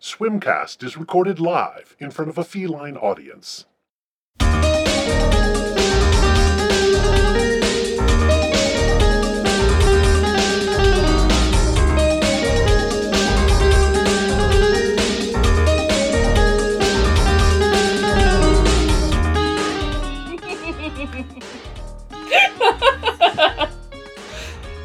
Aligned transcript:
Swimcast 0.00 0.82
is 0.82 0.96
recorded 0.96 1.38
live 1.38 1.94
in 1.98 2.10
front 2.10 2.30
of 2.30 2.38
a 2.38 2.44
feline 2.44 2.96
audience. 2.96 3.66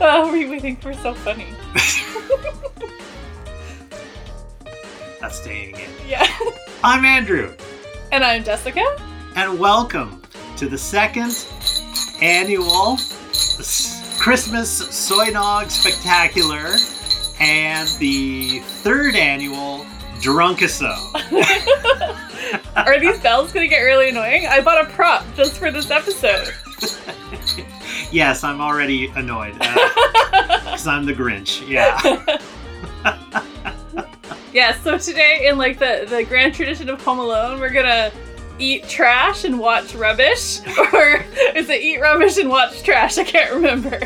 oh, 0.02 0.30
we 0.34 0.46
we 0.46 0.60
think 0.60 0.84
we're 0.84 0.94
so 0.96 1.14
funny. 1.14 1.48
In. 5.26 5.74
Yeah. 6.08 6.24
I'm 6.84 7.04
Andrew, 7.04 7.52
And 8.12 8.24
I'm 8.24 8.44
Jessica. 8.44 8.84
and 9.36 9.58
welcome 9.58 10.22
to 10.56 10.70
the 10.70 10.78
second 10.78 11.48
annual 12.22 12.98
Christmas 14.20 14.70
Soy 14.96 15.32
Nog 15.32 15.72
Spectacular 15.72 16.76
and 17.40 17.90
the 17.98 18.60
third 18.84 19.16
annual 19.16 19.84
Drunkaso. 20.20 20.94
Are 22.76 23.00
these 23.00 23.20
bells 23.20 23.52
gonna 23.52 23.68
get 23.68 23.80
really 23.80 24.10
annoying? 24.10 24.46
I 24.46 24.62
bought 24.62 24.86
a 24.86 24.90
prop 24.94 25.26
just 25.36 25.54
for 25.58 25.72
this 25.72 25.90
episode. 25.90 26.54
yes, 28.12 28.44
I'm 28.44 28.62
already 28.62 29.08
annoyed 29.16 29.58
uh, 29.60 30.60
because 30.60 30.86
I'm 30.86 31.04
the 31.08 31.14
Grinch. 31.14 31.68
Yeah. 31.68 31.98
Yeah, 34.56 34.74
so 34.84 34.98
today 34.98 35.50
in 35.50 35.58
like 35.58 35.80
the, 35.80 36.06
the 36.08 36.24
grand 36.24 36.54
tradition 36.54 36.90
of 36.90 37.04
Home 37.04 37.20
Alone, 37.20 37.60
we're 37.60 37.72
gonna 37.72 38.10
eat 38.58 38.88
trash 38.88 39.44
and 39.44 39.60
watch 39.60 39.94
rubbish. 39.94 40.62
Or 40.94 41.26
is 41.54 41.70
it 41.70 41.82
eat 41.82 42.00
rubbish 42.00 42.38
and 42.38 42.48
watch 42.48 42.82
trash? 42.82 43.18
I 43.18 43.26
can't 43.26 43.52
remember. 43.52 44.00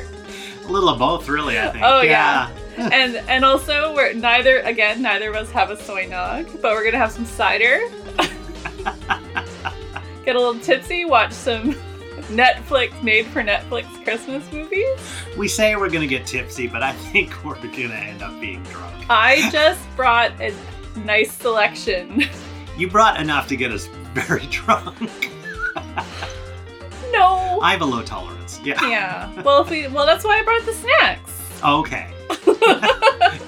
A 0.65 0.67
little 0.67 0.89
of 0.89 0.97
both, 0.97 1.29
really, 1.29 1.59
I 1.59 1.69
think. 1.69 1.85
Oh, 1.85 2.01
yeah. 2.01 2.49
And 2.77 3.17
and 3.29 3.45
also 3.45 3.93
we're 3.93 4.13
neither 4.13 4.61
again, 4.61 5.03
neither 5.03 5.29
of 5.29 5.35
us 5.35 5.51
have 5.51 5.69
a 5.69 5.77
soy 5.77 6.07
nog, 6.07 6.47
but 6.63 6.73
we're 6.73 6.83
gonna 6.83 6.97
have 6.97 7.11
some 7.11 7.25
cider. 7.25 7.81
Get 10.25 10.35
a 10.35 10.39
little 10.39 10.59
tipsy, 10.59 11.05
watch 11.05 11.31
some 11.31 11.75
Netflix 12.29 13.01
made 13.01 13.25
for 13.27 13.41
Netflix 13.43 14.03
Christmas 14.03 14.49
movies. 14.51 14.87
We 15.37 15.47
say 15.47 15.75
we're 15.75 15.89
to 16.01 16.07
get 16.07 16.27
tipsy, 16.27 16.67
but 16.67 16.83
I 16.83 16.93
think 16.93 17.33
we're 17.45 17.55
to 17.89 17.95
end 17.95 18.21
up 18.21 18.39
being 18.39 18.63
drunk. 18.63 19.05
I 19.09 19.49
just 19.51 19.79
brought 19.95 20.31
a 20.39 20.53
nice 21.05 21.31
selection. 21.33 22.23
You 22.77 22.89
brought 22.89 23.19
enough 23.19 23.47
to 23.49 23.57
get 23.57 23.71
us 23.71 23.87
very 24.13 24.45
drunk. 24.51 25.31
No. 27.11 27.59
I 27.61 27.71
have 27.71 27.81
a 27.81 27.85
low 27.85 28.03
tolerance. 28.03 28.59
Yeah. 28.63 28.87
Yeah. 28.87 29.41
Well, 29.41 29.61
if 29.63 29.69
we 29.69 29.87
well, 29.87 30.05
that's 30.05 30.23
why 30.23 30.39
I 30.39 30.43
brought 30.43 30.65
the 30.65 30.73
snacks. 30.73 31.61
Okay. 31.63 32.13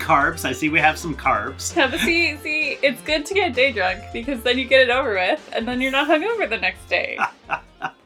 carbs. 0.01 0.43
I 0.43 0.51
see 0.51 0.69
we 0.69 0.79
have 0.79 0.97
some 0.97 1.15
carbs. 1.15 1.75
Yeah, 1.75 1.95
see, 1.97 2.35
see, 2.37 2.77
it's 2.81 3.01
good 3.03 3.25
to 3.27 3.33
get 3.33 3.53
day 3.53 3.71
drunk 3.71 4.01
because 4.11 4.41
then 4.41 4.57
you 4.57 4.65
get 4.65 4.81
it 4.81 4.89
over 4.89 5.13
with, 5.13 5.47
and 5.53 5.67
then 5.67 5.79
you're 5.79 5.91
not 5.91 6.09
hungover 6.09 6.49
the 6.49 6.57
next 6.57 6.89
day. 6.89 7.17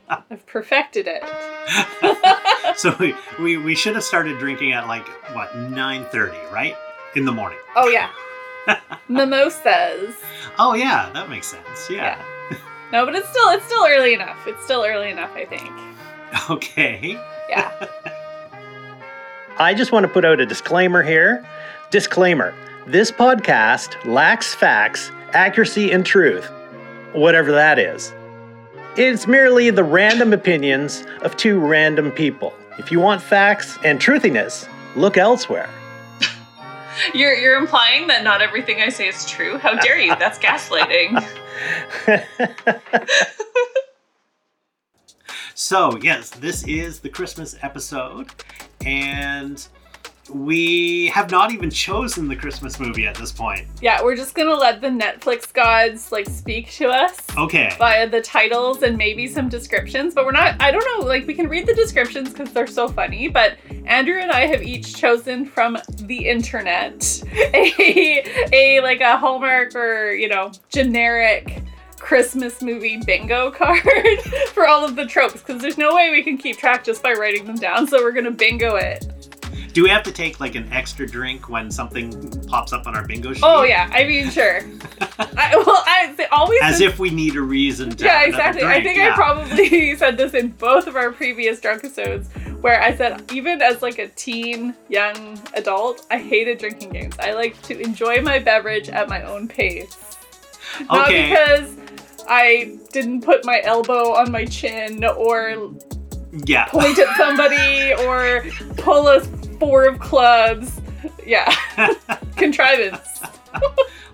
I've 0.10 0.46
perfected 0.46 1.08
it. 1.08 1.24
So 2.78 2.94
we, 3.00 3.16
we, 3.40 3.58
we 3.58 3.74
should 3.74 3.96
have 3.96 4.04
started 4.04 4.38
drinking 4.38 4.74
at 4.74 4.88
like 4.88 5.08
what 5.34 5.50
9:30, 5.54 6.52
right? 6.52 6.76
In 7.16 7.24
the 7.24 7.32
morning. 7.32 7.58
Oh 7.76 7.88
yeah. 7.88 8.10
Mimosas. 9.08 10.16
Oh 10.60 10.74
yeah, 10.74 11.10
that 11.14 11.30
makes 11.30 11.48
sense. 11.48 11.90
Yeah. 11.90 12.22
No, 12.92 13.06
but 13.06 13.16
it's 13.16 13.30
still 13.30 13.50
it's 13.50 13.66
still 13.66 13.86
early 13.88 14.14
enough. 14.14 14.46
It's 14.46 14.64
still 14.64 14.84
early 14.84 15.10
enough, 15.10 15.32
I 15.36 15.46
think. 15.46 15.70
Okay. 16.50 17.18
Yeah. 17.48 17.88
I 19.58 19.74
just 19.74 19.94
want 19.94 20.06
to 20.06 20.12
put 20.12 20.26
out 20.26 20.42
a 20.42 20.46
disclaimer 20.46 21.02
here. 21.02 21.48
Disclaimer 21.92 22.54
this 22.88 23.10
podcast 23.10 24.04
lacks 24.06 24.54
facts, 24.54 25.12
accuracy, 25.32 25.92
and 25.92 26.06
truth, 26.06 26.46
whatever 27.14 27.52
that 27.54 27.80
is. 27.80 28.14
It's 28.98 29.28
merely 29.28 29.70
the 29.72 29.84
random 29.84 30.32
opinions 30.32 31.04
of 31.22 31.36
two 31.36 31.60
random 31.60 32.12
people. 32.12 32.54
If 32.78 32.92
you 32.92 33.00
want 33.00 33.22
facts 33.22 33.78
and 33.84 34.00
truthiness, 34.00 34.70
look 34.96 35.18
elsewhere. 35.18 35.70
You're 37.14 37.34
you're 37.34 37.58
implying 37.58 38.08
that 38.08 38.24
not 38.24 38.42
everything 38.42 38.82
I 38.82 38.88
say 38.88 39.10
is 39.10 39.26
true. 39.26 39.58
How 39.58 39.76
dare 39.76 40.00
you? 40.00 40.16
That's 40.16 40.40
gaslighting. 40.40 41.22
So 45.58 45.98
yes, 46.02 46.32
this 46.32 46.68
is 46.68 47.00
the 47.00 47.08
Christmas 47.08 47.56
episode, 47.62 48.30
and 48.86 49.66
we 50.34 51.08
have 51.08 51.30
not 51.30 51.52
even 51.52 51.70
chosen 51.70 52.28
the 52.28 52.36
Christmas 52.36 52.80
movie 52.80 53.06
at 53.06 53.16
this 53.16 53.32
point. 53.32 53.68
Yeah, 53.82 54.02
we're 54.04 54.16
just 54.16 54.34
gonna 54.34 54.56
let 54.56 54.82
the 54.82 54.88
Netflix 54.88 55.54
gods 55.54 56.12
like 56.12 56.28
speak 56.28 56.72
to 56.74 56.90
us. 56.90 57.20
Okay. 57.38 57.76
via 57.78 58.10
the 58.10 58.22
titles 58.22 58.82
and 58.82 58.98
maybe 58.98 59.28
some 59.28 59.50
descriptions, 59.50 60.14
but 60.14 60.26
we're 60.26 60.32
not, 60.32 60.56
I 60.60 60.72
don't 60.72 60.86
know, 60.98 61.06
like 61.06 61.28
we 61.28 61.34
can 61.34 61.48
read 61.48 61.68
the 61.68 61.76
descriptions 61.76 62.30
because 62.30 62.52
they're 62.54 62.68
so 62.68 62.88
funny, 62.88 63.28
but 63.28 63.58
Andrew 63.86 64.20
and 64.20 64.32
I 64.32 64.48
have 64.48 64.64
each 64.64 64.96
chosen 64.96 65.46
from 65.46 65.78
the 66.02 66.28
internet 66.28 67.24
a, 67.34 68.24
a 68.52 68.82
like 68.82 69.02
a 69.02 69.18
Hallmark 69.18 69.76
or, 69.76 70.12
you 70.12 70.28
know, 70.28 70.52
generic 70.70 71.62
Christmas 72.00 72.62
movie 72.62 72.98
bingo 73.06 73.50
card 73.58 73.82
for 74.54 74.68
all 74.68 74.86
of 74.86 74.96
the 74.96 75.06
tropes 75.06 75.42
because 75.42 75.62
there's 75.62 75.78
no 75.78 75.96
way 75.96 76.12
we 76.12 76.24
can 76.24 76.38
keep 76.38 76.58
track 76.58 76.84
just 76.84 77.02
by 77.02 77.14
writing 77.14 77.46
them 77.46 77.56
down, 77.56 77.88
so 77.88 78.02
we're 78.02 78.12
gonna 78.12 78.32
bingo 78.32 78.76
it. 78.76 79.08
Do 79.76 79.84
we 79.84 79.90
have 79.90 80.04
to 80.04 80.12
take 80.14 80.40
like 80.40 80.56
an 80.56 80.72
extra 80.72 81.06
drink 81.06 81.50
when 81.50 81.70
something 81.70 82.32
pops 82.48 82.72
up 82.72 82.88
on 82.88 82.96
our 82.96 83.06
bingo 83.06 83.34
sheet? 83.34 83.44
Oh, 83.44 83.64
yeah, 83.64 83.90
I 83.92 84.06
mean, 84.06 84.30
sure. 84.30 84.62
I, 85.20 85.54
well, 85.68 85.84
I 85.86 86.28
always. 86.32 86.62
As 86.64 86.80
if 86.80 86.98
we 86.98 87.10
need 87.10 87.36
a 87.36 87.42
reason 87.42 87.90
to. 87.90 88.06
Yeah, 88.06 88.22
exactly. 88.24 88.64
I 88.64 88.82
think 88.82 88.98
yeah. 88.98 89.12
I 89.12 89.16
probably 89.16 89.94
said 89.98 90.16
this 90.16 90.34
in 90.34 90.52
both 90.52 90.88
of 90.88 90.96
our 90.96 91.12
previous 91.12 91.60
drunk 91.60 91.84
episodes 91.84 92.30
where 92.62 92.82
I 92.82 92.96
said 92.96 93.30
even 93.34 93.62
as 93.62 93.82
like 93.82 94.00
a 94.00 94.08
teen 94.08 94.74
young 94.88 95.38
adult, 95.56 96.06
I 96.10 96.20
hated 96.20 96.60
drinking 96.60 96.92
games. 96.92 97.18
I 97.20 97.34
like 97.34 97.62
to 97.64 97.78
enjoy 97.78 98.22
my 98.22 98.40
beverage 98.40 98.88
at 98.88 99.10
my 99.10 99.24
own 99.24 99.46
pace. 99.46 100.16
Not 100.90 101.10
Okay. 101.10 101.28
because 101.28 101.76
I 102.30 102.80
didn't 102.94 103.26
put 103.26 103.44
my 103.44 103.60
elbow 103.66 104.14
on 104.14 104.32
my 104.32 104.46
chin 104.46 105.04
or 105.04 105.74
Yeah. 106.46 106.68
point 106.68 106.98
at 106.98 107.14
somebody 107.18 107.94
or 108.06 108.46
pull 108.78 109.10
a 109.10 109.22
four 109.66 109.86
of 109.88 110.00
clubs. 110.00 110.80
Yeah. 111.26 111.54
Contrivance. 112.36 113.22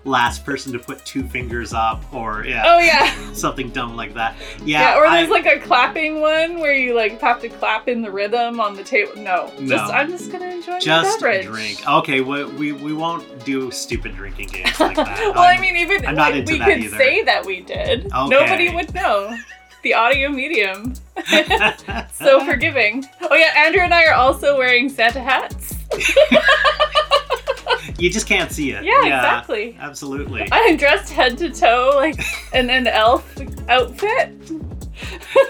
Last 0.04 0.44
person 0.44 0.72
to 0.72 0.80
put 0.80 1.04
two 1.04 1.22
fingers 1.22 1.72
up, 1.72 2.02
or 2.12 2.44
yeah, 2.44 2.64
Oh 2.66 2.78
yeah. 2.80 3.14
something 3.34 3.70
dumb 3.70 3.94
like 3.96 4.14
that. 4.14 4.34
Yeah, 4.64 4.80
Yeah. 4.94 4.98
or 4.98 5.08
there's 5.08 5.28
I- 5.28 5.30
like 5.30 5.46
a 5.46 5.60
clapping 5.60 6.20
one 6.20 6.58
where 6.58 6.74
you 6.74 6.94
like 6.94 7.20
have 7.20 7.40
to 7.42 7.48
clap 7.48 7.86
in 7.86 8.02
the 8.02 8.10
rhythm 8.10 8.58
on 8.60 8.74
the 8.74 8.82
table. 8.82 9.12
No, 9.16 9.52
No. 9.60 9.76
just 9.76 9.92
I'm 9.92 10.10
just 10.10 10.32
gonna 10.32 10.46
enjoy 10.46 10.80
just 10.80 11.20
my 11.20 11.28
beverage. 11.38 11.46
drink. 11.46 11.88
Okay, 11.88 12.20
we, 12.20 12.44
we 12.44 12.72
we 12.72 12.92
won't 12.92 13.44
do 13.44 13.70
stupid 13.70 14.16
drinking 14.16 14.48
games 14.48 14.80
like 14.80 14.96
that. 14.96 15.18
well, 15.34 15.38
I 15.38 15.52
I'm- 15.52 15.60
mean, 15.60 15.76
even 15.76 16.04
I'm 16.04 16.16
not 16.16 16.32
we, 16.32 16.40
into 16.40 16.52
we 16.54 16.58
that 16.58 16.68
could 16.68 16.78
either. 16.84 16.96
say 16.98 17.22
that 17.22 17.46
we 17.46 17.60
did. 17.60 18.06
Okay. 18.06 18.28
Nobody 18.28 18.74
would 18.74 18.92
know. 18.94 19.36
The 19.82 19.94
audio 19.94 20.28
medium, 20.28 20.94
so 22.12 22.44
forgiving. 22.44 23.04
Oh 23.20 23.34
yeah, 23.34 23.52
Andrew 23.56 23.82
and 23.82 23.92
I 23.92 24.04
are 24.06 24.14
also 24.14 24.56
wearing 24.56 24.88
Santa 24.88 25.20
hats. 25.20 25.74
you 27.98 28.08
just 28.08 28.28
can't 28.28 28.52
see 28.52 28.70
it. 28.70 28.84
Yeah, 28.84 29.00
exactly. 29.04 29.76
Absolutely. 29.80 30.46
I 30.52 30.58
am 30.60 30.76
dressed 30.76 31.12
head 31.12 31.36
to 31.38 31.50
toe 31.50 31.90
like 31.96 32.14
in 32.54 32.70
an 32.70 32.86
elf 32.86 33.28
outfit. 33.68 34.32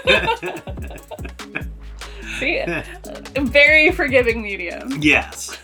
See, 2.39 2.63
very 3.35 3.91
forgiving 3.91 4.41
medium. 4.41 4.97
yes. 4.99 5.55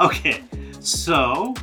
Okay. 0.00 0.42
So, 0.80 1.54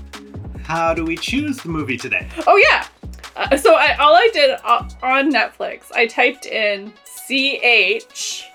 how 0.62 0.94
do 0.94 1.03
we 1.03 1.18
choose 1.18 1.57
the 1.57 1.69
movie 1.69 1.98
today? 1.98 2.27
Oh 2.45 2.57
yeah. 2.57 2.86
Uh, 3.35 3.57
so 3.57 3.75
I, 3.75 3.95
all 3.97 4.15
I 4.15 4.29
did 4.33 4.57
uh, 4.63 4.87
on 5.03 5.31
Netflix, 5.31 5.91
I 5.93 6.07
typed 6.07 6.45
in 6.45 6.93
CH 7.05 8.45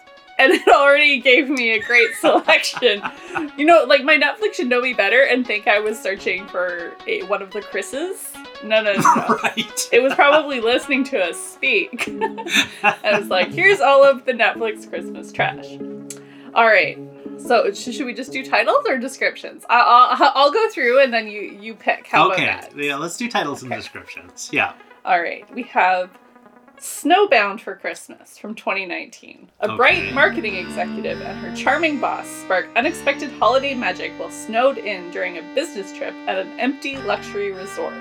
and 0.41 0.53
it 0.55 0.69
already 0.69 1.21
gave 1.21 1.49
me 1.49 1.73
a 1.73 1.83
great 1.83 2.15
selection. 2.21 3.03
you 3.57 3.65
know, 3.65 3.85
like 3.85 4.03
my 4.03 4.17
Netflix 4.17 4.55
should 4.55 4.69
know 4.69 4.81
me 4.81 4.95
better 4.95 5.23
and 5.23 5.47
think 5.47 5.69
I 5.69 5.79
was 5.79 6.01
searching 6.01 6.47
for 6.49 6.95
a, 7.07 7.23
one 7.25 7.43
of 7.43 7.51
the 7.51 7.61
Chris's. 7.61 8.33
No, 8.65 8.83
no, 8.83 8.95
no. 8.95 9.01
no. 9.01 9.39
right. 9.43 9.89
It 9.93 10.03
was 10.03 10.15
probably 10.15 10.61
listening 10.61 11.05
to 11.05 11.23
us 11.23 11.39
speak. 11.39 12.09
I 12.83 13.19
was 13.19 13.29
like, 13.29 13.53
here's 13.53 13.81
all 13.81 14.05
of 14.05 14.25
the 14.25 14.33
Netflix 14.33 14.89
Christmas 14.89 15.31
trash. 15.33 15.79
All 16.55 16.67
right. 16.67 16.99
So 17.47 17.73
should 17.73 18.07
we 18.07 18.15
just 18.15 18.33
do 18.33 18.45
titles 18.45 18.85
or 18.89 18.99
descriptions? 18.99 19.65
I- 19.69 19.81
I'll 19.81 20.33
I'll 20.35 20.53
go 20.53 20.69
through 20.71 21.03
and 21.03 21.13
then 21.13 21.27
you 21.29 21.41
you 21.43 21.75
pick. 21.75 22.07
How 22.07 22.31
okay. 22.33 22.45
about 22.45 22.71
that? 22.71 22.77
Yeah, 22.77 22.97
let's 22.97 23.17
do 23.17 23.29
titles 23.29 23.63
and 23.63 23.71
descriptions. 23.73 24.51
Yeah. 24.53 24.73
All 25.05 25.21
right, 25.21 25.53
we 25.55 25.63
have 25.65 26.11
Snowbound 26.79 27.61
for 27.61 27.75
Christmas 27.77 28.39
from 28.39 28.55
2019. 28.55 29.51
A 29.61 29.65
Okay. 29.67 29.77
bright 29.77 30.13
marketing 30.15 30.57
executive 30.57 31.21
and 31.21 31.39
her 31.41 31.55
charming 31.55 32.01
boss 32.01 32.27
spark 32.27 32.69
unexpected 32.75 33.31
holiday 33.33 33.75
magic 33.75 34.13
while 34.19 34.31
snowed 34.31 34.79
in 34.79 35.11
during 35.11 35.37
a 35.37 35.43
business 35.55 35.93
trip 35.93 36.15
at 36.27 36.39
an 36.39 36.59
empty 36.59 36.97
luxury 36.99 37.53
resort. 37.53 37.93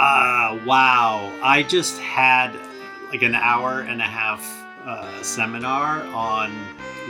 Uh, 0.00 0.58
wow. 0.66 1.32
I 1.42 1.64
just 1.68 1.98
had 2.00 2.52
like 3.10 3.22
an 3.22 3.34
hour 3.36 3.80
and 3.80 4.00
a 4.00 4.04
half 4.04 4.44
uh, 4.84 5.22
seminar 5.22 6.02
on 6.08 6.52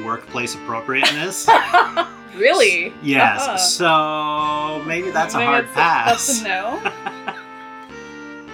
workplace 0.05 0.55
appropriateness. 0.55 1.49
really? 2.37 2.93
yes. 3.03 3.47
Uh-uh. 3.47 3.57
So 3.57 4.85
maybe 4.87 5.11
that's 5.11 5.35
a 5.35 5.39
Maybe 5.39 5.47
hard 5.47 5.65
that's 5.67 5.75
pass. 5.75 6.41
A, 6.41 6.43
that's 6.43 6.43
a 6.43 6.45
no. 6.45 7.37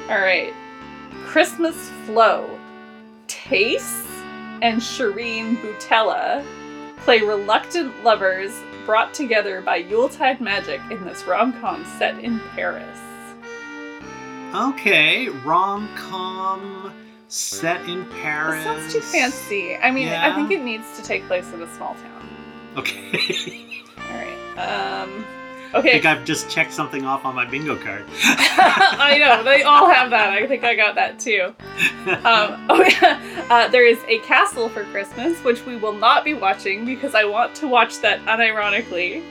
All 0.15 0.21
right. 0.21 0.53
Christmas 1.27 1.77
Flow. 2.07 2.59
Tace 3.29 4.07
and 4.61 4.81
Shireen 4.81 5.57
Butella 5.57 6.45
play 6.99 7.21
reluctant 7.21 8.05
lovers 8.05 8.53
brought 8.87 9.15
together 9.15 9.61
by 9.61 9.77
Yuletide 9.77 10.41
magic 10.41 10.81
in 10.91 11.05
this 11.05 11.25
rom 11.25 11.53
com 11.61 11.85
set 11.99 12.19
in 12.19 12.39
Paris. 12.55 12.99
okay. 14.55 15.29
Rom 15.29 15.89
com 15.97 16.93
set 17.33 17.81
in 17.89 18.05
Paris. 18.11 18.63
This 18.65 18.65
sounds 18.65 18.93
too 18.93 19.01
fancy. 19.01 19.77
I 19.77 19.91
mean, 19.91 20.09
I 20.09 20.35
think 20.35 20.51
it 20.51 20.63
needs 20.63 20.85
to 20.99 21.03
take 21.03 21.27
place 21.27 21.51
in 21.53 21.63
a 21.63 21.75
small 21.77 21.95
town. 21.95 22.29
Okay. 22.77 23.83
All 23.99 24.17
right. 24.17 24.59
Um. 24.59 25.25
I 25.75 25.79
Okay. 25.79 25.93
think 25.93 26.05
I've 26.05 26.27
just 26.27 26.51
checked 26.51 26.71
something 26.75 27.07
off 27.07 27.25
on 27.25 27.35
my 27.35 27.47
bingo 27.47 27.77
card. 27.77 28.05
I 28.23 29.17
know 29.19 29.43
they 29.43 29.63
all 29.63 29.89
have 29.89 30.11
that. 30.11 30.29
I 30.31 30.47
think 30.47 30.65
I 30.65 30.75
got 30.77 30.97
that 30.97 31.19
too. 31.19 31.55
Um, 32.07 32.67
oh 32.69 32.85
yeah, 33.01 33.47
uh, 33.49 33.69
there 33.69 33.87
is 33.87 33.99
a 34.07 34.19
castle 34.19 34.69
for 34.69 34.85
Christmas, 34.85 35.43
which 35.43 35.65
we 35.65 35.77
will 35.77 35.95
not 35.95 36.25
be 36.27 36.35
watching 36.35 36.85
because 36.85 37.15
I 37.15 37.25
want 37.25 37.55
to 37.55 37.69
watch 37.69 38.01
that 38.01 38.21
unironically. 38.27 39.23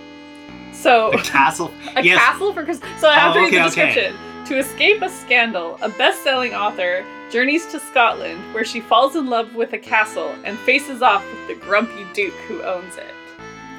So 0.73 1.11
a 1.11 1.21
castle. 1.21 1.71
a 1.95 2.01
yes. 2.03 2.17
castle 2.19 2.53
for 2.55 2.63
Christmas. 2.65 2.89
So 2.99 3.07
I 3.07 3.19
have 3.19 3.35
Oh, 3.35 3.39
to 3.39 3.39
read 3.41 3.53
the 3.53 3.67
okay, 3.67 3.83
okay. 3.83 3.93
description. 3.93 4.45
To 4.47 4.57
escape 4.57 5.01
a 5.03 5.09
scandal, 5.09 5.77
a 5.83 5.89
best-selling 5.89 6.55
author 6.55 7.05
journeys 7.31 7.65
to 7.71 7.79
Scotland, 7.79 8.39
where 8.53 8.65
she 8.65 8.79
falls 8.81 9.15
in 9.15 9.27
love 9.29 9.55
with 9.55 9.73
a 9.73 9.77
castle 9.79 10.33
and 10.43 10.57
faces 10.59 11.01
off 11.01 11.23
with 11.31 11.47
the 11.47 11.65
grumpy 11.65 12.05
duke 12.13 12.33
who 12.47 12.61
owns 12.63 12.97
it. 12.97 13.05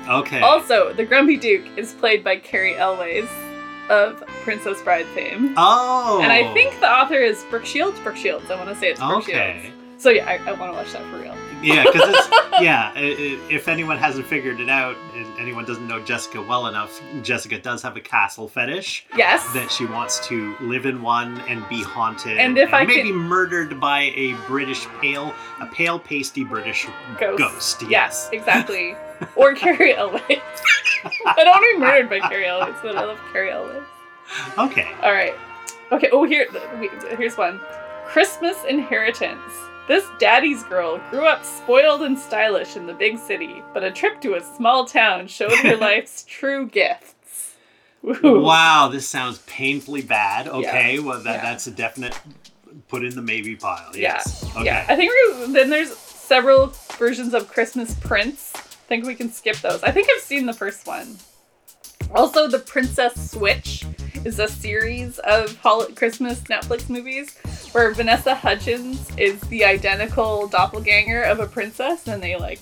Okay. 0.09 0.41
Also, 0.41 0.93
the 0.93 1.05
grumpy 1.05 1.37
duke 1.37 1.65
is 1.77 1.93
played 1.93 2.25
by 2.25 2.37
Cary 2.37 2.75
Elwes 2.77 3.29
of 3.89 4.25
Princess 4.43 4.81
Bride 4.83 5.07
fame. 5.15 5.55
oh. 5.57 6.21
And 6.23 6.33
I 6.33 6.53
think 6.55 6.79
the 6.81 6.89
author 6.91 7.15
is 7.19 7.45
Brooke 7.51 7.67
Shields. 7.67 7.99
Brooke 8.01 8.17
Shields. 8.17 8.51
I 8.51 8.57
want 8.57 8.69
to 8.69 8.75
say 8.75 8.91
it's 8.91 9.01
Brooke 9.01 9.25
Okay. 9.29 9.61
Shields. 9.63 9.77
So 10.03 10.11
yeah, 10.11 10.27
I, 10.29 10.37
I 10.49 10.53
want 10.53 10.73
to 10.73 10.77
watch 10.77 10.93
that 10.93 11.03
for 11.11 11.19
real. 11.19 11.37
Yeah, 11.62 11.85
because 11.85 12.09
it's 12.14 12.29
yeah. 12.61 12.93
i- 12.94 12.99
i- 12.99 13.38
If 13.50 13.69
anyone 13.69 13.97
hasn't 13.99 14.26
figured 14.26 14.61
it 14.61 14.69
out, 14.69 14.97
and 15.14 15.26
anyone 15.38 15.64
doesn't 15.64 15.87
know 15.87 16.00
Jessica 16.00 16.43
well 16.43 16.67
enough, 16.67 17.00
Jessica 17.23 17.59
does 17.59 17.82
have 17.82 17.97
a 17.97 18.00
castle 18.00 18.49
fetish 18.49 19.06
Yes. 19.17 19.47
that 19.53 19.70
she 19.70 19.87
wants 19.87 20.26
to 20.29 20.55
live 20.61 20.85
in 20.87 21.03
one 21.03 21.41
and 21.49 21.67
be 21.69 21.82
haunted, 21.82 22.38
And 22.38 22.59
if 22.59 22.75
I 22.75 22.85
maybe 22.85 23.11
could- 23.11 23.17
murdered 23.17 23.81
by 23.81 24.12
a 24.17 24.32
British 24.47 24.87
pale, 25.00 25.35
a 25.61 25.67
pale 25.67 25.99
pasty 25.99 26.44
British 26.44 26.87
Ghost. 27.19 27.38
ghost. 27.38 27.82
Yes, 27.88 28.29
exactly. 28.32 28.97
or 29.37 29.55
Cary 29.62 29.94
Elwes. 29.94 30.23
I 30.29 31.35
don't 31.37 31.47
want 31.47 31.65
to 31.65 31.75
be 31.75 31.79
murdered 31.79 32.11
by 32.11 32.20
Cary 32.29 32.47
Elwes, 32.47 32.75
but 32.82 32.97
I 32.97 33.05
love 33.05 33.19
Cary 33.32 33.50
Elwes. 33.50 33.85
Okay. 34.58 34.91
All 35.03 35.12
right. 35.12 35.35
Okay. 35.93 36.08
Oh, 36.12 36.25
here. 36.25 36.47
Here's 37.19 37.37
one. 37.37 37.61
Christmas 38.06 38.56
inheritance. 38.69 39.41
This 39.93 40.06
daddy's 40.19 40.62
girl 40.62 40.99
grew 41.11 41.27
up 41.27 41.44
spoiled 41.44 42.00
and 42.00 42.19
stylish 42.19 42.77
in 42.77 42.87
the 42.87 42.94
big 42.94 43.19
city, 43.19 43.62
but 43.75 43.85
a 43.85 43.91
trip 43.91 44.23
to 44.23 44.37
a 44.37 44.41
small 44.56 44.87
town 44.87 45.27
showed 45.27 45.53
her 45.53 45.77
life's 45.89 46.25
true 46.27 46.67
gifts. 46.67 47.56
Woo. 48.00 48.41
Wow, 48.43 48.89
this 48.91 49.06
sounds 49.06 49.41
painfully 49.41 50.00
bad. 50.00 50.49
Okay, 50.49 50.94
Yeah. 50.94 51.00
well 51.03 51.19
that 51.21 51.35
Yeah. 51.35 51.43
that's 51.43 51.67
a 51.67 51.71
definite 51.71 52.19
put 52.89 53.05
in 53.05 53.15
the 53.15 53.21
maybe 53.21 53.55
pile. 53.55 53.91
Yeah. 53.94 54.15
Yes. 54.15 54.44
Okay. 54.56 54.65
Yeah, 54.65 54.87
I 54.89 54.97
think 54.97 55.12
we're, 55.12 55.49
then 55.49 55.69
there's 55.69 55.94
several 55.94 56.69
versions 56.97 57.35
of 57.35 57.49
Christmas 57.49 57.94
Prince. 57.97 58.50
I 58.55 58.61
think 58.89 59.05
we 59.05 59.15
can 59.15 59.31
skip 59.31 59.56
those. 59.56 59.83
I 59.83 59.91
think 59.91 60.09
I've 60.17 60.23
seen 60.23 60.47
the 60.47 60.55
first 60.55 60.87
one. 60.87 61.19
Also, 62.15 62.49
The 62.49 62.61
Princess 62.61 63.31
Switch 63.33 63.85
is 64.25 64.39
a 64.39 64.49
series 64.49 65.19
of 65.19 65.59
Christmas 65.97 66.41
Netflix 66.44 66.89
movies 66.89 67.39
where 67.73 67.93
Vanessa 67.95 68.35
Hudgens 68.35 69.11
is 69.17 69.41
the 69.43 69.65
identical 69.65 70.47
doppelganger 70.49 71.23
of 71.23 71.41
a 71.41 71.47
princess, 71.47 72.07
and 72.07 72.23
they 72.23 72.37
like 72.37 72.61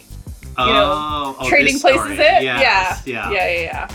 oh, 0.57 0.67
know, 0.67 1.37
oh, 1.41 1.49
trading 1.49 1.79
places 1.79 2.13
it. 2.13 2.43
Yes, 2.43 2.45
yeah, 2.45 3.03
Yeah. 3.07 3.31
yeah, 3.31 3.49
yeah, 3.49 3.61
yeah. 3.63 3.89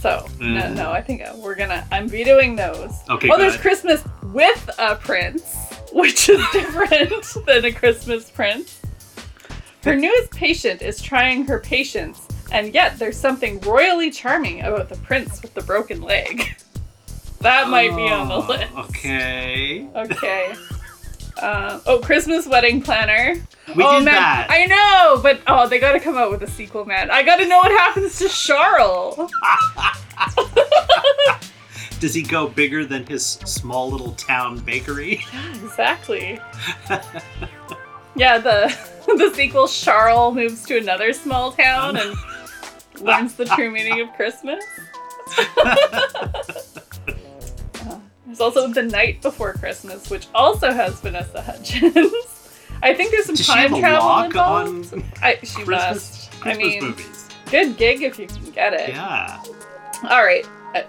So 0.00 0.26
no, 0.40 0.62
Mm. 0.62 0.74
no, 0.74 0.90
I 0.90 1.00
think 1.00 1.22
uh, 1.22 1.32
we're 1.36 1.54
gonna. 1.54 1.86
I'm 1.92 2.08
vetoing 2.08 2.56
those. 2.56 2.92
Okay, 3.08 3.30
Oh, 3.30 3.38
there's. 3.38 3.56
Christmas 3.56 4.02
with 4.24 4.70
a 4.78 4.96
prince, 4.96 5.54
which 5.92 6.28
is 6.28 6.44
different 6.52 7.24
than 7.46 7.64
a 7.66 7.72
Christmas 7.72 8.28
prince. 8.30 8.80
Her 9.84 9.94
newest 9.94 10.30
patient 10.32 10.82
is 10.82 11.00
trying 11.00 11.44
her 11.46 11.58
patience, 11.60 12.26
and 12.52 12.72
yet 12.74 12.98
there's 12.98 13.16
something 13.16 13.60
royally 13.60 14.10
charming 14.10 14.62
about 14.62 14.88
the 14.88 14.96
prince 14.98 15.40
with 15.42 15.54
the 15.54 15.62
broken 15.62 16.00
leg. 16.02 16.56
that 17.42 17.68
might 17.68 17.94
be 17.94 18.08
on 18.08 18.28
the 18.28 18.34
Oh, 18.34 18.46
list. 18.48 18.72
Okay. 18.90 19.86
Okay. 19.94 20.54
Uh, 21.40 21.80
oh, 21.86 21.98
Christmas 21.98 22.46
wedding 22.46 22.80
planner. 22.82 23.34
We 23.74 23.82
oh 23.82 23.98
did 23.98 24.04
man, 24.04 24.14
that. 24.14 24.46
I 24.50 24.66
know, 24.66 25.20
but 25.22 25.40
oh, 25.46 25.68
they 25.68 25.78
gotta 25.78 25.98
come 25.98 26.16
out 26.16 26.30
with 26.30 26.42
a 26.42 26.46
sequel, 26.50 26.84
man. 26.84 27.10
I 27.10 27.22
gotta 27.22 27.46
know 27.46 27.58
what 27.58 27.70
happens 27.72 28.18
to 28.18 28.28
Charles. 28.28 29.18
Does 32.00 32.14
he 32.14 32.22
go 32.22 32.48
bigger 32.48 32.84
than 32.84 33.06
his 33.06 33.24
small 33.24 33.90
little 33.90 34.12
town 34.12 34.58
bakery? 34.58 35.24
Yeah, 35.32 35.54
exactly. 35.64 36.40
yeah, 38.16 38.38
the 38.38 38.76
the 39.06 39.32
sequel, 39.34 39.68
Charles 39.68 40.34
moves 40.34 40.64
to 40.66 40.78
another 40.78 41.12
small 41.12 41.52
town 41.52 41.96
and 41.96 42.14
learns 43.00 43.34
the 43.34 43.44
true 43.46 43.70
meaning 43.70 44.00
of 44.00 44.12
Christmas. 44.14 44.64
There's 48.32 48.40
also 48.40 48.66
The 48.68 48.82
Night 48.82 49.20
Before 49.20 49.52
Christmas, 49.52 50.08
which 50.08 50.26
also 50.34 50.72
has 50.72 50.98
Vanessa 51.00 51.42
Hudgens. 51.42 52.12
I 52.82 52.94
think 52.94 53.10
there's 53.10 53.26
some 53.26 53.34
Does 53.34 53.46
time 53.46 53.68
travel 53.78 54.24
involved. 54.24 54.94
on 54.94 55.04
I, 55.22 55.34
she 55.42 55.62
Christmas, 55.64 55.66
must. 55.68 56.30
Christmas 56.40 56.42
I 56.42 56.54
mean, 56.56 56.82
movies? 56.84 57.28
good 57.50 57.76
gig 57.76 58.02
if 58.02 58.18
you 58.18 58.26
can 58.26 58.50
get 58.52 58.72
it. 58.72 58.88
Yeah. 58.88 59.42
All 60.08 60.24
right. 60.24 60.46
Uh, 60.74 60.82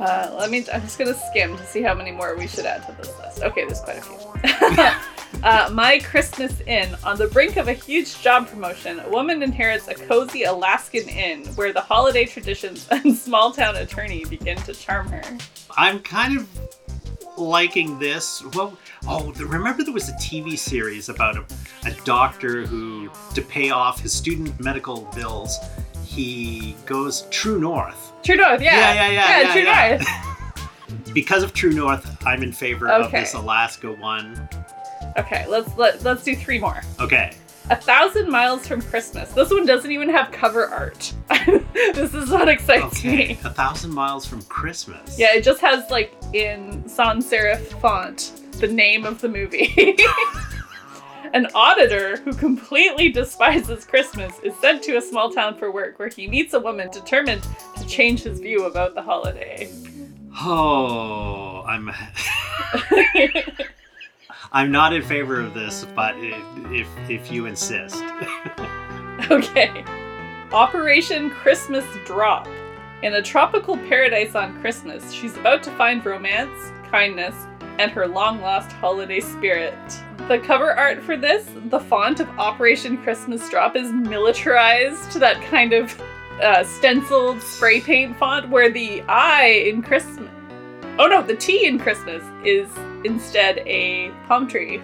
Uh, 0.00 0.34
let 0.38 0.50
me. 0.50 0.64
I'm 0.72 0.80
just 0.80 0.98
gonna 0.98 1.12
skim 1.30 1.58
to 1.58 1.66
see 1.66 1.82
how 1.82 1.92
many 1.92 2.10
more 2.10 2.34
we 2.34 2.46
should 2.46 2.64
add 2.64 2.86
to 2.86 2.92
this 2.92 3.12
list. 3.18 3.42
Okay, 3.42 3.66
there's 3.66 3.80
quite 3.82 3.98
a 3.98 4.00
few. 4.00 5.42
uh, 5.44 5.68
My 5.74 5.98
Christmas 5.98 6.62
Inn. 6.62 6.96
On 7.04 7.18
the 7.18 7.26
brink 7.26 7.58
of 7.58 7.68
a 7.68 7.74
huge 7.74 8.18
job 8.22 8.48
promotion, 8.48 8.98
a 9.00 9.08
woman 9.10 9.42
inherits 9.42 9.88
a 9.88 9.94
cozy 9.94 10.44
Alaskan 10.44 11.06
inn 11.06 11.44
where 11.48 11.74
the 11.74 11.82
holiday 11.82 12.24
traditions 12.24 12.88
and 12.90 13.14
small 13.14 13.52
town 13.52 13.76
attorney 13.76 14.24
begin 14.24 14.56
to 14.62 14.72
charm 14.72 15.08
her. 15.08 15.22
I'm 15.76 15.98
kind 16.00 16.38
of 16.38 16.48
liking 17.40 17.98
this. 17.98 18.44
Well, 18.54 18.76
oh, 19.08 19.32
the- 19.32 19.46
remember 19.46 19.82
there 19.82 19.94
was 19.94 20.08
a 20.08 20.14
TV 20.14 20.58
series 20.58 21.08
about 21.08 21.36
a, 21.36 21.44
a 21.84 21.92
doctor 22.04 22.66
who, 22.66 23.10
to 23.34 23.42
pay 23.42 23.70
off 23.70 24.00
his 24.00 24.12
student 24.12 24.58
medical 24.60 25.10
bills, 25.14 25.56
he 26.04 26.76
goes 26.86 27.22
True 27.30 27.60
North. 27.60 28.12
True 28.22 28.36
North, 28.36 28.60
yeah. 28.60 28.76
Yeah, 28.76 28.94
yeah, 28.94 29.10
yeah, 29.10 29.40
yeah, 29.40 29.52
True 29.52 29.62
yeah. 29.62 29.96
North. 29.96 30.08
Because 31.14 31.42
of 31.42 31.52
True 31.54 31.72
North, 31.72 32.24
I'm 32.24 32.42
in 32.42 32.52
favor 32.52 32.88
of 32.88 33.10
this 33.10 33.34
Alaska 33.34 33.92
one. 33.92 34.48
Okay, 35.18 35.44
let's 35.48 35.76
let, 35.76 36.02
let's 36.02 36.22
do 36.22 36.36
three 36.36 36.58
more. 36.58 36.80
Okay. 37.00 37.32
A 37.70 37.76
Thousand 37.76 38.28
Miles 38.30 38.66
from 38.66 38.82
Christmas. 38.82 39.30
This 39.32 39.50
one 39.50 39.64
doesn't 39.64 39.90
even 39.92 40.08
have 40.10 40.32
cover 40.32 40.66
art. 40.66 41.12
this 41.74 42.12
is 42.14 42.28
what 42.30 42.48
excites 42.48 42.98
Okay. 42.98 43.16
me. 43.16 43.38
A 43.44 43.50
thousand 43.50 43.92
miles 43.94 44.26
from 44.26 44.42
Christmas. 44.42 45.16
Yeah, 45.18 45.34
it 45.34 45.44
just 45.44 45.60
has 45.60 45.88
like 45.90 46.12
in 46.32 46.88
sans 46.88 47.24
serif 47.30 47.60
font 47.80 48.32
the 48.58 48.66
name 48.66 49.04
of 49.04 49.20
the 49.20 49.28
movie. 49.28 49.72
An 51.32 51.46
auditor 51.54 52.16
who 52.16 52.32
completely 52.32 53.08
despises 53.10 53.84
Christmas 53.84 54.32
is 54.42 54.52
sent 54.56 54.82
to 54.82 54.96
a 54.96 55.00
small 55.00 55.30
town 55.30 55.56
for 55.56 55.70
work 55.70 55.96
where 56.00 56.08
he 56.08 56.26
meets 56.26 56.54
a 56.54 56.60
woman 56.60 56.90
determined 56.90 57.46
to 57.76 57.86
change 57.86 58.24
his 58.24 58.40
view 58.40 58.64
about 58.64 58.94
the 58.96 59.02
holiday. 59.02 59.70
Oh, 60.42 61.62
I'm. 61.68 61.90
I'm 64.52 64.72
not 64.72 64.92
in 64.92 65.02
favor 65.02 65.40
of 65.40 65.54
this, 65.54 65.86
but 65.94 66.14
i- 66.16 66.42
if 66.72 66.88
if 67.08 67.30
you 67.30 67.46
insist. 67.46 68.02
okay. 69.30 69.84
Operation 70.52 71.30
Christmas 71.30 71.84
Drop. 72.04 72.48
In 73.02 73.14
a 73.14 73.22
tropical 73.22 73.76
paradise 73.76 74.34
on 74.34 74.60
Christmas, 74.60 75.12
she's 75.12 75.36
about 75.36 75.62
to 75.62 75.70
find 75.72 76.04
romance, 76.04 76.72
kindness, 76.90 77.34
and 77.78 77.90
her 77.90 78.06
long 78.06 78.40
lost 78.42 78.72
holiday 78.72 79.20
spirit. 79.20 79.74
The 80.28 80.38
cover 80.38 80.74
art 80.74 81.02
for 81.02 81.16
this, 81.16 81.48
the 81.66 81.80
font 81.80 82.20
of 82.20 82.28
Operation 82.38 82.98
Christmas 82.98 83.48
Drop 83.48 83.74
is 83.76 83.90
militarized 83.92 85.10
to 85.12 85.18
that 85.20 85.40
kind 85.44 85.72
of 85.72 85.98
uh, 86.42 86.62
stenciled 86.64 87.40
spray 87.40 87.80
paint 87.80 88.16
font 88.18 88.48
where 88.50 88.70
the 88.70 89.02
I 89.08 89.64
in 89.66 89.80
Christmas. 89.82 90.28
Oh 90.98 91.06
no, 91.06 91.22
the 91.22 91.36
T 91.36 91.66
in 91.66 91.78
Christmas 91.78 92.22
is 92.44 92.68
instead 93.04 93.58
a 93.66 94.10
palm 94.28 94.46
tree. 94.48 94.82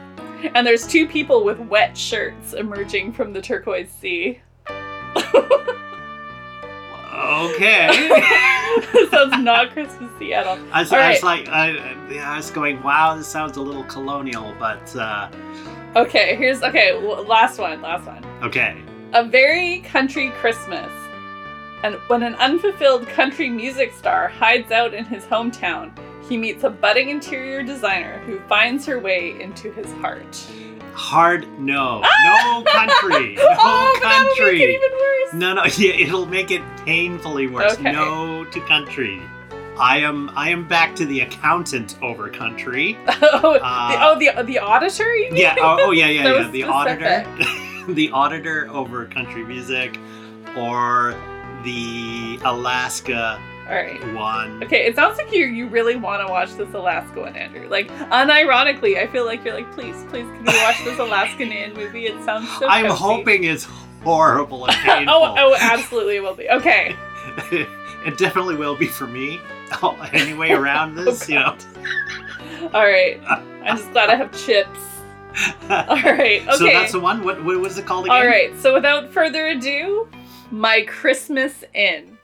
And 0.54 0.66
there's 0.66 0.86
two 0.86 1.06
people 1.06 1.44
with 1.44 1.58
wet 1.58 1.96
shirts 1.96 2.52
emerging 2.52 3.12
from 3.14 3.32
the 3.32 3.40
turquoise 3.40 3.90
sea. 3.90 4.40
Okay. 7.14 7.88
Sounds 9.10 9.38
not 9.42 9.70
Christmassy 9.72 10.34
at 10.34 10.46
all. 10.46 10.58
I 10.72 10.82
was, 10.82 10.92
All 10.92 10.98
I 10.98 11.10
was 11.10 11.22
right. 11.22 11.46
like, 11.46 11.48
I, 11.48 11.94
I 12.20 12.36
was 12.36 12.50
going, 12.50 12.82
wow, 12.82 13.16
this 13.16 13.26
sounds 13.26 13.56
a 13.56 13.62
little 13.62 13.84
colonial, 13.84 14.54
but 14.58 14.94
uh, 14.96 15.30
Okay, 15.96 16.36
here's 16.36 16.62
okay. 16.62 16.92
Last 17.24 17.58
one. 17.58 17.80
Last 17.80 18.06
one. 18.06 18.24
okay. 18.42 18.76
A 19.14 19.24
very 19.24 19.80
country 19.80 20.30
Christmas. 20.40 20.90
And 21.82 21.94
when 22.08 22.22
an 22.22 22.34
unfulfilled 22.34 23.06
country 23.08 23.48
music 23.48 23.92
star 23.94 24.28
hides 24.28 24.70
out 24.70 24.92
in 24.92 25.04
his 25.06 25.24
hometown, 25.24 25.90
he 26.28 26.36
meets 26.36 26.64
a 26.64 26.70
budding 26.70 27.10
interior 27.10 27.62
designer 27.62 28.18
who 28.20 28.40
finds 28.48 28.84
her 28.86 28.98
way 28.98 29.40
into 29.40 29.70
his 29.72 29.90
heart. 29.94 30.46
Hard 30.92 31.46
no. 31.58 32.02
No 32.24 32.64
country. 32.64 33.36
No 33.36 33.54
oh, 33.58 33.98
country. 34.02 34.62
it 34.62 34.70
even 34.70 34.90
worse. 34.92 35.34
No, 35.34 35.54
no, 35.54 35.64
yeah, 35.76 35.92
it'll 35.92 36.26
make 36.26 36.50
it 36.50 36.62
painfully 36.84 37.46
worse. 37.46 37.74
Okay. 37.74 37.92
No 37.92 38.44
to 38.44 38.60
country. 38.62 39.20
I 39.78 39.98
am 39.98 40.30
I 40.34 40.48
am 40.48 40.66
back 40.66 40.96
to 40.96 41.06
the 41.06 41.20
accountant 41.20 41.96
over 42.02 42.28
country. 42.30 42.96
oh, 43.08 43.58
Uh, 43.62 44.14
the, 44.18 44.28
oh, 44.34 44.36
the 44.36 44.42
the 44.44 44.58
auditor. 44.58 45.14
You 45.14 45.32
mean? 45.32 45.42
Yeah, 45.42 45.56
oh, 45.60 45.76
oh 45.80 45.90
yeah, 45.90 46.06
yeah, 46.06 46.22
So 46.22 46.38
yeah. 46.38 46.50
The 46.50 46.64
auditor 46.64 47.92
the 47.92 48.10
auditor 48.10 48.68
over 48.70 49.06
country 49.06 49.44
music 49.44 49.98
or 50.56 51.14
the 51.62 52.38
Alaska 52.44 53.40
All 53.68 53.74
right. 53.74 54.14
one. 54.14 54.62
Okay, 54.62 54.86
it 54.86 54.94
sounds 54.94 55.18
like 55.18 55.32
you 55.32 55.46
you 55.46 55.66
really 55.66 55.96
want 55.96 56.24
to 56.24 56.32
watch 56.32 56.54
this 56.54 56.72
Alaska 56.72 57.20
one, 57.20 57.34
Andrew. 57.34 57.68
Like, 57.68 57.88
unironically, 57.88 58.96
I 58.96 59.08
feel 59.08 59.24
like 59.24 59.44
you're 59.44 59.54
like, 59.54 59.70
please, 59.72 59.96
please, 60.08 60.24
can 60.24 60.44
we 60.44 60.56
watch 60.62 60.84
this 60.84 60.98
Alaskan 61.00 61.50
Inn 61.50 61.74
movie? 61.74 62.06
It 62.06 62.22
sounds 62.24 62.48
so. 62.58 62.68
I'm 62.68 62.86
cozy." 62.86 63.02
hoping 63.02 63.44
it's 63.44 63.66
horrible 64.04 64.66
and 64.66 64.76
oh, 64.78 64.82
painful. 64.84 65.14
oh, 65.14 65.34
oh, 65.36 65.56
absolutely, 65.58 66.16
it 66.16 66.22
will 66.22 66.34
be. 66.34 66.48
Okay. 66.48 66.94
it 67.50 68.18
definitely 68.18 68.54
will 68.54 68.76
be 68.76 68.86
for 68.86 69.08
me. 69.08 69.40
Oh, 69.82 69.98
anyway, 70.12 70.52
around 70.52 70.96
oh, 70.98 71.04
this, 71.04 71.28
you 71.28 71.34
know. 71.34 71.56
All 72.72 72.84
right. 72.84 73.20
I'm 73.28 73.76
just 73.76 73.90
glad 73.90 74.10
I 74.10 74.14
have 74.14 74.30
chips. 74.38 74.78
All 75.68 76.02
right. 76.02 76.42
Okay. 76.42 76.56
So 76.56 76.64
that's 76.66 76.92
the 76.92 77.00
one. 77.00 77.24
What 77.24 77.44
what 77.44 77.58
was 77.58 77.76
it 77.78 77.84
called 77.84 78.06
again? 78.06 78.16
All 78.16 78.26
right. 78.26 78.56
So 78.60 78.72
without 78.72 79.12
further 79.12 79.48
ado, 79.48 80.08
my 80.50 80.82
Christmas 80.82 81.64
Inn. 81.74 82.16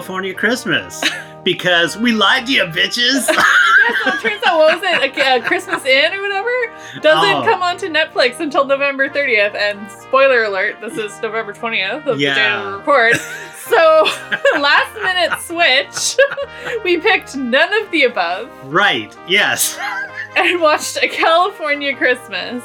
California 0.00 0.32
Christmas. 0.32 1.04
Because 1.44 1.98
we 1.98 2.12
lied 2.12 2.46
to 2.46 2.52
you, 2.52 2.64
bitches. 2.64 3.28
Yeah, 3.80 3.94
so 4.04 4.10
it 4.10 4.20
turns 4.20 4.42
out, 4.44 4.58
what 4.58 4.74
was 4.80 4.82
it? 4.84 5.16
A, 5.18 5.36
a 5.36 5.42
Christmas 5.42 5.84
Inn 5.86 6.12
or 6.12 6.20
whatever? 6.20 6.50
Doesn't 7.00 7.36
Oh. 7.36 7.42
come 7.44 7.62
onto 7.62 7.88
Netflix 7.88 8.38
until 8.38 8.64
November 8.66 9.08
30th. 9.08 9.54
And 9.54 9.90
spoiler 9.90 10.44
alert, 10.44 10.80
this 10.82 10.98
is 10.98 11.18
November 11.22 11.52
20th 11.54 12.06
of 12.06 12.18
the 12.18 12.24
day 12.26 12.50
of 12.52 12.64
the 12.66 12.76
report. 12.76 13.16
So, 13.16 14.04
last 14.60 14.94
minute 15.02 15.40
switch, 15.40 16.18
we 16.84 16.98
picked 16.98 17.36
none 17.36 17.72
of 17.82 17.90
the 17.90 18.04
above 18.04 18.50
right. 18.64 19.16
Yes. 19.26 19.78
and 20.36 20.60
watched 20.60 20.98
A 21.02 21.08
California 21.08 21.96
Christmas. 21.96 22.62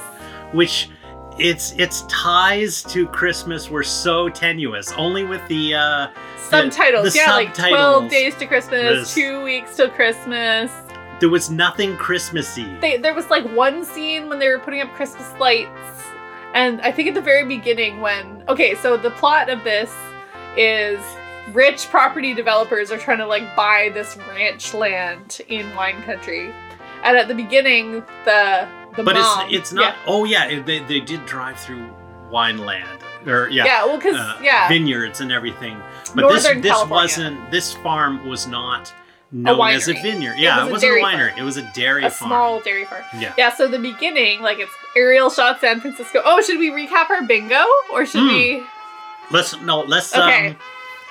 Which 0.51 0.89
its 1.37 1.73
its 1.73 2.03
ties 2.03 2.81
to 2.83 3.07
Christmas 3.07 3.69
were 3.69 3.83
so 3.83 4.29
tenuous. 4.29 4.91
Only 4.93 5.23
with 5.23 5.45
the 5.47 5.75
uh 5.75 6.07
Subtitles, 6.49 7.13
the 7.13 7.19
yeah, 7.19 7.33
like 7.33 7.53
12 7.53 8.09
days 8.09 8.35
to 8.35 8.45
Christmas, 8.45 8.99
was- 8.99 9.13
two 9.13 9.43
weeks 9.43 9.75
till 9.75 9.89
Christmas. 9.89 10.71
there 11.19 11.29
was 11.29 11.49
nothing 11.49 11.95
Christmassy. 11.97 12.67
They, 12.81 12.97
there 12.97 13.13
was 13.15 13.29
like 13.29 13.43
one 13.55 13.83
scene 13.83 14.29
when 14.29 14.37
they 14.39 14.47
were 14.49 14.59
putting 14.59 14.81
up 14.81 14.93
Christmas 14.93 15.27
lights, 15.39 16.03
and 16.53 16.79
I 16.81 16.91
think 16.91 17.07
at 17.09 17.15
the 17.15 17.21
very 17.21 17.45
beginning 17.45 17.99
when 18.01 18.43
okay, 18.47 18.75
so 18.75 18.95
the 18.95 19.11
plot 19.11 19.49
of 19.49 19.63
this 19.63 19.91
is 20.55 20.99
rich 21.53 21.85
property 21.89 22.33
developers 22.33 22.91
are 22.91 22.97
trying 22.97 23.17
to 23.19 23.25
like 23.27 23.55
buy 23.55 23.89
this 23.93 24.17
ranch 24.29 24.73
land 24.73 25.41
in 25.47 25.73
wine 25.75 26.01
country, 26.03 26.53
and 27.03 27.17
at 27.17 27.27
the 27.27 27.35
beginning 27.35 28.03
the 28.25 28.67
the 28.95 29.03
but 29.03 29.15
mom, 29.15 29.45
it's 29.49 29.53
it's 29.55 29.73
not. 29.73 29.95
Oh 30.07 30.23
yeah, 30.25 30.61
they 30.61 30.79
they 30.79 30.99
did 30.99 31.25
drive 31.25 31.59
through 31.59 31.87
wine 32.31 32.57
land 32.57 32.99
or 33.27 33.49
yeah, 33.49 33.63
yeah. 33.63 33.65
yeah, 33.65 33.85
well, 33.85 33.97
because 33.97 34.15
uh, 34.15 34.37
yeah, 34.41 34.67
vineyards 34.67 35.21
and 35.21 35.31
everything. 35.31 35.77
But 36.13 36.21
Northern 36.21 36.61
this 36.61 36.63
this 36.63 36.71
California. 36.71 36.95
wasn't 36.95 37.51
this 37.51 37.73
farm 37.73 38.27
was 38.27 38.47
not 38.47 38.93
known 39.31 39.67
as 39.69 39.87
a 39.87 39.93
vineyard. 39.93 40.35
Yeah, 40.37 40.65
was 40.65 40.65
it, 40.65 40.69
a 40.69 40.71
wasn't 40.71 40.91
a 40.91 40.95
winery. 41.03 41.29
farm. 41.29 41.39
It 41.39 41.43
was 41.43 41.57
a 41.57 41.71
dairy 41.73 42.03
a 42.05 42.09
farm. 42.09 42.29
small 42.29 42.59
dairy 42.61 42.85
farm. 42.85 43.03
Yeah. 43.19 43.33
Yeah, 43.37 43.53
so 43.53 43.67
the 43.67 43.79
beginning, 43.79 44.41
like 44.41 44.59
it's 44.59 44.71
aerial 44.95 45.29
shot 45.29 45.59
San 45.61 45.81
Francisco. 45.81 46.21
Oh, 46.23 46.41
should 46.41 46.59
we 46.59 46.69
recap 46.71 47.09
our 47.09 47.23
bingo 47.23 47.63
or 47.91 48.05
should 48.05 48.21
Hmm. 48.21 48.27
we? 48.29 48.63
Let's 49.31 49.59
no. 49.61 49.81
Let's 49.81 50.15
Okay. 50.15 50.49
um. 50.49 50.55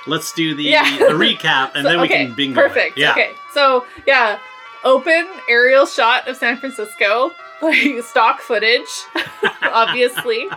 Let's 0.07 0.31
do 0.33 0.53
the, 0.53 0.63
Yeah. 0.63 0.97
the 0.99 1.05
recap 1.15 1.71
and 1.73 1.83
So- 1.83 1.89
then 1.89 1.99
we 1.99 2.05
okay, 2.05 2.25
can 2.27 2.35
bingo. 2.35 2.61
it. 2.61 2.67
Perfect. 2.67 2.97
Yeah. 2.97 3.11
Okay. 3.11 3.31
So 3.53 3.85
yeah, 4.07 4.37
open 4.83 5.27
aerial 5.49 5.85
shot 5.85 6.27
of 6.27 6.37
San 6.37 6.57
Francisco, 6.57 7.31
like 7.61 8.03
stock 8.03 8.39
footage, 8.39 9.05
obviously, 9.61 10.47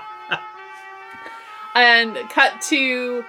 and 1.75 2.17
cut 2.31 2.61
to. 2.63 3.25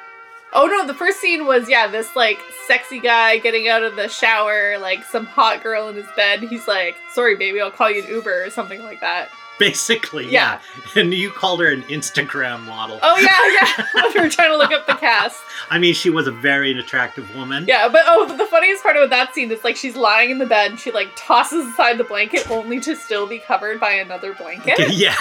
Oh 0.52 0.66
no, 0.66 0.88
the 0.88 0.96
first 0.96 1.20
scene 1.20 1.46
was 1.46 1.70
yeah, 1.70 1.88
this 1.88 2.16
like 2.16 2.40
sexy 2.66 3.00
guy 3.00 3.38
getting 3.38 3.68
out 3.68 3.84
of 3.84 3.96
the 3.96 4.08
shower, 4.08 4.78
like 4.80 5.04
some 5.04 5.26
hot 5.26 5.62
girl 5.62 5.90
in 5.90 5.96
his 5.96 6.08
bed. 6.16 6.42
He's 6.42 6.68
like, 6.68 6.96
"Sorry, 7.14 7.36
baby, 7.36 7.62
I'll 7.62 7.70
call 7.72 7.92
you 7.92 8.04
an 8.04 8.10
Uber" 8.10 8.46
or 8.46 8.50
something 8.50 8.82
like 8.82 9.02
that. 9.02 9.30
Basically, 9.70 10.25
Yeah. 10.30 10.60
yeah. 10.96 11.01
And 11.01 11.13
you 11.13 11.30
called 11.32 11.60
her 11.60 11.68
an 11.68 11.84
Instagram 11.84 12.62
model. 12.66 13.00
Oh 13.01 13.18
yeah, 13.18 13.78
yeah. 13.78 14.12
we 14.16 14.22
were 14.22 14.30
trying 14.30 14.50
to 14.51 14.58
look 14.58 14.72
up 14.72 14.88
the 14.88 14.96
cast. 14.96 15.42
I 15.70 15.78
mean, 15.80 15.94
she 15.94 16.10
was 16.10 16.28
a 16.28 16.32
very 16.32 16.72
attractive 16.80 17.36
woman. 17.36 17.66
Yeah, 17.68 17.89
but 17.89 18.01
oh, 18.06 18.25
but 18.28 18.38
the 18.38 18.46
funniest 18.46 18.84
part 18.84 18.96
about 18.96 19.10
that 19.10 19.36
scene 19.36 19.51
is 19.51 19.63
like 19.63 19.75
she's 19.75 19.96
lying 19.96 20.30
in 20.32 20.38
the 20.39 20.46
bed 20.46 20.72
and 20.72 20.80
she 20.80 20.92
like 20.92 21.10
tosses 21.16 21.68
aside 21.74 21.98
the 21.98 22.04
blanket 22.06 22.50
only 22.50 22.80
to 22.80 22.96
still 22.96 23.28
be 23.28 23.38
covered 23.39 23.80
by 23.80 23.92
another 23.92 24.34
blanket 24.34 24.80
yeah. 24.94 25.16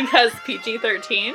because 0.00 0.32
PG 0.44 0.78
13. 0.78 1.34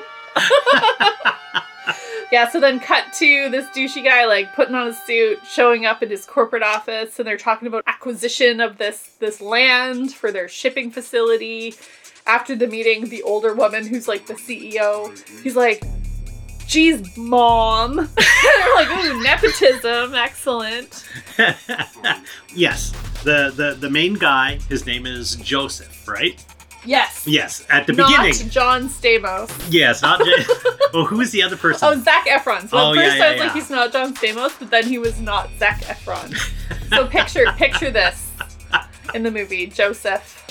Yeah, 2.31 2.49
so 2.49 2.59
then 2.59 2.79
cut 2.79 3.13
to 3.13 3.49
this 3.49 3.65
douchey 3.67 4.03
guy 4.03 4.25
like 4.25 4.53
putting 4.55 4.75
on 4.75 4.87
a 4.87 4.93
suit, 4.93 5.39
showing 5.47 5.85
up 5.85 6.01
in 6.03 6.09
his 6.09 6.25
corporate 6.25 6.63
office, 6.63 7.19
and 7.19 7.27
they're 7.27 7.37
talking 7.37 7.67
about 7.67 7.83
acquisition 7.87 8.59
of 8.59 8.77
this 8.77 9.11
this 9.19 9.41
land 9.41 10.13
for 10.13 10.31
their 10.31 10.47
shipping 10.47 10.91
facility. 10.91 11.75
After 12.27 12.55
the 12.55 12.67
meeting, 12.67 13.09
the 13.09 13.21
older 13.21 13.53
woman 13.53 13.85
who's 13.85 14.07
like 14.07 14.25
the 14.25 14.33
CEO, 14.33 15.15
he's 15.43 15.55
like, 15.55 15.83
Geez, 16.67 17.15
mom. 17.15 18.09
Like, 18.75 18.89
ooh, 18.89 19.23
nepotism, 19.23 20.15
excellent. 20.15 21.05
yes. 22.53 22.91
The, 23.23 23.53
the 23.55 23.77
the 23.79 23.89
main 23.89 24.15
guy, 24.15 24.59
his 24.69 24.85
name 24.85 25.05
is 25.05 25.37
Joseph, 25.37 26.07
right? 26.07 26.43
Yes. 26.85 27.23
Yes. 27.27 27.65
At 27.69 27.87
the 27.87 27.93
Not 27.93 28.09
beginning. 28.09 28.49
John 28.49 28.89
Stamos. 28.89 29.51
Yes, 29.71 30.01
not 30.01 30.19
J- 30.23 30.45
Well, 30.93 31.05
who 31.05 31.19
is 31.21 31.31
the 31.31 31.43
other 31.43 31.57
person? 31.57 31.87
Oh, 31.87 31.95
Zac 32.01 32.25
Efron. 32.27 32.69
So 32.69 32.77
Oh, 32.77 32.91
at 32.91 32.95
first 32.95 33.17
yeah, 33.17 33.23
I 33.25 33.29
was 33.31 33.37
yeah, 33.37 33.43
like, 33.45 33.53
he's 33.53 33.69
not 33.69 33.91
John 33.91 34.13
Stamos, 34.15 34.57
but 34.59 34.69
then 34.71 34.85
he 34.87 34.97
was 34.97 35.19
not 35.19 35.49
Zac 35.59 35.81
Efron. 35.81 36.33
so 36.89 37.05
picture 37.17 37.45
picture 37.57 37.91
this. 37.91 38.31
in 39.13 39.23
the 39.23 39.31
movie, 39.31 39.67
Joseph 39.67 40.41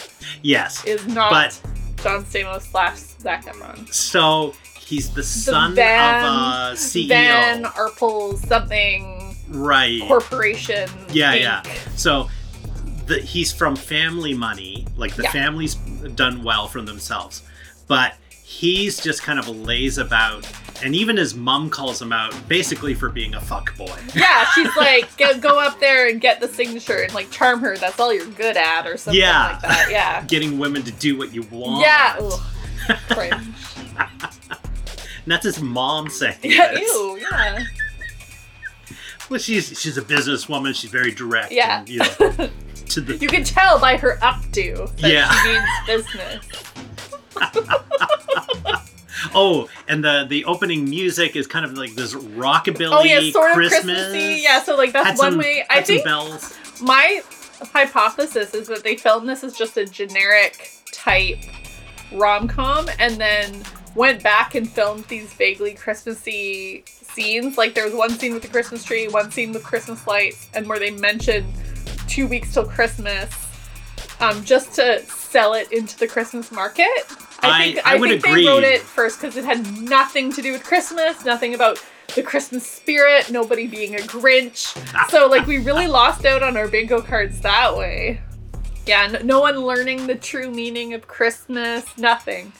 Yes. 0.43 0.85
is 0.85 1.07
not 1.07 1.31
But- 1.31 1.61
John 2.03 2.25
Stamos 2.25 2.63
slash 2.63 2.99
Zac 3.21 3.45
Efron. 3.47 3.93
So 3.93 4.55
he's 4.79 5.13
the 5.15 5.23
son 5.23 5.75
Van- 5.75 6.25
of 6.27 6.73
a 6.75 6.77
CEO. 6.77 7.09
Van 7.09 7.65
Arpels 7.65 8.47
something 8.47 9.37
right. 9.49 10.03
corporation. 10.07 10.89
Yeah, 11.11 11.35
Inc. 11.35 11.41
yeah. 11.41 11.63
So 11.97 12.29
the, 13.07 13.19
he's 13.21 13.53
from 13.53 13.77
family 13.77 14.35
money. 14.35 14.87
Like 14.97 15.15
the 15.15 15.25
Yeah. 15.25 15.33
family's 15.33 15.75
done 15.75 16.43
well 16.43 16.69
for 16.69 16.81
themselves. 16.83 17.43
But 17.87 18.15
he's 18.31 18.99
just 19.03 19.23
kind 19.23 19.39
of 19.39 19.49
lays 19.49 19.99
about. 19.99 20.47
And 20.83 20.95
even 20.95 21.17
his 21.17 21.35
mom 21.35 21.71
calls 21.71 22.01
him 22.03 22.13
out 22.13 22.35
basically 22.49 22.95
for 22.95 23.09
being 23.09 23.35
a 23.35 23.41
fuck 23.41 23.77
boy. 23.77 23.95
Yeah, 24.15 24.45
she's 24.55 24.69
like, 24.77 25.17
go, 25.17 25.39
go 25.39 25.61
up 25.61 25.79
there 25.81 26.09
and 26.09 26.21
get 26.21 26.41
the 26.41 26.49
signature 26.49 26.99
and 27.03 27.13
like 27.15 27.31
charm 27.31 27.61
her. 27.61 27.77
That's 27.77 27.99
all 28.01 28.13
you're 28.13 28.27
good 28.27 28.57
at, 28.57 28.87
or 28.87 28.97
something 28.97 29.21
Yeah. 29.21 29.53
like 29.53 29.61
that. 29.63 29.89
Yeah. 29.91 30.25
Getting 30.27 30.59
women 30.59 30.83
to 30.85 30.93
do 30.93 31.17
what 31.19 31.33
you 31.35 31.43
want. 31.51 31.81
Yeah. 31.81 32.17
Ugh. 32.21 32.41
Cringe. 33.11 33.33
And 35.25 35.33
that's 35.33 35.45
his 35.45 35.61
mom 35.61 36.09
saying 36.11 36.37
Yeah. 36.43 36.73
this. 36.73 36.81
Ew. 36.83 37.19
Yeah. 37.31 37.65
Well, 39.31 39.41
she's 39.41 39.81
she's 39.81 39.97
a 39.97 40.03
businesswoman. 40.03 40.75
She's 40.75 40.91
very 40.91 41.11
direct. 41.13 41.51
Yeah. 41.51 41.79
And, 41.81 41.89
you 41.89 41.99
know, 42.01 42.51
to 42.91 43.01
the 43.01 43.17
You 43.17 43.29
can 43.29 43.45
tell 43.45 43.79
by 43.79 43.97
her 43.97 44.19
updo 44.23 44.95
that 44.97 45.11
Yeah. 45.11 45.31
she 45.43 45.49
means 45.49 45.69
business. 45.87 46.47
oh, 49.35 49.69
and 49.89 50.05
the 50.05 50.27
the 50.29 50.45
opening 50.45 50.89
music 50.89 51.37
is 51.37 51.47
kind 51.47 51.65
of 51.65 51.73
like 51.77 51.95
this 51.95 52.15
rockabilly 52.15 52.93
Oh 52.93 53.03
yeah, 53.03 53.31
sort 53.31 53.51
of 53.51 53.57
Christmas. 53.57 53.83
Christmassy. 53.85 54.41
Yeah, 54.43 54.63
so 54.63 54.77
like 54.77 54.93
that's 54.93 55.09
Had 55.09 55.19
one 55.19 55.33
some- 55.33 55.39
way. 55.41 55.65
I 55.71 55.81
think 55.83 56.05
bells. 56.05 56.57
my 56.81 57.23
hypothesis 57.73 58.53
is 58.55 58.69
that 58.69 58.83
they 58.85 58.97
filmed 58.97 59.29
this 59.29 59.45
as 59.45 59.57
just 59.57 59.77
a 59.77 59.87
generic 59.87 60.71
type 60.93 61.39
rom 62.13 62.47
com 62.49 62.89
and 62.99 63.17
then 63.17 63.63
went 63.95 64.23
back 64.23 64.55
and 64.55 64.69
filmed 64.69 65.05
these 65.05 65.33
vaguely 65.35 65.73
Christmassy 65.75 66.85
scenes. 66.87 67.57
Like 67.57 67.75
there 67.75 67.85
was 67.85 67.95
one 67.95 68.11
scene 68.11 68.35
with 68.35 68.43
the 68.43 68.49
Christmas 68.49 68.85
tree, 68.85 69.09
one 69.09 69.31
scene 69.31 69.53
with 69.53 69.63
Christmas 69.65 70.07
lights, 70.07 70.49
and 70.55 70.69
where 70.69 70.79
they 70.79 70.91
mentioned 70.91 71.47
two 72.09 72.27
weeks 72.27 72.53
till 72.55 72.65
Christmas, 72.67 73.31
um, 74.21 74.45
just 74.45 74.75
to 74.75 75.03
sell 75.07 75.55
it 75.55 75.71
into 75.73 75.99
the 75.99 76.07
Christmas 76.07 76.51
market. 76.53 76.89
I 77.41 77.49
I- 77.49 77.59
think 77.73 77.87
I 77.87 77.97
would 77.97 78.09
think 78.11 78.25
agree. 78.27 78.45
they 78.45 78.49
wrote 78.51 78.65
it 78.65 78.81
first 78.83 79.21
because 79.21 79.37
it 79.37 79.45
had 79.45 79.81
nothing 79.83 80.33
to 80.33 80.43
do 80.43 80.53
with 80.53 80.65
Christmas, 80.65 81.25
nothing 81.25 81.55
about 81.55 81.83
the 82.15 82.23
Christmas 82.23 82.65
spirit, 82.67 83.31
nobody 83.31 83.67
being 83.67 83.95
a 83.95 83.99
Grinch. 83.99 84.77
So 85.11 85.27
like 85.27 85.47
we 85.47 85.59
really 85.59 85.87
lost 85.89 86.25
out 86.25 86.43
on 86.43 86.57
our 86.57 86.69
bingo 86.69 87.01
cards 87.03 87.41
that 87.41 87.77
way. 87.77 88.21
Yeah, 88.87 89.07
no 89.25 89.41
one 89.41 89.57
learning 89.57 90.07
the 90.07 90.15
true 90.15 90.51
meaning 90.51 90.93
of 90.95 91.09
Christmas, 91.09 91.85
nothing. 91.99 92.53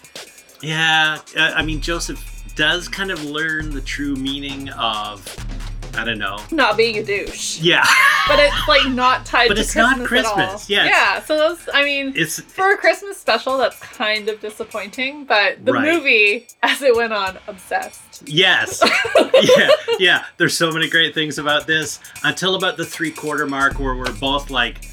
Yeah, 0.61 1.19
uh, 1.37 1.53
I 1.55 1.63
mean 1.63 1.81
Joseph 1.81 2.23
does 2.57 2.89
kind 2.89 3.11
of 3.11 3.23
learn 3.25 3.71
the 3.75 3.81
true 3.81 4.17
meaning 4.17 4.71
of 4.71 5.23
I 5.97 6.05
don't 6.05 6.19
know. 6.19 6.39
Not 6.51 6.77
being 6.77 6.99
a 6.99 7.03
douche. 7.05 7.61
Yeah, 7.61 7.85
But 8.29 8.39
it's 8.41 8.69
like 8.69 8.89
not 8.89 9.25
tied 9.27 9.49
But 9.49 9.55
to 9.55 9.61
it's 9.61 9.77
not 9.77 9.97
Christmas, 10.07 10.27
all. 10.27 10.35
Christmas, 10.37 10.71
yeah, 10.71 10.85
Yeah, 10.87 11.23
so 11.23 11.37
those 11.37 11.69
I 11.73 11.85
mean 11.85 12.13
it's 12.17 12.41
for 12.41 12.73
a 12.73 12.77
Christmas 12.77 13.17
special 13.19 13.59
that's 13.59 13.79
kind 13.79 14.29
of 14.29 14.41
disappointing, 14.41 15.25
but 15.25 15.65
the 15.65 15.73
Right. 15.73 15.93
movie 15.95 16.47
as 16.63 16.83
it 16.83 16.95
went 16.97 17.13
on 17.13 17.39
obsessed. 17.47 18.23
yes, 18.27 18.83
yeah, 19.57 19.71
yeah. 19.99 20.25
There's 20.39 20.57
so 20.57 20.71
many 20.73 20.89
great 20.89 21.15
things 21.15 21.39
about 21.39 21.67
this 21.67 22.01
until 22.23 22.55
about 22.55 22.77
the 22.77 22.85
three 22.85 23.11
quarter 23.11 23.47
mark 23.47 23.79
where 23.79 23.95
we're 23.95 24.13
both 24.15 24.51
like, 24.51 24.85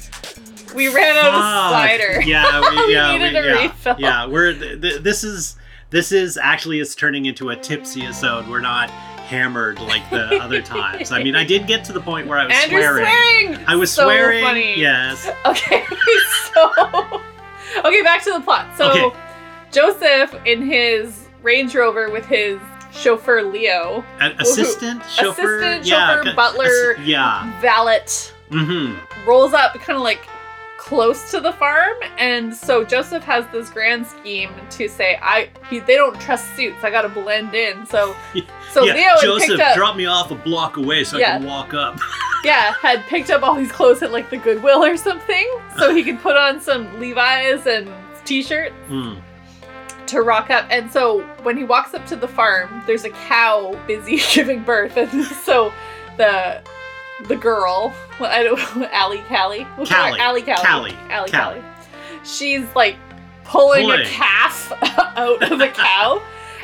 We 0.74 0.88
ran 0.94 1.16
out 1.16 1.34
of 1.34 1.40
cider. 1.72 2.20
Yeah, 2.22 2.60
we, 2.70 2.86
We 2.86 2.94
yeah, 2.94 3.12
needed 3.16 3.36
a 3.36 3.46
yeah, 3.46 3.62
refill. 3.62 3.96
Yeah, 3.98 4.26
we're 4.26 4.52
th- 4.54 4.80
th- 4.80 5.02
this 5.02 5.24
is 5.24 5.56
this 5.90 6.10
is 6.12 6.38
actually 6.38 6.80
it's 6.80 6.94
turning 6.94 7.26
into 7.26 7.50
a 7.50 7.56
tipsy 7.56 8.02
episode. 8.02 8.48
We're 8.48 8.60
not 8.60 8.90
hammered 9.36 9.80
like 9.80 10.08
the 10.10 10.36
other 10.36 10.60
times. 10.76 11.10
I 11.10 11.22
mean, 11.22 11.34
I 11.34 11.44
did 11.44 11.66
get 11.66 11.84
to 11.86 11.92
the 11.92 12.00
point 12.00 12.26
where 12.28 12.38
I 12.38 12.46
was 12.46 12.54
swearing. 12.68 13.06
swearing. 13.06 13.64
I 13.66 13.74
was 13.76 13.90
So 13.90 14.04
swearing. 14.04 14.44
funny. 14.44 14.78
Yes. 14.78 15.26
Okay, 15.46 15.84
so 16.54 16.70
okay, 17.84 18.02
back 18.02 18.22
to 18.24 18.32
the 18.32 18.40
plot. 18.40 18.66
So 18.76 18.90
Okay. 19.08 19.16
Joseph 19.72 20.34
in 20.44 20.62
his 20.62 21.28
Range 21.42 21.74
Rover 21.74 22.10
with 22.10 22.26
his 22.26 22.60
chauffeur 22.92 23.42
Leo, 23.42 24.04
An 24.20 24.32
assistant 24.38 25.02
chauffeur. 25.06 25.60
assistant, 25.62 25.86
yeah, 25.86 26.16
chauffeur, 26.18 26.34
butler. 26.36 26.94
ass- 26.98 27.06
yeah. 27.06 27.60
valet, 27.62 28.04
Mm-hmm. 28.50 29.26
rolls 29.28 29.54
up 29.54 29.72
kind 29.76 29.96
of 29.96 30.02
like 30.02 30.20
close 30.82 31.30
to 31.30 31.38
the 31.38 31.52
farm, 31.52 31.96
and 32.18 32.52
so 32.52 32.84
Joseph 32.84 33.22
has 33.22 33.46
this 33.52 33.70
grand 33.70 34.04
scheme 34.04 34.50
to 34.70 34.88
say, 34.88 35.16
"I 35.22 35.48
he, 35.70 35.78
they 35.78 35.94
don't 35.94 36.20
trust 36.20 36.56
suits. 36.56 36.82
I 36.82 36.90
got 36.90 37.02
to 37.02 37.08
blend 37.08 37.54
in." 37.54 37.86
So 37.86 38.16
so 38.72 38.84
yeah. 38.84 38.94
Leo 38.94 39.38
Joseph, 39.38 39.60
up, 39.60 39.76
drop 39.76 39.94
me 39.94 40.06
off 40.06 40.32
a 40.32 40.34
block 40.34 40.78
away 40.78 41.04
so 41.04 41.18
I 41.18 41.22
can 41.22 41.44
walk 41.44 41.72
up. 41.72 42.00
yeah, 42.44 42.72
had 42.72 43.00
picked 43.04 43.30
up 43.30 43.44
all 43.44 43.54
these 43.54 43.70
clothes 43.70 44.02
at 44.02 44.10
like 44.10 44.28
the 44.28 44.38
Goodwill 44.38 44.82
or 44.82 44.96
something, 44.96 45.48
so 45.78 45.94
he 45.94 46.02
could 46.02 46.18
put 46.18 46.36
on 46.36 46.60
some 46.60 46.98
Levi's 46.98 47.66
and 47.66 47.88
t-shirts. 48.24 48.74
Mm. 48.88 49.22
to 50.06 50.22
rock 50.22 50.50
up. 50.50 50.66
And 50.68 50.90
so 50.90 51.22
when 51.44 51.56
he 51.56 51.62
walks 51.62 51.94
up 51.94 52.04
to 52.06 52.16
the 52.16 52.28
farm, 52.28 52.82
there's 52.88 53.04
a 53.04 53.10
cow 53.10 53.80
busy 53.86 54.20
giving 54.34 54.64
birth, 54.64 54.96
and 54.96 55.24
so 55.26 55.72
the 56.16 56.60
the 57.28 57.36
girl, 57.36 57.92
well, 58.20 58.30
I 58.30 58.42
don't, 58.42 58.58
Allie 58.92 59.22
Callie, 59.28 59.66
We'll 59.76 59.86
call 59.86 60.04
her 60.04 60.08
Callie. 60.10 60.20
Allie 60.20 60.42
Callie, 60.42 60.64
Callie. 60.64 60.96
Allie 61.10 61.30
Callie. 61.30 61.60
Callie. 61.60 61.64
She's 62.24 62.64
like 62.74 62.96
pulling, 63.44 63.84
Pulling. 63.84 64.00
a 64.02 64.04
calf 64.06 64.72
out 65.16 65.42
of 65.50 65.60
a 65.60 65.68
cow, 65.68 66.22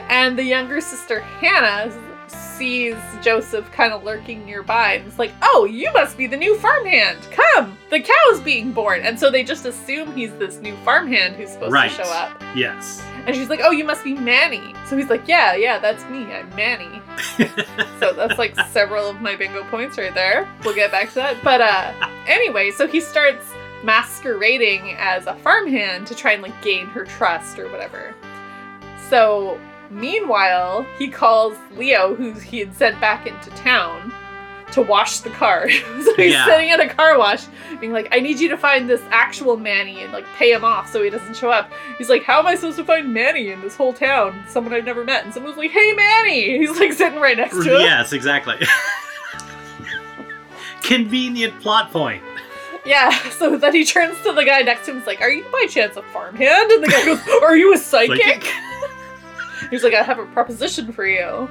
and 0.09 0.39
the 0.39 0.45
younger 0.45 0.81
sister 0.81 1.21
Hannah 1.21 1.93
sees 2.59 2.97
Joseph 3.23 3.71
kind 3.73 3.93
of 3.93 4.03
lurking 4.05 4.45
nearby 4.45 4.95
and 4.95 5.07
is 5.07 5.19
like, 5.19 5.33
"Oh, 5.43 5.65
you 5.65 5.91
must 5.93 6.19
be 6.19 6.27
the 6.27 6.37
new 6.37 6.57
farmhand. 6.59 7.19
Come, 7.31 7.79
the 7.91 8.01
cow's 8.01 8.41
being 8.41 8.73
born." 8.73 9.01
And 9.03 9.19
so 9.19 9.31
they 9.31 9.45
just 9.45 9.65
assume 9.65 10.15
he's 10.15 10.33
this 10.35 10.59
new 10.59 10.77
farmhand 10.85 11.37
who's 11.37 11.51
supposed 11.51 11.73
Right. 11.73 11.91
to 11.91 11.97
show 12.05 12.11
up. 12.11 12.43
Yes. 12.55 13.03
And 13.27 13.35
she's 13.37 13.49
like, 13.49 13.61
"Oh, 13.63 13.71
you 13.71 13.85
must 13.85 14.03
be 14.05 14.15
Manny." 14.15 14.75
So 14.87 14.97
he's 14.97 15.09
like, 15.09 15.27
"Yeah, 15.29 15.55
yeah, 15.55 15.79
that's 15.79 16.05
me. 16.11 16.25
I'm 16.33 16.49
Manny." 16.57 17.01
so 18.01 18.13
that's 18.13 18.39
like 18.39 18.59
several 18.71 19.09
of 19.09 19.21
my 19.21 19.37
bingo 19.37 19.65
points 19.65 19.97
right 19.99 20.15
there. 20.15 20.49
We'll 20.65 20.75
get 20.75 20.91
back 20.91 21.09
to 21.11 21.15
that. 21.17 21.37
But 21.45 21.61
uh 21.61 21.93
anyway, 22.27 22.71
so 22.73 22.87
he 22.87 23.01
starts 23.01 23.45
masquerading 23.85 24.97
as 24.99 25.27
a 25.27 25.35
farmhand 25.37 26.07
to 26.09 26.15
try 26.15 26.33
and 26.33 26.43
like 26.43 26.61
gain 26.63 26.87
her 26.87 27.05
trust 27.05 27.59
or 27.59 27.69
whatever. 27.71 28.15
So 29.09 29.59
meanwhile, 29.91 30.87
he 30.99 31.09
calls 31.09 31.57
Leo, 31.77 32.15
who 32.15 32.33
he 32.33 32.59
had 32.61 32.75
sent 32.75 33.01
back 33.01 33.27
into 33.27 33.51
town, 33.51 34.13
to 34.73 34.83
wash 34.83 35.21
the 35.21 35.31
car. 35.31 35.69
so 36.03 36.15
he's 36.17 36.33
Yeah. 36.33 36.45
sitting 36.47 36.71
at 36.71 36.79
a 36.81 36.89
car 36.89 37.19
wash, 37.19 37.47
being 37.81 37.93
like, 37.93 38.09
I 38.13 38.21
need 38.21 38.39
you 38.39 38.49
to 38.51 38.57
find 38.59 38.89
this 38.89 39.01
actual 39.11 39.57
Manny 39.57 40.03
and 40.03 40.13
like 40.13 40.27
pay 40.37 40.53
him 40.53 40.63
off 40.65 40.91
so 40.93 41.03
he 41.03 41.09
doesn't 41.11 41.37
show 41.37 41.49
up. 41.51 41.71
He's 41.97 42.09
like, 42.11 42.23
How 42.23 42.39
am 42.41 42.47
I 42.47 42.55
supposed 42.55 42.77
to 42.77 42.85
find 42.85 43.13
Manny 43.15 43.51
in 43.51 43.61
this 43.63 43.77
whole 43.77 43.93
town? 43.95 44.43
Someone 44.49 44.75
I've 44.75 44.85
never 44.85 45.05
met. 45.05 45.25
And 45.25 45.33
someone's 45.33 45.57
like, 45.57 45.71
Hey 45.71 45.93
Manny! 45.95 46.59
He's 46.59 46.79
like 46.79 46.93
sitting 46.93 47.19
right 47.19 47.37
next 47.37 47.55
to 47.57 47.63
him. 47.77 47.81
yes, 47.81 48.13
exactly. 48.13 48.57
Convenient 50.83 51.59
plot 51.61 51.91
point. 51.91 52.23
Yeah, 52.85 53.11
so 53.31 53.57
then 53.59 53.75
he 53.75 53.85
turns 53.85 54.17
to 54.23 54.33
the 54.33 54.45
guy 54.45 54.61
next 54.63 54.85
to 54.87 54.91
him 54.93 54.97
and 54.99 55.03
is 55.03 55.07
like, 55.07 55.21
Are 55.21 55.31
you 55.31 55.45
by 55.53 55.67
chance 55.69 55.97
a 55.97 56.03
farmhand? 56.03 56.71
And 56.73 56.83
the 56.83 56.89
guy 56.89 57.05
goes, 57.05 57.21
Are 57.43 57.57
you 57.57 57.75
a 57.75 57.79
psychic? 57.79 58.19
Psychic? 58.23 58.53
He's 59.71 59.83
like, 59.85 59.95
I 59.95 60.03
have 60.03 60.19
a 60.19 60.27
proposition 60.27 60.93
for 60.93 61.07
you. 61.07 61.49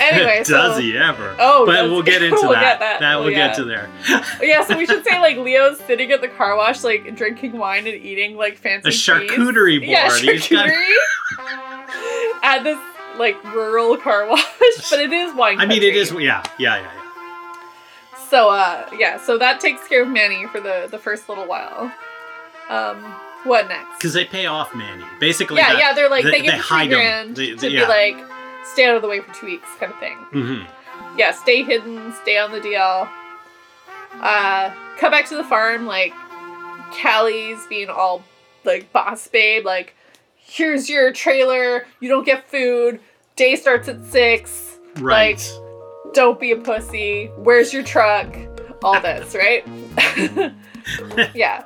Anyway, 0.00 0.38
does 0.46 0.76
so 0.76 0.80
he 0.80 0.96
ever? 0.96 1.36
Oh, 1.38 1.66
but 1.66 1.84
we'll 1.90 2.02
get 2.02 2.22
into 2.22 2.36
We'll 2.40 2.52
that. 2.52 2.60
get 2.60 2.80
that. 2.80 3.00
That 3.00 3.20
we'll 3.20 3.30
get 3.30 3.54
to 3.56 3.64
there. 3.64 3.88
yeah, 4.42 4.64
so 4.64 4.78
we 4.78 4.86
should 4.86 5.04
say 5.04 5.18
like 5.20 5.36
Leo's 5.36 5.78
sitting 5.80 6.10
at 6.12 6.20
the 6.20 6.28
car 6.28 6.56
wash, 6.56 6.84
like 6.84 7.14
drinking 7.16 7.58
wine 7.58 7.86
and 7.86 7.96
eating 7.96 8.36
like 8.36 8.56
fancy 8.56 8.88
A 8.88 8.92
cheese. 8.92 9.02
charcuterie 9.02 9.78
board. 9.80 9.90
Yeah, 9.90 10.08
got- 10.08 10.20
charcuterie. 10.20 10.96
At 12.42 12.62
this 12.62 12.78
like 13.18 13.42
rural 13.54 13.96
car 13.96 14.26
wash, 14.28 14.44
but 14.90 15.00
it 15.00 15.12
is 15.12 15.34
wine. 15.34 15.58
I 15.60 15.66
mean, 15.66 15.82
it 15.82 15.94
is. 15.96 16.08
country. 16.08 16.26
Yeah, 16.26 16.42
yeah, 16.58 16.76
yeah. 16.76 16.82
yeah. 16.82 17.00
So 18.30 18.50
uh 18.50 18.88
yeah, 18.98 19.18
so 19.20 19.38
that 19.38 19.60
takes 19.60 19.86
care 19.86 20.02
of 20.02 20.08
Manny 20.08 20.46
for 20.46 20.60
the 20.60 20.88
the 20.90 20.98
first 20.98 21.28
little 21.28 21.46
while. 21.46 21.92
Um 22.68 23.14
what 23.44 23.68
next? 23.68 23.98
Because 23.98 24.12
they 24.14 24.24
pay 24.24 24.46
off 24.46 24.74
Manny. 24.74 25.04
Basically. 25.20 25.56
yeah, 25.58 25.72
the- 25.74 25.78
yeah, 25.78 25.92
they're 25.94 26.10
like 26.10 26.24
they- 26.24 26.30
they, 26.32 26.40
give 26.42 26.52
they 26.52 26.58
hide 26.58 26.88
grand 26.90 27.36
They- 27.36 27.50
to 27.50 27.56
they- 27.56 27.68
be 27.68 27.84
like 27.84 28.16
stay 28.64 28.86
out 28.86 28.96
of 28.96 29.02
the 29.02 29.08
way 29.08 29.20
for 29.20 29.32
two 29.34 29.46
weeks 29.46 29.68
kind 29.78 29.92
of 29.92 29.98
thing. 30.00 30.18
Mhm. 30.32 30.66
Yeah, 31.16 31.30
stay 31.32 31.62
hidden, 31.62 32.12
stay 32.22 32.38
on 32.38 32.50
the 32.52 32.60
DL. 32.60 33.08
Uh 34.20 34.70
come 34.98 35.10
back 35.10 35.26
to 35.28 35.36
the 35.36 35.44
farm, 35.44 35.86
like 35.86 36.12
Callie's 37.00 37.66
being 37.68 37.88
all 37.88 38.22
like 38.64 38.92
boss 38.92 39.26
babe, 39.28 39.64
like 39.64 39.94
here's 40.36 40.88
your 40.88 41.12
trailer, 41.12 41.86
you 42.00 42.08
don't 42.08 42.24
get 42.24 42.48
food, 42.48 43.00
day 43.36 43.56
starts 43.56 43.88
at 43.88 44.04
six, 44.06 44.78
Right. 44.98 45.36
Like, 45.36 46.14
don't 46.14 46.38
be 46.38 46.52
a 46.52 46.56
pussy, 46.56 47.26
where's 47.36 47.72
your 47.72 47.82
truck? 47.82 48.36
All 48.84 49.00
this, 49.00 49.34
right? 49.34 49.66
yeah. 51.34 51.64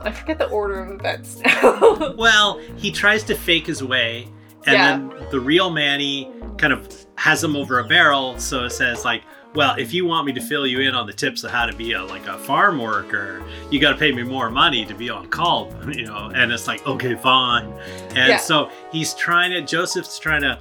I 0.00 0.10
forget 0.12 0.38
the 0.38 0.48
order 0.48 0.80
of 0.80 0.90
events 0.92 1.38
now. 1.44 2.14
Well, 2.16 2.60
he 2.76 2.90
tries 2.90 3.22
to 3.24 3.34
fake 3.34 3.66
his 3.66 3.82
way, 3.82 4.28
and 4.66 4.74
Yeah. 4.74 4.96
then 4.98 5.12
the 5.30 5.40
real 5.40 5.70
Manny 5.70 6.30
kind 6.58 6.72
of 6.72 6.88
has 7.16 7.42
him 7.42 7.56
over 7.56 7.78
a 7.80 7.84
barrel. 7.84 8.38
So 8.38 8.64
it 8.64 8.70
says 8.70 9.04
like, 9.04 9.22
"Well, 9.54 9.74
if 9.78 9.92
you 9.94 10.04
want 10.04 10.26
me 10.26 10.32
to 10.34 10.40
fill 10.40 10.66
you 10.66 10.80
in 10.80 10.94
on 10.94 11.06
the 11.06 11.12
tips 11.12 11.44
of 11.44 11.50
how 11.50 11.66
to 11.66 11.74
be 11.76 11.92
a 11.92 12.04
like 12.04 12.26
a 12.26 12.38
farm 12.38 12.78
worker, 12.78 13.42
you 13.70 13.80
got 13.80 13.90
to 13.92 13.96
pay 13.96 14.12
me 14.12 14.22
more 14.22 14.50
money 14.50 14.84
to 14.86 14.94
be 14.94 15.08
on 15.10 15.28
call." 15.28 15.72
You 15.88 16.04
know, 16.06 16.30
and 16.34 16.52
it's 16.52 16.66
like, 16.68 16.86
"Okay, 16.86 17.14
fine." 17.14 17.66
And 18.10 18.28
Yeah. 18.28 18.36
so 18.38 18.70
he's 18.92 19.14
trying 19.14 19.50
to. 19.52 19.62
Joseph's 19.62 20.18
trying 20.18 20.42
to. 20.42 20.58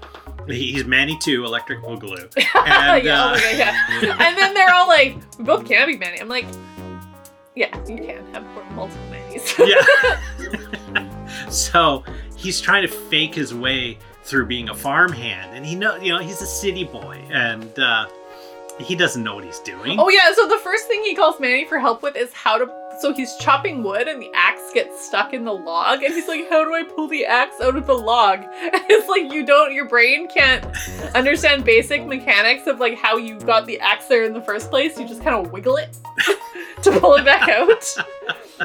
He's 0.48 0.86
Manny 0.86 1.18
too, 1.18 1.44
Electric 1.46 1.82
Boogaloo. 1.82 2.32
And, 2.38 3.04
yeah, 3.04 3.24
oh 3.24 3.28
uh, 3.30 3.32
my 3.34 3.42
God, 3.42 3.42
yeah. 4.04 4.18
And 4.28 4.38
then 4.38 4.54
they're 4.54 4.74
all 4.74 4.88
like, 4.88 5.16
we 5.40 5.44
both 5.44 5.66
can 5.66 5.88
be 5.88 5.98
Manny. 5.98 6.20
I'm 6.22 6.28
like, 6.30 6.46
yeah, 7.56 7.76
you 7.88 7.98
can 7.98 8.34
have 8.34 8.44
multiple 8.76 9.10
Yeah. 9.60 11.50
so 11.50 12.04
he's 12.36 12.62
trying 12.62 12.82
to 12.84 12.88
fake 12.88 13.34
his 13.34 13.54
way 13.54 13.98
through 14.24 14.48
being 14.48 14.70
a 14.70 14.76
farmhand, 14.76 15.56
and 15.56 15.66
he 15.66 15.76
know 15.76 15.96
you 15.98 16.14
know 16.14 16.20
he's 16.20 16.42
a 16.42 16.48
city 16.48 16.84
boy, 16.84 17.24
and 17.30 17.78
uh, 17.80 18.08
he 18.80 18.96
doesn't 18.96 19.24
know 19.24 19.36
what 19.36 19.44
he's 19.44 19.60
doing. 19.60 20.00
Oh 20.00 20.10
yeah, 20.10 20.34
so 20.34 20.48
the 20.48 20.58
first 20.58 20.88
thing 20.88 21.04
he 21.04 21.16
calls 21.16 21.40
Manny 21.40 21.66
for 21.66 21.80
help 21.80 22.02
with 22.02 22.16
is 22.16 22.34
how 22.34 22.58
to 22.58 22.68
so 23.00 23.14
he's 23.14 23.36
chopping 23.36 23.84
wood 23.84 24.08
and 24.08 24.22
the 24.22 24.32
axe 24.34 24.72
gets 24.74 25.06
stuck 25.06 25.34
in 25.34 25.44
the 25.44 25.54
log 25.54 26.02
and 26.04 26.14
he's 26.14 26.28
like, 26.28 26.50
How 26.50 26.64
do 26.64 26.74
I 26.74 26.84
pull 26.84 27.08
the 27.08 27.26
axe 27.26 27.60
out 27.62 27.76
of 27.76 27.86
the 27.88 27.94
log? 27.94 28.44
And 28.76 28.84
it's 28.90 29.08
like 29.08 29.32
you 29.32 29.46
don't 29.46 29.74
your 29.74 29.88
brain 29.88 30.28
can't 30.28 30.66
understand 31.16 31.66
basic 31.66 32.06
mechanics 32.06 32.68
of 32.68 32.80
like 32.80 32.98
how 32.98 33.18
you 33.18 33.40
got 33.40 33.66
the 33.66 33.80
axe 33.80 34.06
there 34.06 34.24
in 34.24 34.34
the 34.34 34.42
first 34.42 34.70
place. 34.70 34.98
You 34.98 35.08
just 35.08 35.22
kind 35.22 35.36
of 35.36 35.52
wiggle 35.52 35.78
it 35.78 35.96
to 36.84 37.00
pull 37.00 37.16
it 37.16 37.26
back 37.26 37.50
out. 37.50 37.96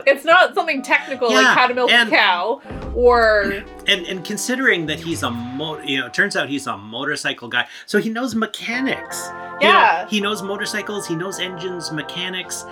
It's 0.07 0.25
not 0.25 0.55
something 0.55 0.83
technical 0.83 1.33
like 1.33 1.47
how 1.47 1.67
to 1.67 1.75
milk 1.75 1.91
and- 1.91 2.09
a 2.09 2.13
cow 2.13 2.61
or 2.95 3.63
And 3.87 4.07
and 4.07 4.25
considering 4.25 4.87
that 4.87 5.01
he's 5.01 5.23
a 5.23 5.31
mo, 5.31 5.81
you 5.83 6.01
know, 6.01 6.07
it 6.07 6.15
turns 6.15 6.37
out 6.37 6.49
he's 6.49 6.67
a 6.67 6.77
motorcycle 6.77 7.49
guy, 7.49 7.67
so 7.87 7.99
he 7.99 8.11
knows 8.11 8.35
mechanics. 8.35 9.29
You 9.61 9.69
know, 9.69 9.75
Yeah. 9.75 10.07
he 10.09 10.21
knows 10.21 10.43
motorcycles, 10.43 11.07
he 11.07 11.15
knows 11.15 11.39
engines, 11.41 11.91
mechanics, 11.93 12.65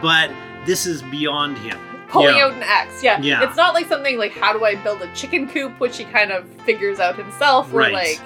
but 0.00 0.30
this 0.66 0.86
is 0.86 1.02
beyond 1.02 1.58
him. 1.58 1.78
pulling 2.08 2.36
Yeah. 2.36 2.44
out 2.44 2.52
an 2.52 2.62
axe. 2.62 3.02
Yeah. 3.02 3.18
Yeah. 3.22 3.42
It's 3.42 3.56
not 3.56 3.72
like 3.72 3.88
something 3.88 4.18
like 4.18 4.32
how 4.36 4.52
do 4.52 4.62
I 4.66 4.74
build 4.74 5.00
a 5.00 5.06
chicken 5.14 5.48
coop, 5.48 5.80
which 5.80 5.96
he 5.96 6.04
kind 6.04 6.30
of 6.30 6.46
figures 6.66 7.00
out 7.00 7.16
himself, 7.16 7.72
or 7.72 7.78
Right. 7.78 7.94
like 7.94 8.20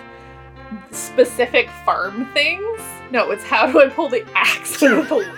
specific 0.90 1.68
farm 1.84 2.28
things. 2.34 2.80
No, 3.12 3.30
it's 3.30 3.44
how 3.44 3.70
do 3.70 3.80
I 3.80 3.88
pull 3.88 4.08
the 4.08 4.24
axe 4.34 4.82
out 4.82 4.98
of 4.98 5.08
the. 5.08 5.32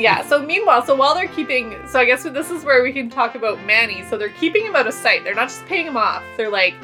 Yeah, 0.00 0.26
so 0.26 0.42
meanwhile, 0.42 0.84
so 0.84 0.94
while 0.94 1.14
they're 1.14 1.28
keeping, 1.28 1.76
so 1.86 1.98
I 2.00 2.04
guess 2.04 2.22
this 2.22 2.50
is 2.50 2.64
where 2.64 2.82
we 2.82 2.92
can 2.92 3.10
talk 3.10 3.34
about 3.34 3.62
Manny. 3.64 4.02
So 4.08 4.16
they're 4.16 4.30
keeping 4.30 4.64
him 4.64 4.74
out 4.74 4.86
of 4.86 4.94
sight. 4.94 5.24
They're 5.24 5.34
not 5.34 5.48
just 5.48 5.64
paying 5.66 5.86
him 5.86 5.96
off. 5.96 6.22
They're 6.36 6.50
like, 6.50 6.74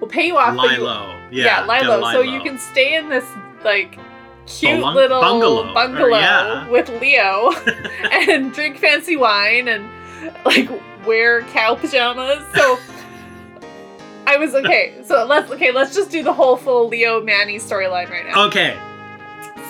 we'll 0.00 0.10
pay 0.10 0.26
you 0.26 0.36
off, 0.36 0.56
but 0.56 0.78
you, 0.78 0.84
yeah, 1.42 1.60
yeah, 1.60 1.66
Lilo. 1.66 2.00
get 2.00 2.12
So 2.12 2.20
you 2.22 2.40
can 2.42 2.58
stay 2.58 2.96
in 2.96 3.08
this 3.08 3.24
like 3.64 3.98
cute 4.46 4.78
Belung- 4.80 4.94
little 4.94 5.20
bungalow, 5.20 6.16
or- 6.16 6.20
yeah. 6.20 6.68
with 6.68 6.88
Leo 7.00 7.52
and 8.10 8.52
drink 8.52 8.78
fancy 8.78 9.16
wine 9.16 9.68
and 9.68 9.88
like 10.44 10.68
wear 11.06 11.42
cow 11.42 11.74
pajamas. 11.74 12.44
So 12.54 12.78
I 14.26 14.36
was 14.36 14.54
okay. 14.54 14.94
So 15.04 15.24
let's 15.24 15.50
okay. 15.50 15.72
Let's 15.72 15.94
just 15.94 16.10
do 16.10 16.22
the 16.22 16.32
whole 16.32 16.56
full 16.56 16.88
Leo 16.88 17.22
Manny 17.22 17.58
storyline 17.58 18.10
right 18.10 18.26
now. 18.26 18.46
Okay, 18.46 18.78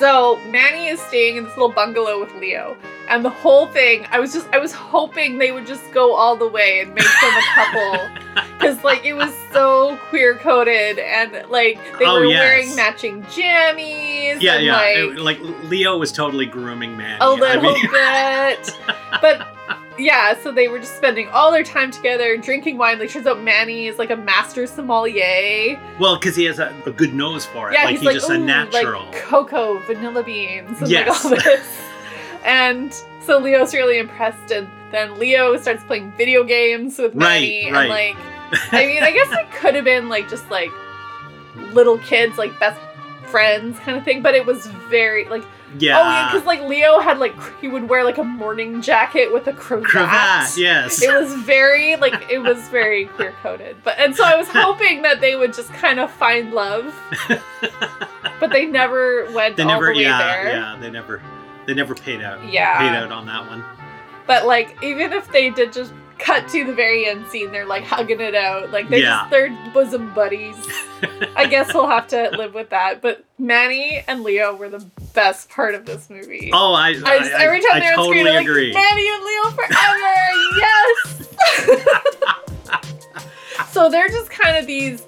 So 0.01 0.39
Manny 0.49 0.89
is 0.89 0.99
staying 1.03 1.37
in 1.37 1.45
this 1.45 1.55
little 1.57 1.71
bungalow 1.73 2.19
with 2.19 2.35
Leo, 2.37 2.75
and 3.09 3.23
the 3.25 3.29
whole 3.31 3.67
thing. 3.67 4.07
I 4.11 4.19
was 4.19 4.33
just 4.33 4.49
I 4.53 4.59
was 4.59 4.73
hoping 4.73 5.37
they 5.39 5.53
would 5.53 5.67
just 5.67 5.93
go 5.93 6.15
all 6.15 6.37
the 6.37 6.49
way 6.49 6.81
and 6.81 6.95
make 6.95 7.05
them 7.05 7.35
a 7.37 7.43
couple. 7.55 8.09
Because 8.61 8.85
like 8.85 9.05
it 9.07 9.15
was 9.15 9.33
so 9.53 9.97
queer 10.11 10.35
coded 10.37 10.99
and 10.99 11.33
like 11.51 11.79
they 11.99 12.05
Oh, 12.05 12.15
were 12.21 12.27
yes. 12.27 12.41
wearing 12.41 12.77
matching 12.77 13.23
jammies. 13.23 14.41
yeah, 14.43 14.57
and, 14.57 14.65
yeah, 14.67 14.77
Like, 14.77 14.97
it- 14.97 15.19
like 15.19 15.41
Leo 15.71 15.97
was 15.97 16.13
totally 16.13 16.45
grooming 16.47 16.95
Manny. 16.97 17.19
a 17.21 17.25
I 17.25 17.29
little 17.29 17.63
mean- 17.63 17.91
bit. 17.91 18.71
But 19.23 19.49
yeah, 19.99 20.35
so 20.43 20.51
they 20.53 20.69
were 20.69 20.79
just 20.79 20.97
spending 20.97 21.29
all 21.29 21.51
their 21.53 21.63
time 21.65 21.91
together 21.91 22.37
drinking 22.37 22.79
wine. 22.79 22.99
Like 22.99 23.11
turns 23.11 23.27
out 23.27 23.43
Manny 23.43 23.87
is 23.87 23.99
like 23.99 24.11
a 24.11 24.17
master 24.17 24.67
sommelier. 24.67 25.81
Well, 25.99 26.17
because 26.17 26.37
he 26.37 26.45
has 26.45 26.59
a, 26.59 26.75
a 26.87 26.91
good 26.91 27.15
nose 27.15 27.47
for 27.47 27.71
it. 27.71 27.75
Yeah, 27.75 27.85
like 27.85 27.91
he's 27.91 28.01
he's 28.01 28.07
like, 28.07 28.15
just 28.15 28.31
a 28.31 28.39
natural. 28.39 29.05
like 29.07 29.17
cocoa, 29.17 29.79
vanilla 29.81 30.23
beans, 30.23 30.81
and 30.81 30.91
Yes. 30.91 31.25
like 31.25 31.33
all 31.47 31.53
this. 31.53 31.79
and 32.45 32.93
so 33.23 33.39
Leo's 33.39 33.75
really 33.75 33.99
impressed, 33.99 34.51
and 34.53 34.69
then 34.91 35.19
Leo 35.19 35.57
starts 35.59 35.85
playing 35.85 36.13
video 36.13 36.43
games 36.45 36.99
with 36.99 37.15
Manny, 37.15 37.71
Right, 37.71 37.83
and 37.83 37.89
like, 37.89 38.17
I 38.73 38.87
mean, 38.87 39.03
I 39.03 39.11
guess 39.13 39.29
it 39.33 39.51
could 39.53 39.75
have 39.75 39.85
been 39.85 40.09
like 40.09 40.29
just 40.29 40.51
like 40.51 40.71
little 41.73 41.99
kids, 41.99 42.39
like 42.39 42.59
best 42.59 42.81
friends 43.27 43.79
kind 43.81 43.97
of 43.99 44.05
thing, 44.05 44.23
but 44.23 44.35
it 44.35 44.45
was 44.47 44.67
very 44.89 45.27
like 45.29 45.45
yeah. 45.79 45.99
oh 45.99 46.03
yeah, 46.11 46.31
because 46.33 46.47
like 46.47 46.63
Leo 46.63 46.99
had 47.01 47.19
like 47.19 47.35
he 47.61 47.69
would 47.69 47.89
wear 47.89 48.05
like 48.05 48.19
a 48.19 48.25
morning 48.25 48.83
jacket 48.83 49.33
with 49.33 49.47
a 49.47 49.53
cravat. 49.53 49.87
cravat. 49.87 50.57
Yes. 50.57 51.03
It 51.03 51.13
was 51.15 51.33
very 51.43 51.97
like 51.97 52.31
it 52.31 52.39
was 52.39 52.59
very 52.69 53.07
queer 53.07 53.33
coded, 53.43 53.77
but 53.85 53.99
and 53.99 54.15
so 54.17 54.25
I 54.25 54.37
was 54.37 54.49
hoping 54.49 55.03
that 55.03 55.21
they 55.21 55.37
would 55.37 55.53
just 55.55 55.73
kind 55.75 56.01
of 56.01 56.11
find 56.11 56.53
love, 56.53 56.95
but 58.41 58.51
they 58.51 58.67
never 58.67 59.31
went 59.33 59.57
they 59.57 59.63
all 59.63 59.69
never. 59.71 59.87
the 59.93 59.99
way 59.99 60.03
Yeah. 60.03 60.19
there. 60.19 60.49
Yeah. 60.49 60.79
They 60.81 60.91
never. 60.91 61.23
They 61.67 61.75
never 61.75 61.95
paid 61.95 62.23
out. 62.23 62.45
Yeah. 62.51 62.79
Paid 62.79 62.97
out 62.97 63.13
on 63.13 63.27
that 63.27 63.47
one. 63.49 63.65
But 64.27 64.47
like 64.47 64.77
even 64.83 65.13
if 65.13 65.31
they 65.31 65.51
did 65.51 65.73
just 65.73 65.93
cut 66.21 66.49
to 66.51 66.65
the 66.65 66.73
very 66.73 67.07
end 67.07 67.27
scene, 67.29 67.51
they're 67.51 67.67
like 67.67 67.83
hugging 67.85 68.21
it 68.21 68.35
out, 68.35 68.71
like 68.71 68.89
they're 68.89 69.01
Yeah. 69.01 69.21
just 69.21 69.31
they're 69.31 69.51
bosom 69.73 70.13
buddies. 70.15 70.55
I 71.37 71.47
guess 71.47 71.73
we'll 71.75 71.89
have 71.89 72.07
to 72.09 72.31
live 72.37 72.53
with 72.55 72.69
that. 72.71 73.01
But 73.01 73.25
Manny 73.39 74.03
and 74.07 74.23
Leo 74.23 74.55
were 74.55 74.69
the 74.69 74.85
best 75.15 75.49
part 75.49 75.75
of 75.75 75.87
this 75.87 76.11
movie. 76.11 76.51
Oh, 76.53 76.75
I. 76.75 76.89
I 76.89 76.93
just, 77.21 77.31
every 77.33 77.61
time 77.61 77.77
I 77.77 77.81
they're 77.81 77.93
on 77.99 78.07
totally 78.07 78.21
screen, 78.21 78.27
I'm 78.29 78.47
like. 78.47 78.75
Manny 78.75 79.09
and 79.09 79.25
Leo 79.25 79.51
forever, 79.51 80.57
yes. 81.67 82.11
so 83.71 83.89
they're 83.89 84.09
just 84.09 84.31
kind 84.31 84.57
of 84.57 84.67
these 84.67 85.03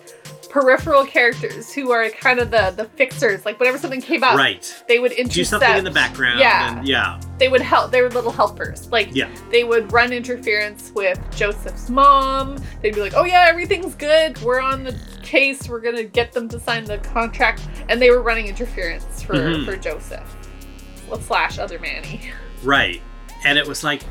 peripheral 0.53 1.07
characters 1.07 1.73
who 1.73 1.91
are 1.93 2.11
kind 2.11 2.39
of 2.39 2.51
the 2.51 2.73
the 2.77 2.85
fixers. 2.85 3.47
Like 3.47 3.59
whenever 3.59 3.79
something 3.79 4.03
came 4.03 4.23
up, 4.23 4.37
right. 4.37 4.85
they 4.87 4.99
would 4.99 5.13
intercept. 5.13 5.35
Do 5.35 5.45
something 5.45 5.79
in 5.79 5.85
the 5.85 5.91
background. 5.91 6.39
Yeah. 6.41 6.77
And, 6.79 6.87
yeah. 6.87 7.19
They 7.39 7.49
would 7.49 7.63
help. 7.63 7.91
They 7.91 8.03
were 8.03 8.11
little 8.11 8.31
helpers. 8.31 8.87
Like 8.93 9.09
Yeah. 9.15 9.31
they 9.51 9.65
would 9.65 9.91
run 9.93 10.13
interference 10.13 10.93
with 10.95 11.19
Joseph's 11.35 11.89
mom. 11.89 12.59
They'd 12.83 12.95
be 12.95 13.01
like, 13.01 13.15
"Oh 13.17 13.25
yeah, 13.25 13.47
everything's 13.49 13.95
good. 13.95 14.41
We're 14.43 14.61
on 14.61 14.85
the 14.85 14.95
case. 15.23 15.69
We're 15.71 15.81
gonna 15.81 16.05
get 16.05 16.33
them 16.33 16.49
to 16.51 16.61
sign 16.61 16.85
the 16.85 16.99
contract." 16.99 17.63
And 17.89 18.01
they 18.01 18.11
were 18.11 18.21
running 18.21 18.47
interference 18.47 19.23
for 19.23 19.35
Mhm. 19.35 19.65
for 19.65 19.77
Joseph. 19.77 20.37
Slash 21.27 21.59
other 21.59 21.79
Manny. 21.79 22.31
Right. 22.63 23.01
And 23.45 23.59
it 23.59 23.67
was 23.67 23.83
like 23.83 24.03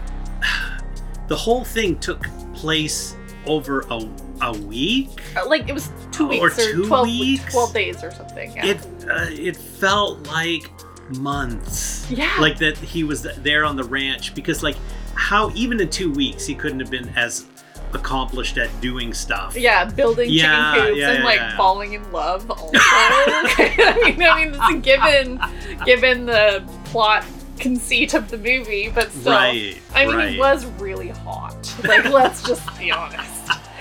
the 1.28 1.36
whole 1.36 1.64
thing 1.64 2.00
took 2.00 2.26
place 2.54 3.16
over 3.46 3.82
a, 3.90 3.98
a 4.42 4.52
week. 4.54 5.10
Uh, 5.36 5.48
like 5.48 5.68
it 5.70 5.74
was 5.74 5.90
two 6.12 6.28
weeks 6.28 6.60
or, 6.60 6.72
two 6.74 6.88
12, 6.88 7.08
weeks? 7.08 7.52
12 7.54 7.74
days 7.74 8.04
or 8.04 8.12
something. 8.12 8.52
Yeah. 8.56 8.66
It 8.66 8.78
uh, 9.10 9.26
it 9.30 9.56
felt 9.58 10.28
like 10.28 10.70
months. 11.18 12.10
Yeah. 12.10 12.36
Like 12.40 12.58
that 12.60 12.78
he 12.78 13.04
was 13.04 13.22
there 13.24 13.66
on 13.66 13.76
the 13.76 13.84
ranch 13.84 14.34
because 14.36 14.64
like 14.64 14.76
how 15.16 15.52
even 15.56 15.80
in 15.80 15.90
2 15.90 16.12
weeks 16.12 16.46
he 16.46 16.56
couldn't 16.56 16.80
have 16.80 16.90
been 16.90 17.10
as 17.16 17.46
accomplished 17.94 18.58
at 18.58 18.70
doing 18.80 19.14
stuff. 19.14 19.56
yeah, 19.58 19.84
building 19.84 20.30
Yeah, 20.30 20.74
chicken 20.74 20.88
coops 20.88 20.98
yeah, 21.00 21.10
and 21.10 21.20
yeah, 21.20 21.26
like 21.26 21.40
yeah. 21.40 21.58
falling 21.58 21.94
in 21.94 22.12
love. 22.12 22.50
Also, 22.50 22.72
I 22.78 24.16
mean, 24.18 24.28
I 24.30 24.46
mean, 24.46 24.54
it's 24.56 24.70
a 24.70 24.78
given, 24.78 25.40
given 25.86 26.26
the 26.26 26.64
plot 26.86 27.26
conceit 27.60 28.14
of 28.14 28.30
the 28.32 28.38
movie, 28.38 28.90
but 28.90 29.12
still, 29.12 29.34
Right. 29.34 29.78
I 29.94 30.06
mean, 30.06 30.16
right. 30.16 30.30
he 30.34 30.40
was 30.40 30.66
really 30.80 31.10
hot. 31.10 31.76
Like, 31.84 32.06
let's 32.10 32.44
just 32.44 32.80
be 32.80 32.92
honest. 32.92 33.31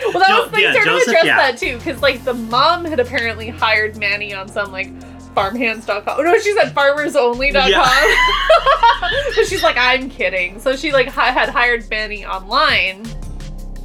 Well, 0.04 0.18
that 0.20 0.28
Jo- 0.28 0.42
was 0.42 0.50
they 0.52 0.62
yeah, 0.62 0.72
sort 0.74 0.88
of 0.88 0.96
addressed 1.02 1.26
yeah. 1.26 1.36
that 1.36 1.58
too, 1.58 1.76
because 1.78 2.00
like 2.02 2.24
the 2.24 2.34
mom 2.34 2.84
had 2.84 3.00
apparently 3.00 3.48
hired 3.48 3.96
Manny 3.96 4.34
on 4.34 4.48
some 4.48 4.72
like 4.72 4.88
farmhands.com. 5.34 6.02
Oh 6.18 6.22
no, 6.22 6.38
she 6.38 6.52
said 6.54 6.74
farmersonly.com. 6.74 9.32
but 9.36 9.46
she's 9.46 9.62
like, 9.62 9.76
I'm 9.78 10.10
kidding. 10.10 10.58
So 10.60 10.76
she 10.76 10.92
like 10.92 11.08
hi- 11.08 11.30
had 11.30 11.48
hired 11.48 11.88
Manny 11.90 12.24
online. 12.24 13.04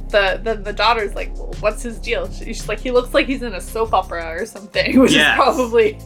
The, 0.08 0.40
the 0.42 0.54
the 0.54 0.72
daughter's 0.72 1.14
like, 1.14 1.34
well, 1.34 1.52
what's 1.60 1.82
his 1.82 1.98
deal? 1.98 2.30
She's 2.30 2.68
like, 2.68 2.78
he 2.80 2.90
looks 2.92 3.12
like 3.12 3.26
he's 3.26 3.42
in 3.42 3.54
a 3.54 3.60
soap 3.60 3.92
opera 3.92 4.40
or 4.40 4.46
something, 4.46 4.98
which 5.00 5.12
Yes. 5.12 5.32
is 5.32 5.36
probably 5.36 5.98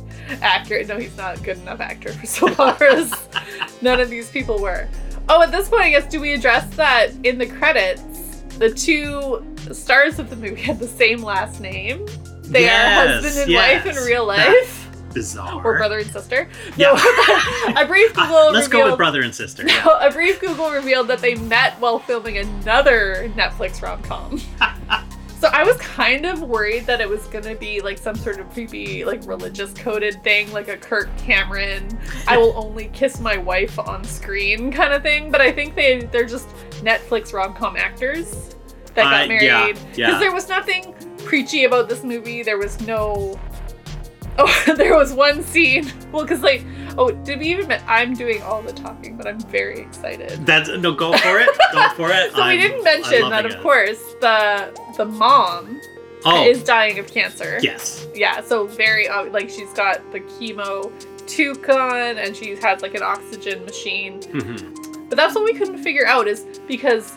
accurate. 0.42 0.88
No, 0.88 0.98
he's 0.98 1.16
not 1.16 1.38
a 1.38 1.42
good 1.42 1.58
enough 1.58 1.80
actor 1.80 2.12
for 2.12 2.26
soap 2.26 2.58
operas. 2.58 3.12
None 3.82 4.00
of 4.00 4.08
these 4.10 4.30
people 4.30 4.60
were. 4.60 4.88
Oh, 5.28 5.42
at 5.42 5.52
this 5.52 5.68
point, 5.68 5.82
I 5.82 5.90
guess 5.90 6.10
do 6.10 6.20
we 6.20 6.32
address 6.32 6.66
that 6.76 7.10
in 7.24 7.38
the 7.38 7.46
credits? 7.46 8.29
The 8.60 8.70
two 8.70 9.44
stars 9.72 10.18
of 10.18 10.28
the 10.30 10.36
movie 10.36 10.60
had 10.60 10.78
the 10.78 10.86
same 10.86 11.22
last 11.22 11.60
name. 11.60 12.06
They 12.42 12.62
Yes, 12.64 13.08
are 13.08 13.12
husband 13.22 13.42
and 13.42 13.50
yes. 13.50 13.84
wife 13.86 13.96
in 13.96 14.04
real 14.04 14.26
life. 14.26 14.88
bizarre. 15.14 15.64
or 15.66 15.78
brother 15.78 15.98
and 16.00 16.10
sister. 16.10 16.46
Yeah. 16.76 16.92
No, 16.92 17.74
a 17.82 17.86
brief 17.86 18.12
Google 18.14 18.36
Uh, 18.36 18.52
let's 18.52 18.68
go 18.68 18.78
revealed, 18.78 18.90
with 18.92 18.98
brother 18.98 19.22
and 19.22 19.34
sister. 19.34 19.64
Yeah. 19.66 19.82
No, 19.86 19.98
a 19.98 20.10
brief 20.10 20.40
Google 20.40 20.70
revealed 20.70 21.08
that 21.08 21.20
they 21.20 21.34
met 21.36 21.80
while 21.80 21.98
filming 21.98 22.36
another 22.38 23.30
Netflix 23.34 23.80
rom 23.82 24.02
com. 24.02 24.38
so 25.40 25.48
I 25.48 25.64
was 25.64 25.76
kind 25.78 26.26
of 26.26 26.42
worried 26.42 26.84
that 26.86 27.00
it 27.00 27.08
was 27.08 27.26
gonna 27.28 27.54
be 27.54 27.80
like 27.80 27.96
some 27.96 28.14
sort 28.14 28.40
of 28.40 28.50
creepy, 28.52 29.04
like 29.06 29.26
religious 29.26 29.72
coded 29.72 30.22
thing, 30.22 30.52
like 30.52 30.68
a 30.68 30.76
Kirk 30.76 31.08
Cameron, 31.16 31.98
I 32.28 32.36
will 32.36 32.52
only 32.56 32.88
kiss 32.92 33.20
my 33.20 33.38
wife 33.38 33.78
on 33.78 34.04
screen 34.04 34.70
kind 34.70 34.92
of 34.92 35.02
thing. 35.02 35.30
But 35.30 35.40
I 35.40 35.50
think 35.50 35.74
they 35.76 36.00
they're 36.02 36.26
just 36.26 36.48
Netflix 36.82 37.32
rom 37.32 37.54
com 37.54 37.76
actors 37.76 38.54
that 38.94 39.04
got 39.04 39.24
Uh, 39.24 39.28
married. 39.28 39.74
Because 39.76 39.98
yeah. 39.98 40.18
there 40.18 40.32
was 40.32 40.48
nothing 40.48 40.94
preachy 41.24 41.64
about 41.64 41.88
this 41.88 42.02
movie. 42.04 42.42
There 42.42 42.58
was 42.58 42.80
no. 42.86 43.38
Oh, 44.38 44.74
there 44.76 44.96
was 44.96 45.12
one 45.12 45.42
scene. 45.42 45.90
Well, 46.12 46.22
because 46.22 46.40
like, 46.40 46.64
oh, 46.96 47.10
did 47.10 47.40
we 47.40 47.48
even? 47.48 47.66
men- 47.66 47.82
I'm 47.86 48.14
doing 48.14 48.40
all 48.42 48.62
the 48.62 48.72
talking, 48.72 49.16
but 49.16 49.26
I'm 49.26 49.40
very 49.40 49.80
excited. 49.80 50.46
That's 50.46 50.70
no 50.70 50.92
go 50.94 51.12
for 51.18 51.40
it. 51.40 51.50
Go 51.72 51.88
for 51.90 52.10
it. 52.10 52.30
So 52.32 52.36
we 52.38 52.42
I'm- 52.42 52.60
didn't 52.60 52.84
mention 52.84 53.28
that, 53.28 53.44
of 53.44 53.52
it. 53.52 53.60
course, 53.60 54.00
the 54.20 54.72
the 54.96 55.04
mom 55.04 55.78
Oh, 56.24 56.46
is 56.46 56.62
dying 56.62 56.98
of 56.98 57.08
cancer. 57.08 57.58
yes. 57.60 58.06
Yeah. 58.14 58.40
So 58.40 58.66
very 58.66 59.08
like 59.30 59.50
she's 59.50 59.72
got 59.74 60.10
the 60.12 60.20
chemo 60.20 60.90
toucan 61.26 62.16
and 62.18 62.34
she's 62.34 62.60
had 62.62 62.80
like 62.82 62.94
an 62.94 63.02
oxygen 63.02 63.64
machine. 63.64 64.20
Mhm. 64.20 64.79
But 65.10 65.16
that's 65.16 65.34
what 65.34 65.44
we 65.44 65.52
couldn't 65.52 65.78
figure 65.78 66.06
out 66.06 66.26
is 66.28 66.46
because 66.66 67.12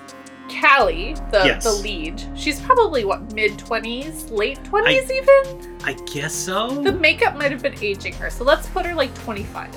Callie, 0.50 1.14
the 1.32 1.44
Yes. 1.46 1.64
the 1.64 1.72
lead, 1.72 2.22
she's 2.36 2.60
probably 2.60 3.06
what 3.06 3.32
mid 3.34 3.58
twenties, 3.58 4.30
late 4.30 4.62
twenties 4.66 5.10
even. 5.10 5.78
I 5.86 5.94
guess 6.12 6.34
so. 6.34 6.82
The 6.82 6.92
makeup 6.92 7.38
might 7.38 7.52
have 7.52 7.62
been 7.62 7.82
aging 7.82 8.14
her, 8.16 8.30
so 8.30 8.44
let's 8.44 8.68
put 8.68 8.86
her 8.86 8.94
like 8.94 9.14
twenty 9.16 9.44
five. 9.46 9.70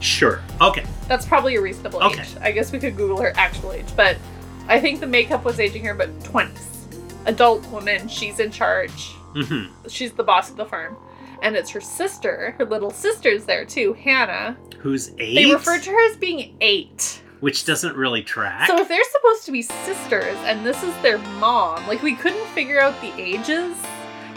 Sure. 0.00 0.42
Okay. 0.60 0.84
That's 1.08 1.24
probably 1.24 1.54
a 1.56 1.60
reasonable 1.62 2.02
Okay. 2.02 2.22
age. 2.22 2.28
I 2.42 2.50
guess 2.52 2.72
we 2.72 2.78
could 2.78 2.96
Google 2.96 3.20
her 3.22 3.32
actual 3.36 3.72
age, 3.72 3.86
but 3.96 4.16
I 4.68 4.78
think 4.80 5.00
the 5.00 5.06
makeup 5.06 5.44
was 5.44 5.58
aging 5.60 5.84
her, 5.84 5.94
but 5.94 6.22
twenties. 6.24 6.68
Adult 7.26 7.64
woman, 7.68 8.08
she's 8.08 8.38
in 8.40 8.50
charge. 8.50 9.12
Mm-hmm. 9.34 9.88
She's 9.88 10.12
the 10.12 10.24
boss 10.24 10.50
of 10.50 10.56
the 10.56 10.64
firm. 10.66 10.96
And 11.42 11.56
it's 11.56 11.70
her 11.70 11.80
sister, 11.80 12.54
her 12.58 12.64
little 12.64 12.90
sister's 12.90 13.44
there 13.44 13.64
too, 13.64 13.94
Hannah. 13.94 14.56
Who's 14.80 15.12
eight? 15.18 15.34
They 15.36 15.52
refer 15.52 15.78
to 15.78 15.90
her 15.90 16.10
as 16.10 16.16
being 16.16 16.56
eight. 16.60 17.22
Which 17.42 17.64
doesn't 17.64 17.96
really 17.96 18.22
track. 18.22 18.68
So 18.68 18.80
if 18.80 18.86
they're 18.86 19.02
supposed 19.10 19.44
to 19.46 19.52
be 19.52 19.62
sisters 19.62 20.36
and 20.44 20.64
this 20.64 20.80
is 20.84 20.94
their 21.02 21.18
mom, 21.18 21.84
like 21.88 22.00
we 22.00 22.14
couldn't 22.14 22.46
figure 22.50 22.80
out 22.80 22.98
the 23.00 23.12
ages. 23.20 23.76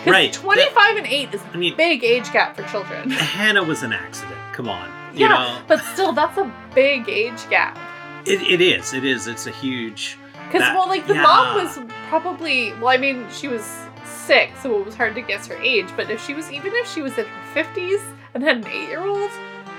Right. 0.07 0.33
25 0.33 0.97
and 0.97 1.05
8 1.05 1.33
is 1.35 1.41
I 1.53 1.57
mean- 1.57 1.73
a 1.73 1.75
big 1.77 2.03
age 2.03 2.31
gap 2.33 2.55
for 2.55 2.63
children. 2.63 3.11
Hannah 3.11 3.63
was 3.63 3.83
an 3.83 3.93
accident. 3.93 4.39
Come 4.53 4.67
on. 4.67 4.89
You 5.13 5.21
yeah, 5.21 5.27
know, 5.29 5.61
but 5.67 5.81
still, 5.93 6.13
that's 6.13 6.37
a 6.39 6.51
big 6.73 7.07
age 7.07 7.47
gap. 7.47 7.77
it, 8.25 8.41
it 8.41 8.59
is. 8.59 8.93
It 8.93 9.05
is. 9.05 9.27
It's 9.27 9.45
a 9.45 9.51
huge. 9.51 10.17
Because, 10.47 10.61
well, 10.73 10.87
like 10.87 11.05
the 11.05 11.13
mom 11.13 11.63
was 11.63 11.79
probably, 12.09 12.73
well, 12.73 12.87
I 12.89 12.97
mean, 12.97 13.27
she 13.31 13.47
was 13.47 13.63
sick, 14.03 14.51
so 14.61 14.79
it 14.79 14.85
was 14.85 14.95
hard 14.95 15.13
to 15.15 15.21
guess 15.21 15.45
her 15.47 15.55
age. 15.57 15.87
But 15.95 16.09
if 16.09 16.25
she 16.25 16.33
was, 16.33 16.51
even 16.51 16.73
if 16.73 16.91
she 16.91 17.01
was 17.03 17.17
in 17.19 17.25
her 17.25 17.63
50s 17.63 18.01
and 18.33 18.43
had 18.43 18.57
an 18.57 18.67
eight 18.67 18.89
year 18.89 19.05
old, 19.05 19.31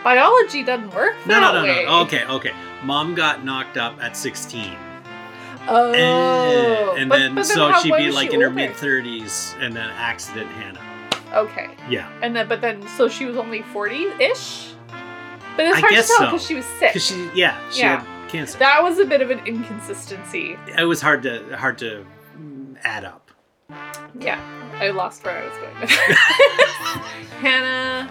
biology 0.07 0.63
doesn't 0.63 0.95
work 0.95 1.15
No, 1.27 1.35
that 1.41 1.53
no, 1.55 1.61
no, 1.61 1.63
way. 1.67 1.85
no. 1.85 2.01
Okay, 2.03 2.25
okay. 2.27 2.53
Mom 2.85 3.17
got 3.17 3.45
knocked 3.45 3.77
up 3.77 4.01
at 4.01 4.17
16. 4.17 4.77
Oh. 5.69 5.93
and, 5.93 7.01
and 7.01 7.09
But- 7.11 7.19
then, 7.19 7.35
but 7.35 7.45
so 7.45 7.69
how- 7.69 7.81
she'd 7.83 7.93
be 7.93 8.13
like 8.13 8.29
she 8.31 8.37
in 8.37 8.41
her 8.41 8.51
mid 8.51 8.71
30s 8.75 9.57
and 9.61 9.75
then 9.75 9.91
accident 9.91 10.49
Hannah. 10.53 10.81
Okay. 11.35 11.71
Yeah. 11.91 12.09
And 12.23 12.37
then, 12.37 12.47
but 12.47 12.61
then, 12.61 12.87
so 12.97 13.09
she 13.09 13.25
was 13.25 13.37
only 13.37 13.63
40 13.63 14.05
ish? 14.21 14.75
But 15.57 15.67
it's 15.67 15.77
I 15.79 15.81
hard 15.81 15.91
to 15.91 15.97
tell 15.97 16.05
so. 16.05 16.25
because 16.27 16.47
she 16.47 16.55
was 16.55 16.65
sick. 16.79 17.01
She 17.01 17.29
yeah, 17.35 17.59
she 17.73 17.81
Yeah. 17.81 18.01
had 18.05 18.29
cancer. 18.31 18.59
That 18.61 18.85
was 18.85 19.01
a 19.01 19.05
bit 19.07 19.23
of 19.23 19.31
an 19.31 19.41
inconsistency. 19.45 20.57
it 20.79 20.85
was 20.85 21.01
hard 21.01 21.23
to 21.25 21.57
hard 21.57 21.79
to 21.79 22.07
mm, 22.39 22.77
add 22.85 23.05
up. 23.05 23.31
Yeah. 24.21 24.39
I 24.79 24.91
lost 24.91 25.25
where 25.25 25.43
I 25.43 25.45
was 25.49 25.57
going. 25.59 25.89
Hannah, 27.41 28.09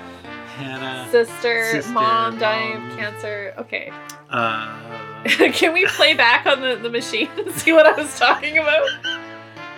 Hannah 0.56 1.08
sister, 1.12 1.72
Sister, 1.72 1.92
mom 1.92 2.38
dying 2.38 2.76
of 2.92 2.98
cancer. 2.98 3.54
Okay. 3.58 3.92
uh 4.30 4.82
Can 5.54 5.74
we 5.74 5.86
play 5.88 6.14
back 6.14 6.46
on 6.46 6.62
the, 6.62 6.76
the 6.76 6.90
machine 6.90 7.30
and 7.38 7.52
see 7.54 7.74
what 7.74 7.86
I 7.86 7.92
was 8.02 8.18
talking 8.18 8.58
about? 8.58 8.88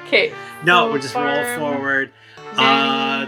Okay. 0.06 0.34
No, 0.63 0.90
we're 0.92 1.00
just 1.00 1.16
roll 1.16 1.44
forward. 1.58 2.12
Uh 2.58 3.28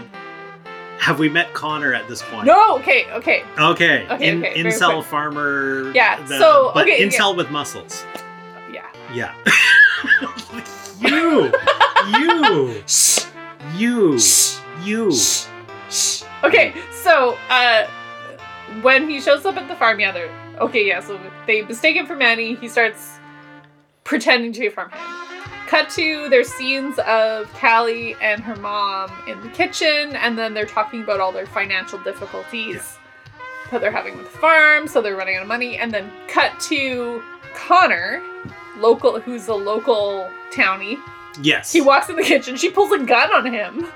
have 1.00 1.18
we 1.18 1.30
met 1.30 1.54
Connor 1.54 1.94
at 1.94 2.06
this 2.08 2.22
point? 2.22 2.44
no, 2.46 2.76
okay, 2.78 3.10
okay. 3.12 3.42
Okay. 3.58 4.06
Okay, 4.10 4.28
In, 4.28 4.44
okay, 4.44 4.62
incel 4.62 4.96
quick. 4.96 5.06
farmer. 5.06 5.92
Yeah, 5.94 6.22
so, 6.26 6.72
but 6.74 6.82
okay, 6.86 7.02
incel 7.06 7.34
with 7.34 7.50
muscles. 7.50 8.04
Yeah. 8.70 8.86
Yeah. 9.14 9.34
you, 11.00 11.50
you, 12.18 12.82
Shh. 12.86 13.24
you, 13.76 14.18
you. 14.82 15.12
Shh. 15.90 16.19
Okay, 16.44 16.74
so 16.90 17.36
uh 17.48 17.86
when 18.82 19.08
he 19.08 19.20
shows 19.20 19.44
up 19.44 19.56
at 19.56 19.68
the 19.68 19.74
farm, 19.74 20.00
yeah, 20.00 20.12
they're 20.12 20.30
okay, 20.60 20.86
yeah, 20.86 21.00
so 21.00 21.18
they 21.46 21.62
mistake 21.62 21.96
him 21.96 22.06
for 22.06 22.16
Manny, 22.16 22.54
he 22.54 22.68
starts 22.68 23.18
pretending 24.04 24.52
to 24.52 24.60
be 24.60 24.66
a 24.66 24.70
farmhand. 24.70 25.02
Cut 25.66 25.88
to 25.90 26.28
their 26.28 26.44
scenes 26.44 26.98
of 27.00 27.52
Callie 27.54 28.16
and 28.20 28.42
her 28.42 28.56
mom 28.56 29.10
in 29.28 29.40
the 29.40 29.48
kitchen, 29.48 30.16
and 30.16 30.38
then 30.38 30.52
they're 30.54 30.66
talking 30.66 31.02
about 31.02 31.20
all 31.20 31.32
their 31.32 31.46
financial 31.46 31.98
difficulties 32.02 32.98
that 33.70 33.80
they're 33.80 33.92
having 33.92 34.16
with 34.16 34.32
the 34.32 34.38
farm, 34.38 34.88
so 34.88 35.00
they're 35.00 35.16
running 35.16 35.36
out 35.36 35.42
of 35.42 35.48
money, 35.48 35.76
and 35.78 35.92
then 35.92 36.10
cut 36.28 36.58
to 36.60 37.22
Connor, 37.54 38.22
local 38.78 39.20
who's 39.20 39.46
a 39.48 39.54
local 39.54 40.28
townie. 40.52 40.98
Yes. 41.40 41.72
He 41.72 41.80
walks 41.80 42.08
in 42.08 42.16
the 42.16 42.24
kitchen, 42.24 42.56
she 42.56 42.70
pulls 42.70 42.90
a 42.90 42.98
gun 42.98 43.32
on 43.32 43.46
him. 43.46 43.86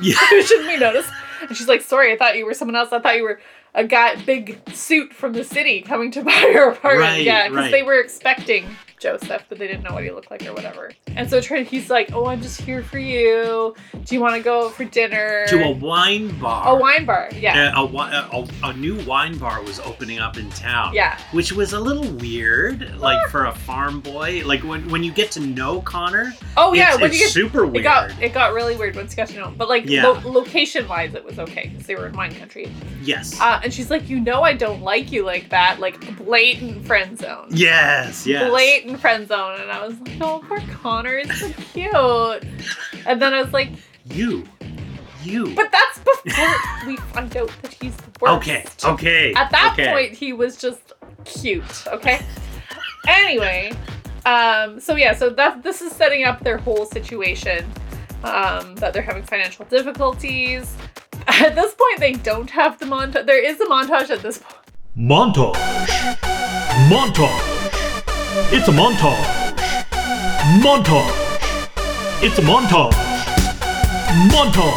Yeah. 0.00 0.14
Shouldn't 0.42 0.68
we 0.68 0.76
notice? 0.76 1.08
And 1.42 1.56
she's 1.56 1.68
like, 1.68 1.82
sorry, 1.82 2.12
I 2.12 2.16
thought 2.16 2.36
you 2.36 2.46
were 2.46 2.54
someone 2.54 2.76
else. 2.76 2.92
I 2.92 3.00
thought 3.00 3.16
you 3.16 3.24
were 3.24 3.40
a 3.74 3.84
guy, 3.84 4.16
big 4.24 4.58
suit 4.72 5.12
from 5.12 5.32
the 5.34 5.44
city 5.44 5.82
coming 5.82 6.10
to 6.12 6.22
buy 6.24 6.32
her 6.32 6.70
apartment. 6.70 7.10
Right, 7.10 7.22
yeah, 7.22 7.48
because 7.48 7.64
right. 7.64 7.70
they 7.70 7.82
were 7.82 8.00
expecting 8.00 8.66
Joseph, 8.98 9.44
but 9.48 9.58
they 9.58 9.66
didn't 9.66 9.82
know 9.82 9.92
what 9.92 10.04
he 10.04 10.10
looked 10.10 10.30
like 10.30 10.44
or 10.46 10.52
whatever. 10.52 10.90
And 11.08 11.28
so 11.28 11.40
Trent, 11.40 11.66
he's 11.68 11.90
like, 11.90 12.12
oh, 12.12 12.26
I'm 12.26 12.40
just 12.42 12.60
here 12.60 12.82
for 12.82 12.98
you. 12.98 13.74
Do 14.04 14.14
you 14.14 14.20
want 14.20 14.34
to 14.36 14.42
go 14.42 14.66
out 14.66 14.74
for 14.74 14.84
dinner? 14.84 15.44
to 15.48 15.64
a 15.64 15.70
wine 15.70 16.38
bar. 16.38 16.76
A 16.76 16.80
wine 16.80 17.04
bar. 17.04 17.28
Yeah. 17.34 17.72
A, 17.76 17.84
a, 17.84 17.86
a, 18.32 18.48
a 18.64 18.72
new 18.76 18.96
wine 19.04 19.36
bar 19.38 19.62
was 19.62 19.80
opening 19.80 20.18
up 20.18 20.36
in 20.36 20.48
town. 20.50 20.94
yeah. 20.94 21.18
Which 21.32 21.52
was 21.52 21.72
a 21.72 21.80
little 21.80 22.10
weird, 22.16 22.98
like 22.98 23.28
for 23.30 23.46
a 23.46 23.54
farm 23.54 24.00
boy. 24.00 24.42
Like 24.44 24.62
when, 24.62 24.88
when 24.90 25.02
you 25.02 25.12
get 25.12 25.30
to 25.32 25.40
know 25.40 25.80
Connor, 25.82 26.32
Oh 26.56 26.72
yeah. 26.74 26.90
it's, 26.92 27.00
when 27.00 27.10
it's 27.10 27.18
you 27.18 27.24
get 27.26 27.32
super 27.32 27.64
it 27.64 27.68
weird. 27.72 27.84
got 27.84 28.22
it 28.22 28.32
got 28.32 28.52
really 28.52 28.76
weird 28.76 28.96
once 28.96 29.12
you 29.12 29.16
got 29.16 29.28
to 29.28 29.36
know 29.36 29.48
him. 29.48 29.54
But 29.56 29.68
like 29.68 29.84
Yeah. 29.86 30.06
lo- 30.06 30.20
location 30.30 30.86
wise, 30.88 31.14
it 31.14 31.24
was 31.24 31.38
okay 31.38 31.68
because 31.68 31.86
they 31.86 31.94
were 31.94 32.06
in 32.06 32.16
wine 32.16 32.34
country. 32.34 32.70
yes. 33.02 33.40
Uh, 33.40 33.60
and 33.62 33.72
she's 33.72 33.90
like, 33.90 34.08
you 34.08 34.20
know, 34.20 34.42
I 34.42 34.52
don't 34.54 34.82
like 34.82 35.12
you 35.12 35.24
like 35.24 35.48
that. 35.50 35.80
Like 35.80 36.16
blatant 36.16 36.86
friend 36.86 37.18
zone. 37.18 37.48
yes. 37.50 38.26
Yes. 38.26 38.48
blatant 38.48 38.85
friend 38.94 39.26
zone, 39.26 39.60
and 39.60 39.70
I 39.70 39.84
was 39.84 39.98
like, 40.00 40.16
"Oh, 40.20 40.44
poor 40.46 40.60
Connor 40.82 41.16
is 41.16 41.40
so 41.40 41.50
cute." 41.72 42.44
And 43.06 43.20
then 43.20 43.34
I 43.34 43.42
was 43.42 43.52
like, 43.52 43.70
You. 44.04 44.46
You. 45.22 45.54
"But 45.54 45.72
that's 45.72 45.98
before 45.98 46.54
we 46.86 46.96
find 46.96 47.36
out 47.36 47.50
that 47.62 47.72
he's 47.74 47.96
the 47.96 48.10
worst." 48.20 48.48
okay. 48.48 48.64
Okay. 48.84 49.32
At 49.34 49.50
that 49.50 49.72
okay. 49.72 49.92
point, 49.92 50.12
he 50.12 50.32
was 50.32 50.56
just 50.56 50.92
cute. 51.24 51.86
Okay. 51.88 52.20
anyway, 53.08 53.72
um, 54.24 54.80
so 54.80 54.96
yeah, 54.96 55.14
so 55.14 55.30
that 55.30 55.62
this 55.62 55.82
is 55.82 55.92
setting 55.92 56.24
up 56.24 56.40
their 56.40 56.58
whole 56.58 56.86
situation. 56.86 57.66
Um, 58.24 58.74
that 58.76 58.92
they're 58.92 59.02
having 59.02 59.22
financial 59.22 59.64
difficulties. 59.66 60.74
At 61.28 61.54
this 61.54 61.74
point, 61.74 62.00
they 62.00 62.12
don't 62.12 62.50
have 62.50 62.78
the 62.78 62.86
montage. 62.86 63.26
There 63.26 63.42
is 63.42 63.60
a 63.60 63.66
montage 63.66 64.10
at 64.10 64.20
this 64.20 64.38
point. 64.38 64.56
Montage. 64.96 65.54
Montage. 66.88 67.55
It's 68.38 68.68
a 68.68 68.70
montage. 68.70 69.16
Montage. 70.60 71.10
It's 72.22 72.38
a 72.38 72.42
montage. 72.42 72.92
Montage. 74.28 74.76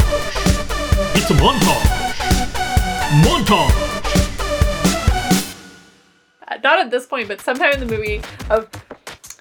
It's 1.14 1.30
a 1.30 1.34
montage. 1.34 1.84
Montage. 3.22 3.74
uh, 6.48 6.56
not 6.64 6.78
at 6.78 6.90
this 6.90 7.04
point, 7.04 7.28
but 7.28 7.42
sometime 7.42 7.74
in 7.74 7.80
the 7.80 7.86
movie 7.86 8.22
of 8.48 8.66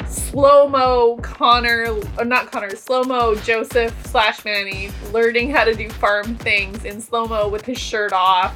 slow 0.10 0.68
mo 0.68 1.18
Connor, 1.24 1.96
or 2.18 2.26
not 2.26 2.52
Connor, 2.52 2.76
slow 2.76 3.06
mo 3.06 3.36
Joseph 3.36 3.96
slash 4.08 4.44
Manny 4.44 4.92
learning 5.14 5.50
how 5.50 5.64
to 5.64 5.74
do 5.74 5.90
farm 5.90 6.36
things 6.36 6.84
in 6.84 7.00
slow 7.00 7.26
mo 7.26 7.48
with 7.48 7.66
his 7.66 7.80
shirt 7.80 8.12
off, 8.12 8.54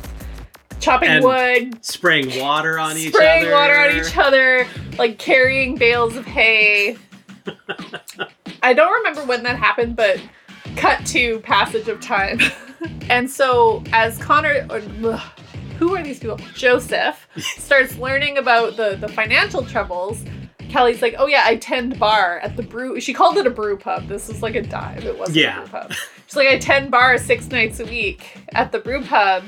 chopping 0.84 1.10
And 1.10 1.24
wood, 1.24 1.84
Spraying 1.86 2.40
water 2.40 2.78
on 2.80 2.98
each 2.98 3.14
spraying 3.14 3.46
other. 3.46 3.54
water 3.54 3.80
on 3.80 3.96
each 3.98 4.18
other, 4.18 4.68
like 4.98 5.18
carrying 5.18 5.76
bales 5.78 6.16
of 6.16 6.26
hay. 6.26 6.98
I 8.64 8.74
don't 8.74 8.94
remember 8.94 9.24
when 9.26 9.44
that 9.44 9.58
happened, 9.58 9.96
but 9.96 10.22
cut 10.76 11.06
to 11.08 11.40
passage 11.40 11.88
of 11.88 12.00
time. 12.02 12.40
and 13.10 13.30
so 13.30 13.84
as 13.92 14.18
Connor, 14.20 14.66
or, 14.70 14.82
ugh, 15.04 15.22
who 15.78 15.96
are 15.96 16.04
these 16.04 16.20
people? 16.20 16.38
Joseph 16.56 17.28
starts 17.38 17.98
learning 17.98 18.38
about 18.38 18.78
the 18.78 18.96
the 18.96 19.08
financial 19.08 19.66
troubles. 19.66 20.24
Kelly's 20.70 21.02
like, 21.04 21.14
oh 21.20 21.28
yeah, 21.28 21.44
I 21.46 21.58
tend 21.58 22.00
bar 22.00 22.40
at 22.40 22.56
the 22.56 22.64
brew. 22.64 23.00
She 23.00 23.14
called 23.14 23.38
it 23.38 23.46
a 23.46 23.50
brew 23.52 23.78
pub. 23.78 24.08
This 24.08 24.28
was 24.28 24.42
like 24.42 24.56
a 24.56 24.62
dive. 24.64 25.06
It 25.06 25.18
wasn't 25.20 25.38
Yeah. 25.38 25.58
a 25.58 25.62
brew 25.68 25.70
pub. 25.82 25.94
She's 26.26 26.36
like, 26.36 26.48
I 26.48 26.58
tend 26.58 26.90
bar 26.90 27.18
six 27.20 27.48
nights 27.50 27.80
a 27.80 27.86
week 27.86 28.40
at 28.54 28.72
the 28.72 28.80
brew 28.80 29.04
pub 29.04 29.44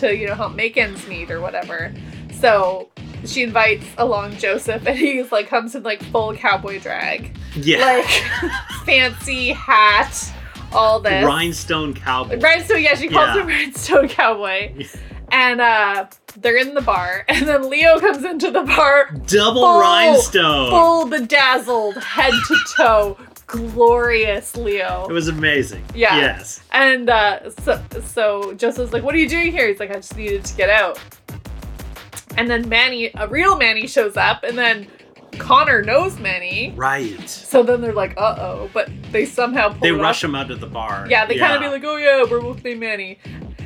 to 0.00 0.16
you 0.16 0.26
know 0.28 0.34
help 0.34 0.54
make 0.54 0.76
ends 0.76 1.06
meet 1.06 1.30
or 1.30 1.40
whatever. 1.40 1.92
So 2.40 2.88
she 3.24 3.42
invites 3.42 3.84
along 3.98 4.36
Joseph, 4.36 4.86
and 4.86 4.96
he's 4.98 5.30
like 5.32 5.48
comes 5.48 5.74
in 5.74 5.82
like 5.82 6.02
full 6.04 6.34
cowboy 6.34 6.80
drag, 6.80 7.36
Yeah. 7.54 7.84
like 7.84 8.06
fancy 8.84 9.48
hat, 9.52 10.32
all 10.72 11.00
this. 11.00 11.24
Rhinestone 11.24 11.94
cowboy. 11.94 12.38
Rhinestone, 12.40 12.82
yeah, 12.82 12.94
she 12.94 13.08
calls 13.08 13.34
Yeah. 13.36 13.42
him 13.42 13.46
Rhinestone 13.48 14.08
Cowboy. 14.08 14.86
And 15.32 15.60
uh 15.60 16.06
they're 16.36 16.56
in 16.56 16.74
the 16.74 16.80
bar, 16.80 17.24
and 17.28 17.46
then 17.46 17.68
Leo 17.68 17.98
comes 18.00 18.24
into 18.24 18.50
the 18.50 18.62
bar, 18.62 19.10
Double 19.26 19.62
Full- 19.62 19.80
rhinestone. 19.80 20.70
full 20.70 21.06
bedazzled, 21.06 21.96
head 22.02 22.32
to 22.48 22.56
toe, 22.76 23.16
glorious 23.50 24.56
Leo. 24.56 25.06
It 25.08 25.12
was 25.12 25.28
amazing. 25.28 25.84
Yeah. 25.94 26.16
Yes. 26.16 26.60
And 26.72 27.10
uh, 27.10 27.50
so, 27.50 27.82
so 28.04 28.54
Joseph's 28.54 28.92
like, 28.92 29.02
"What 29.02 29.14
are 29.14 29.18
you 29.18 29.28
doing 29.28 29.50
here?" 29.52 29.66
He's 29.68 29.80
like, 29.80 29.90
"I 29.90 29.94
just 29.94 30.16
needed 30.16 30.44
to 30.44 30.56
get 30.56 30.70
out." 30.70 30.98
And 32.36 32.48
then 32.48 32.68
Manny, 32.68 33.10
a 33.14 33.26
real 33.26 33.56
Manny, 33.58 33.86
shows 33.86 34.16
up, 34.16 34.44
and 34.44 34.56
then 34.56 34.86
Connor 35.38 35.82
knows 35.82 36.18
Manny. 36.18 36.72
Right. 36.76 37.28
So 37.28 37.62
then 37.62 37.80
they're 37.80 37.92
like, 37.92 38.14
"Uh 38.16 38.36
oh!" 38.38 38.70
But 38.72 38.88
they 39.10 39.24
somehow 39.26 39.70
pull 39.70 39.80
They 39.80 39.92
rush 39.92 40.22
him 40.22 40.34
out 40.34 40.50
of 40.50 40.60
the 40.60 40.66
bar. 40.68 41.06
Yeah, 41.08 41.26
they 41.26 41.36
kind 41.38 41.52
of 41.54 41.60
be 41.60 41.68
like, 41.68 41.84
"Oh 41.84 41.96
yeah, 41.96 42.24
we're 42.30 42.40
both 42.40 42.62
named 42.62 42.80
Manny," 42.80 43.18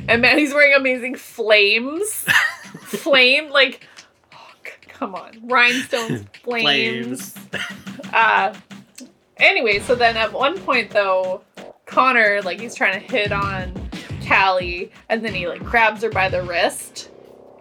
and 0.07 0.21
Manny's 0.21 0.53
wearing 0.53 0.73
amazing 0.73 1.15
flames, 1.15 2.09
flame 2.81 3.49
like, 3.51 3.87
oh, 4.33 4.37
c- 4.65 4.71
come 4.87 5.13
on, 5.15 5.39
rhinestones, 5.43 6.25
flames. 6.43 7.35
uh, 8.13 8.53
anyway, 9.37 9.79
so 9.79 9.95
then 9.95 10.17
at 10.17 10.31
one 10.31 10.57
point 10.59 10.91
though, 10.91 11.41
Connor 11.85 12.41
like 12.43 12.59
he's 12.59 12.75
trying 12.75 12.93
to 12.93 13.11
hit 13.11 13.31
on 13.31 13.73
Callie, 14.27 14.91
and 15.09 15.23
then 15.23 15.33
he 15.33 15.47
like 15.47 15.63
grabs 15.63 16.01
her 16.03 16.09
by 16.09 16.29
the 16.29 16.41
wrist 16.43 17.09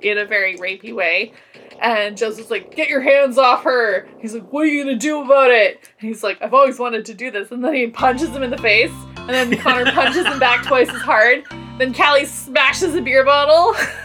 in 0.02 0.18
a 0.18 0.24
very 0.24 0.56
rapey 0.56 0.94
way. 0.94 1.32
And 1.80 2.16
Joseph's 2.16 2.50
like, 2.50 2.74
get 2.74 2.88
your 2.88 3.00
hands 3.00 3.36
off 3.36 3.64
her. 3.64 4.06
He's 4.20 4.32
like, 4.32 4.52
what 4.52 4.62
are 4.62 4.66
you 4.66 4.84
gonna 4.84 4.96
do 4.96 5.22
about 5.22 5.50
it? 5.50 5.80
And 6.00 6.08
he's 6.08 6.22
like, 6.22 6.40
I've 6.40 6.54
always 6.54 6.78
wanted 6.78 7.04
to 7.06 7.14
do 7.14 7.30
this. 7.30 7.50
And 7.50 7.64
then 7.64 7.74
he 7.74 7.88
punches 7.88 8.30
him 8.30 8.42
in 8.42 8.50
the 8.50 8.58
face. 8.58 8.92
And 9.16 9.30
then 9.30 9.56
Connor 9.58 9.90
punches 9.90 10.24
him 10.26 10.38
back 10.38 10.64
twice 10.64 10.88
as 10.88 11.00
hard. 11.02 11.44
Then 11.78 11.92
Callie 11.92 12.26
smashes 12.26 12.94
a 12.94 13.02
beer 13.02 13.24
bottle. 13.24 13.74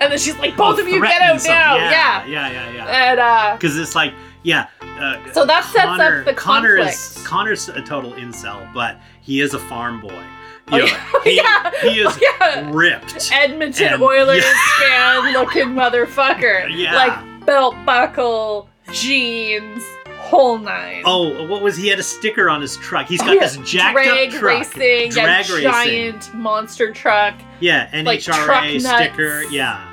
and 0.00 0.12
then 0.12 0.18
she's 0.18 0.36
like, 0.36 0.56
both 0.56 0.78
of 0.78 0.86
you 0.86 1.00
get 1.00 1.22
out 1.22 1.40
him. 1.40 1.46
now. 1.46 1.76
Yeah. 1.76 1.90
Yeah. 1.90 2.26
Yeah. 2.26 2.50
Yeah. 2.50 2.72
Yeah. 2.72 3.10
And 3.10 3.20
uh, 3.20 3.56
Because 3.56 3.78
it's 3.78 3.94
like, 3.94 4.12
yeah. 4.42 4.68
Uh, 4.98 5.32
so 5.32 5.44
that 5.44 5.64
sets 5.64 5.84
Connor, 5.86 6.20
up 6.20 6.24
the 6.24 6.34
Connor 6.34 6.76
conflict. 6.76 6.96
is 7.18 7.26
Connor's 7.26 7.68
a 7.68 7.82
total 7.82 8.12
incel, 8.12 8.72
but 8.72 8.98
he 9.20 9.40
is 9.40 9.54
a 9.54 9.58
farm 9.58 10.00
boy. 10.00 10.24
Oh, 10.72 10.78
You 10.78 10.86
know, 10.86 10.88
yeah. 10.88 11.20
he, 11.24 11.36
Yeah. 11.36 11.70
he 11.82 12.00
is 12.00 12.06
Oh, 12.06 12.18
yeah. 12.40 12.70
ripped. 12.72 13.30
Edmonton 13.32 13.92
And- 13.94 14.02
Oilers 14.02 14.42
yeah. 14.44 15.22
fan 15.22 15.32
looking 15.34 15.68
motherfucker. 15.74 16.74
Yeah. 16.74 16.94
Like 16.94 17.44
belt 17.44 17.74
buckle, 17.84 18.70
jeans, 18.90 19.84
whole 20.20 20.56
nine. 20.56 21.02
Oh, 21.04 21.46
what 21.48 21.60
was 21.60 21.76
he 21.76 21.88
had 21.88 21.98
a 21.98 22.02
sticker 22.02 22.48
on 22.48 22.62
his 22.62 22.78
truck? 22.78 23.06
He's 23.06 23.20
got 23.20 23.38
this 23.40 23.58
jacked 23.58 23.92
drag 23.94 24.28
up 24.32 24.40
truck. 24.40 24.42
racing, 24.74 25.10
drag 25.10 25.46
yeah, 25.48 25.54
racing. 25.54 25.62
giant 25.70 26.34
monster 26.34 26.90
truck. 26.92 27.34
Yeah, 27.60 27.90
like, 28.02 28.20
NHRA 28.20 28.32
truck 28.46 28.64
nuts. 28.64 28.84
sticker. 28.86 29.42
Yeah. 29.50 29.84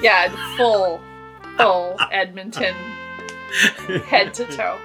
Yeah, 0.00 0.56
full, 0.56 1.00
full 1.56 1.96
Edmonton, 2.12 2.76
head 4.06 4.32
to 4.34 4.44
toe. 4.46 4.78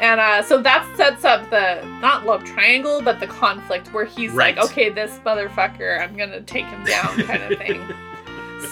And 0.00 0.18
uh, 0.20 0.42
so 0.42 0.60
that 0.62 0.84
sets 0.96 1.24
up 1.24 1.48
the 1.50 1.84
not 2.00 2.26
love 2.26 2.42
triangle, 2.44 3.00
but 3.02 3.20
the 3.20 3.26
conflict 3.28 3.92
where 3.94 4.04
he's 4.04 4.32
Right. 4.32 4.56
like, 4.56 4.64
okay, 4.70 4.88
this 4.90 5.18
motherfucker, 5.24 6.00
I'm 6.02 6.16
gonna 6.16 6.40
take 6.40 6.64
him 6.66 6.82
down, 6.84 7.22
kind 7.24 7.42
of 7.52 7.58
thing. 7.58 7.80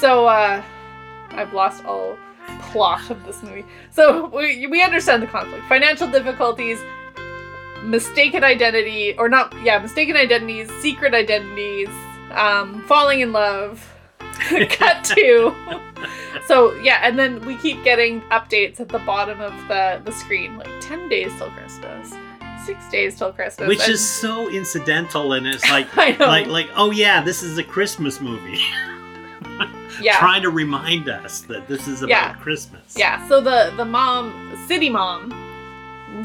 so 0.01 0.27
uh, 0.27 0.61
I've 1.31 1.53
lost 1.53 1.85
all 1.85 2.17
plot 2.73 3.11
of 3.11 3.25
this 3.25 3.43
movie. 3.45 3.65
So 3.91 4.27
we, 4.27 4.67
we 4.67 4.83
understand 4.83 5.23
the 5.23 5.29
conflict, 5.29 5.65
financial 5.69 6.11
difficulties, 6.11 6.81
mistaken 7.85 8.43
identity, 8.43 9.15
or 9.17 9.29
not, 9.29 9.55
yeah, 9.63 9.79
mistaken 9.79 10.17
identities, 10.17 10.69
secret 10.81 11.15
identities, 11.15 11.89
um, 12.33 12.83
falling 12.89 13.21
in 13.21 13.33
love. 13.33 13.87
Cut 14.71 15.05
to. 15.05 15.55
So 16.47 16.75
yeah, 16.81 17.01
and 17.03 17.19
then 17.19 17.45
we 17.47 17.57
keep 17.57 17.83
getting 17.85 18.21
updates 18.23 18.81
at 18.81 18.89
the 18.89 18.99
bottom 19.01 19.41
of 19.41 19.53
the 19.69 20.01
the 20.05 20.13
screen, 20.13 20.57
like 20.57 20.69
ten 20.81 21.09
days 21.09 21.33
till 21.37 21.51
Christmas, 21.51 22.15
six 22.65 22.89
days 22.91 23.17
till 23.19 23.33
Christmas, 23.33 23.69
Which 23.69 23.81
and- 23.81 23.91
is 23.93 24.07
so 24.07 24.49
incidental 24.49 25.33
and 25.35 25.47
it's 25.47 25.69
like 25.71 25.95
like 25.97 26.47
like 26.47 26.69
oh 26.77 26.91
yeah, 26.91 27.23
this 27.23 27.43
is 27.43 27.59
a 27.59 27.65
Christmas 27.65 28.21
movie. 28.21 28.59
yeah, 30.01 30.19
Trying 30.19 30.43
to 30.43 30.51
remind 30.51 31.09
us 31.09 31.41
that 31.43 31.69
this 31.69 31.87
is 31.87 32.03
about 32.03 32.09
Yeah. 32.11 32.35
Christmas. 32.35 32.95
yeah. 32.97 33.27
So 33.29 33.41
the 33.41 33.73
the 33.77 33.85
mom, 33.85 34.57
city 34.67 34.89
mom, 34.89 35.33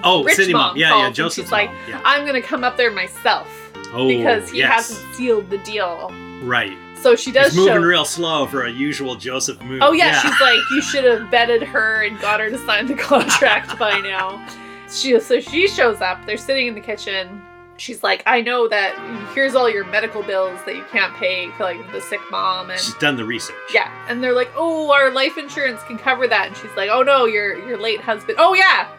Oh, 0.04 0.24
rich 0.24 0.36
City 0.36 0.52
Mom. 0.54 0.70
mom, 0.70 0.78
Yeah, 0.78 0.98
yeah, 0.98 1.10
Joseph's 1.12 1.48
she's 1.48 1.52
like. 1.52 1.70
Yeah. 1.88 2.02
I'm 2.04 2.26
gonna 2.26 2.42
come 2.42 2.64
up 2.64 2.76
there 2.78 2.92
myself 2.92 3.48
Oh, 3.94 4.08
because 4.08 4.50
he 4.50 4.60
yes. 4.60 4.90
hasn't 4.90 5.16
sealed 5.16 5.50
the 5.50 5.58
deal. 5.60 6.12
Right. 6.44 6.78
So 7.06 7.16
she 7.16 7.32
does 7.32 7.50
He's 7.54 7.58
moving 7.60 7.74
show. 7.76 7.82
real 7.82 8.04
slow 8.04 8.48
for 8.48 8.64
a 8.66 8.72
usual 8.72 9.14
Joseph 9.16 9.62
move. 9.62 9.82
Oh 9.84 9.92
yeah, 9.92 10.20
she's 10.22 10.42
like, 10.42 10.58
you 10.72 10.82
should 10.82 11.04
have 11.04 11.30
vetted 11.30 11.62
her 11.68 12.02
and 12.04 12.20
got 12.20 12.40
her 12.40 12.50
to 12.50 12.58
sign 12.66 12.88
the 12.88 12.94
contract 13.12 13.78
by 13.78 14.00
now. 14.00 14.44
She 14.92 15.20
so 15.20 15.40
she 15.40 15.68
shows 15.68 16.02
up. 16.02 16.26
They're 16.26 16.36
sitting 16.36 16.66
in 16.66 16.74
the 16.74 16.82
kitchen. 16.82 17.44
She's 17.78 18.02
like, 18.02 18.24
I 18.26 18.42
know 18.42 18.68
that 18.70 18.96
here's 19.36 19.54
all 19.54 19.70
your 19.70 19.86
medical 19.86 20.24
bills 20.24 20.60
that 20.66 20.76
you 20.76 20.84
can't 20.92 21.14
pay 21.16 21.52
for 21.58 21.64
like 21.64 21.92
the 21.92 22.02
sick 22.02 22.22
mom 22.32 22.72
and 22.72 22.80
She's 22.80 22.96
done 22.96 23.18
the 23.18 23.26
research. 23.26 23.56
yeah. 23.72 23.92
And 24.10 24.24
they're 24.24 24.34
like, 24.34 24.50
oh, 24.56 24.92
our 24.92 25.12
life 25.12 25.38
insurance 25.38 25.84
can 25.84 25.98
cover 26.00 26.28
that. 26.28 26.48
And 26.48 26.58
she's 26.58 26.72
like, 26.76 26.90
oh 26.92 27.04
no, 27.04 27.26
your 27.26 27.56
your 27.68 27.78
late 27.78 28.02
husband. 28.02 28.38
Oh 28.40 28.54
yeah. 28.56 28.88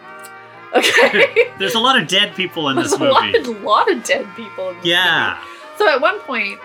Okay. 0.77 1.53
There's 1.59 1.75
a 1.75 1.79
lot 1.81 2.01
of 2.01 2.07
dead 2.07 2.35
people 2.37 2.69
in 2.69 2.77
There's 2.77 2.91
this 2.91 3.01
a 3.01 3.05
lot, 3.05 3.33
movie. 3.33 3.55
lot 3.61 3.91
of 3.91 4.05
dead 4.05 4.27
people. 4.37 4.69
In 4.71 4.75
this 4.77 4.85
movie. 4.85 4.91
Yeah. 4.91 5.39
movie. 5.41 5.79
So 5.79 5.89
at 5.89 6.01
one 6.01 6.19
point, 6.21 6.59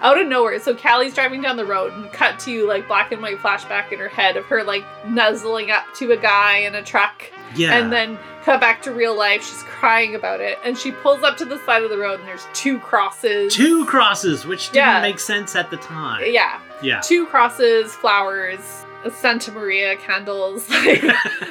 out 0.00 0.20
of 0.20 0.26
nowhere, 0.26 0.58
so 0.58 0.74
Callie's 0.74 1.14
driving 1.14 1.40
down 1.40 1.56
the 1.56 1.64
road 1.64 1.92
and 1.92 2.10
cut 2.12 2.38
to 2.40 2.66
like 2.66 2.86
black 2.88 3.12
and 3.12 3.22
white 3.22 3.38
flashback 3.38 3.92
in 3.92 3.98
her 3.98 4.08
head 4.08 4.36
of 4.36 4.44
her 4.46 4.62
like 4.62 4.84
nuzzling 5.06 5.70
up 5.70 5.84
to 5.96 6.12
a 6.12 6.16
guy 6.16 6.58
in 6.58 6.74
a 6.74 6.82
truck, 6.82 7.30
Yeah. 7.54 7.74
and 7.78 7.92
then 7.92 8.18
cut 8.44 8.60
back 8.60 8.82
to 8.82 8.92
real 8.92 9.16
life. 9.16 9.42
She's 9.44 9.62
crying 9.62 10.14
about 10.14 10.40
it, 10.40 10.58
and 10.64 10.76
she 10.76 10.90
pulls 10.92 11.22
up 11.22 11.36
to 11.38 11.44
the 11.44 11.58
side 11.64 11.82
of 11.82 11.90
the 11.90 11.98
road, 11.98 12.18
and 12.20 12.28
there's 12.28 12.46
two 12.52 12.78
crosses. 12.80 13.54
two 13.54 13.84
crosses, 13.86 14.44
which 14.44 14.70
didn't 14.70 14.86
Yeah. 14.88 15.00
make 15.00 15.18
sense 15.18 15.56
at 15.56 15.70
the 15.70 15.76
time. 15.78 16.22
Yeah, 16.26 16.58
Yeah. 16.82 17.00
two 17.00 17.26
crosses, 17.26 17.94
flowers, 17.94 18.84
Santa 19.12 19.52
Maria 19.52 19.96
candles 19.96 20.68
like, 20.86 21.02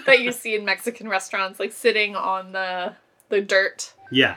that 0.05 0.21
you 0.21 0.31
see 0.31 0.55
in 0.55 0.65
Mexican 0.65 1.07
restaurants, 1.07 1.59
like 1.59 1.71
sitting 1.71 2.15
on 2.15 2.51
the 2.51 2.93
the 3.29 3.41
dirt. 3.41 3.93
Yeah. 4.11 4.35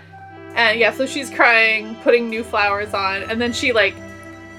And 0.57 0.81
yeah, 0.81 0.91
so 0.91 1.07
she's 1.07 1.31
crying, 1.31 1.95
putting 1.97 2.29
new 2.29 2.43
flowers 2.43 2.95
on, 2.95 3.23
and 3.25 3.41
then 3.41 3.53
she 3.53 3.73
like 3.73 3.95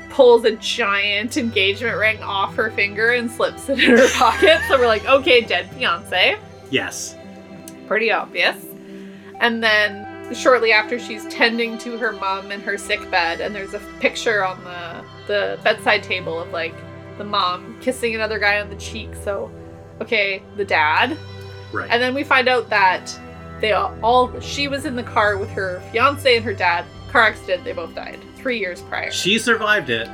pulls 0.10 0.46
a 0.46 0.56
giant 0.56 1.38
engagement 1.38 1.98
ring 1.98 2.22
off 2.24 2.56
her 2.56 2.72
finger 2.72 3.12
and 3.12 3.30
slips 3.30 3.68
it 3.68 3.80
in 3.80 3.98
her 3.98 4.10
pocket. 4.14 4.60
So 4.68 4.78
we're 4.80 4.88
like, 4.88 5.06
okay, 5.06 5.42
dead 5.42 5.72
fiance. 5.72 6.38
Yes. 6.70 7.16
Pretty 7.88 8.12
obvious. 8.12 8.64
And 9.40 9.64
then 9.64 10.34
shortly 10.34 10.72
after 10.72 11.00
she's 11.00 11.26
tending 11.28 11.78
to 11.80 11.98
her 11.98 12.12
mom 12.14 12.52
in 12.52 12.62
her 12.62 12.78
sick 12.78 13.10
bed, 13.10 13.42
and 13.42 13.56
there's 13.56 13.74
a 13.74 13.80
picture 14.00 14.46
on 14.46 14.64
the 14.64 15.04
the 15.28 15.60
bedside 15.64 16.04
table 16.04 16.40
of 16.40 16.50
like 16.52 16.76
the 17.18 17.24
mom 17.24 17.78
kissing 17.82 18.16
another 18.16 18.40
guy 18.40 18.60
on 18.60 18.70
the 18.70 18.76
cheek. 18.76 19.10
So 19.24 19.52
okay, 20.02 20.44
the 20.58 20.66
dad. 20.66 21.18
Right. 21.72 21.90
And 21.90 22.02
then 22.02 22.14
we 22.14 22.24
find 22.24 22.48
out 22.48 22.70
that 22.70 23.20
they 23.62 23.72
all, 23.74 24.40
she 24.40 24.68
was 24.68 24.86
in 24.86 24.96
the 24.96 25.04
car 25.04 25.38
with 25.38 25.50
her 25.52 25.82
fiance 25.92 26.36
and 26.36 26.46
her 26.46 26.54
dad. 26.54 26.86
Car 27.12 27.24
accident. 27.24 27.64
They 27.64 27.74
both 27.74 27.96
died 27.96 28.20
three 28.36 28.60
years 28.60 28.82
prior. 28.82 29.12
she 29.12 29.40
survived 29.40 29.90
it. 29.90 30.08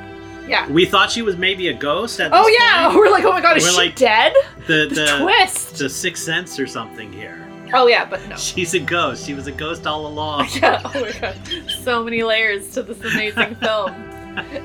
yeah. 0.48 0.68
We 0.70 0.86
thought 0.86 1.10
she 1.10 1.22
was 1.22 1.36
maybe 1.36 1.68
a 1.68 1.74
ghost 1.74 2.20
at 2.20 2.30
Oh 2.32 2.46
yeah. 2.46 2.86
point. 2.86 2.96
We're 2.98 3.10
like, 3.10 3.24
oh 3.24 3.32
my 3.32 3.40
god, 3.40 3.56
is 3.56 3.64
We're 3.64 3.70
she 3.70 3.76
like- 3.76 3.96
dead? 3.96 4.32
The 4.66 4.86
The, 4.88 4.94
the 4.94 5.18
twist. 5.22 5.78
the 5.78 5.88
sixth 5.90 6.22
sense 6.24 6.58
or 6.60 6.66
something 6.66 7.12
here. 7.12 7.40
oh 7.74 7.86
yeah, 7.88 8.04
but 8.04 8.26
no. 8.28 8.36
She's 8.38 8.74
a 8.74 8.78
ghost. 8.80 9.26
She 9.26 9.34
was 9.34 9.46
a 9.48 9.52
ghost 9.52 9.86
all 9.86 10.06
along. 10.06 10.46
Yeah. 10.62 10.80
Oh 10.84 11.00
my 11.00 11.12
god. 11.20 11.36
So 11.82 12.02
many 12.04 12.22
layers 12.22 12.70
to 12.70 12.82
this 12.82 13.00
amazing 13.00 13.56
film. 13.56 13.90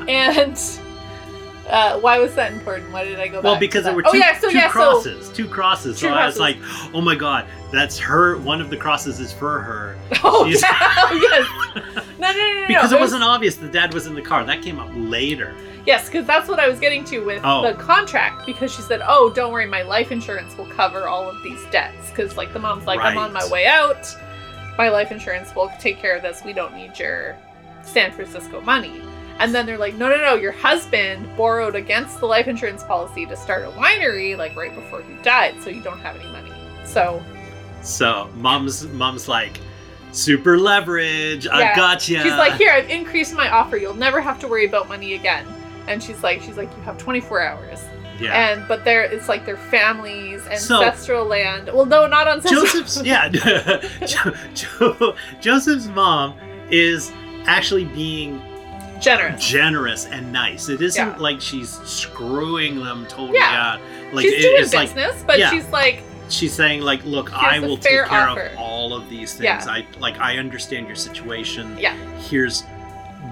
And 0.07 0.57
Uh, 1.69 1.99
why 1.99 2.17
was 2.17 2.33
that 2.35 2.51
important? 2.51 2.91
Why 2.91 3.03
did 3.03 3.19
I 3.19 3.27
go 3.27 3.35
back? 3.37 3.43
Well, 3.43 3.59
because 3.59 3.83
there 3.83 3.93
were 3.95 4.01
that? 4.01 4.11
two, 4.11 4.17
oh, 4.17 4.19
yeah, 4.19 4.39
so, 4.39 4.49
two 4.49 4.57
yeah, 4.57 4.67
so- 4.67 4.71
crosses, 4.71 5.29
two 5.29 5.47
crosses. 5.47 5.99
Two 5.99 6.07
so 6.07 6.13
I 6.13 6.25
was 6.25 6.39
like, 6.39 6.57
oh 6.93 7.01
my 7.01 7.15
god, 7.15 7.45
that's 7.71 7.97
her. 7.99 8.37
One 8.39 8.59
of 8.59 8.69
the 8.71 8.77
crosses 8.77 9.19
is 9.19 9.31
for 9.31 9.59
her. 9.61 9.95
Oh, 10.23 10.47
She's- 10.47 10.61
yeah, 10.63 10.69
oh, 10.81 11.13
yes. 11.21 12.05
No, 12.19 12.31
no, 12.31 12.37
no, 12.37 12.61
no. 12.61 12.67
Because 12.67 12.91
no. 12.91 12.97
it 12.97 12.99
wasn't 12.99 13.23
obvious 13.23 13.55
the 13.55 13.69
dad 13.69 13.93
was 13.93 14.07
in 14.07 14.15
the 14.15 14.21
car. 14.21 14.43
That 14.43 14.61
came 14.63 14.79
up 14.79 14.89
later. 14.93 15.55
Yes, 15.85 16.07
because 16.07 16.25
that's 16.27 16.49
what 16.49 16.59
I 16.59 16.67
was 16.67 16.79
getting 16.79 17.03
to 17.05 17.19
with 17.19 17.41
Oh. 17.45 17.61
the 17.61 17.73
contract. 17.75 18.45
Because 18.45 18.73
she 18.73 18.81
said, 18.81 19.01
"Oh, 19.07 19.29
don't 19.29 19.53
worry, 19.53 19.65
my 19.65 19.83
life 19.83 20.11
insurance 20.11 20.57
will 20.57 20.65
cover 20.67 21.07
all 21.07 21.29
of 21.29 21.41
these 21.43 21.63
debts." 21.71 22.09
Because 22.09 22.35
like 22.35 22.51
the 22.51 22.59
mom's 22.59 22.85
like, 22.85 22.99
"I'm 22.99 23.17
on 23.17 23.31
my 23.31 23.47
way 23.49 23.65
out. 23.67 24.15
My 24.77 24.89
life 24.89 25.11
insurance 25.11 25.53
will 25.55 25.71
take 25.79 25.97
care 25.99 26.15
of 26.15 26.21
this. 26.21 26.43
We 26.43 26.53
don't 26.53 26.75
need 26.75 26.97
your 26.99 27.37
San 27.83 28.11
Francisco 28.11 28.59
money." 28.61 29.01
And 29.39 29.55
then 29.55 29.65
they're 29.65 29.77
like, 29.77 29.95
"No, 29.95 30.09
no, 30.09 30.17
no. 30.17 30.35
Your 30.35 30.51
husband 30.51 31.27
borrowed 31.37 31.75
against 31.75 32.19
the 32.19 32.25
life 32.25 32.47
insurance 32.47 32.83
policy 32.83 33.25
to 33.25 33.35
start 33.37 33.63
a 33.65 33.69
winery, 33.71 34.37
like 34.37 34.55
right 34.55 34.73
before 34.75 35.01
he 35.01 35.13
died, 35.23 35.55
so 35.63 35.69
you 35.69 35.81
don't 35.81 35.99
have 35.99 36.15
any 36.17 36.29
money." 36.31 36.51
So 36.85 37.23
So 37.81 38.29
mom's 38.35 38.85
mom's 38.89 39.27
like, 39.29 39.59
super 40.11 40.57
leverage. 40.57 41.47
I 41.47 41.59
Yeah. 41.61 41.75
gotcha. 41.75 42.21
She's 42.21 42.33
like, 42.33 42.55
here, 42.55 42.71
I've 42.71 42.89
increased 42.89 43.33
my 43.33 43.49
offer. 43.49 43.77
You'll 43.77 43.93
never 43.93 44.19
have 44.19 44.39
to 44.39 44.47
worry 44.47 44.65
about 44.65 44.89
money 44.89 45.13
again. 45.13 45.45
And 45.87 46.03
she's 46.03 46.21
like, 46.21 46.41
she's 46.41 46.57
like, 46.57 46.69
you 46.75 46.83
have 46.83 46.97
24 46.97 47.41
hours. 47.41 47.79
yeah. 48.19 48.33
And 48.51 48.67
but 48.67 48.83
they're 48.83 49.03
it's 49.03 49.29
like 49.29 49.45
their 49.45 49.55
families, 49.55 50.41
So- 50.59 50.83
ancestral 50.83 51.25
land. 51.25 51.69
Well, 51.73 51.85
no, 51.85 52.05
not 52.07 52.27
ancestral. 52.27 52.63
Joseph's 52.65 53.01
yeah, 53.03 53.29
jo- 54.05 54.33
Jo- 54.53 55.15
Joseph's 55.39 55.87
mom 55.87 56.33
is 56.69 57.11
actually 57.45 57.85
being 57.85 58.41
generous. 58.99 59.47
generous 59.47 60.05
and 60.05 60.31
nice. 60.31 60.69
It 60.69 60.81
isn't 60.81 61.07
Yeah. 61.07 61.17
like 61.17 61.41
she's 61.41 61.69
screwing 61.83 62.83
them 62.83 63.05
totally 63.07 63.37
Yeah. 63.39 63.73
out. 63.75 64.13
Like 64.13 64.25
she's 64.25 64.33
it- 64.33 64.41
doing 64.41 64.61
it's 64.63 64.73
like 64.73 64.93
business, 64.93 65.23
but 65.25 65.39
yeah. 65.39 65.49
she's 65.51 65.67
like, 65.69 66.03
she's 66.29 66.53
saying 66.53 66.81
like, 66.81 67.03
look, 67.05 67.29
Here's 67.29 67.43
I 67.43 67.59
will 67.59 67.77
take 67.77 67.91
care 67.91 68.11
offer. 68.11 68.41
of 68.47 68.57
all 68.57 68.93
of 68.93 69.09
these 69.09 69.33
things. 69.33 69.67
I 69.67 69.85
like 69.99 70.19
I 70.19 70.37
understand 70.37 70.87
your 70.87 70.95
situation. 70.95 71.77
Yeah. 71.77 71.95
Here's 72.29 72.63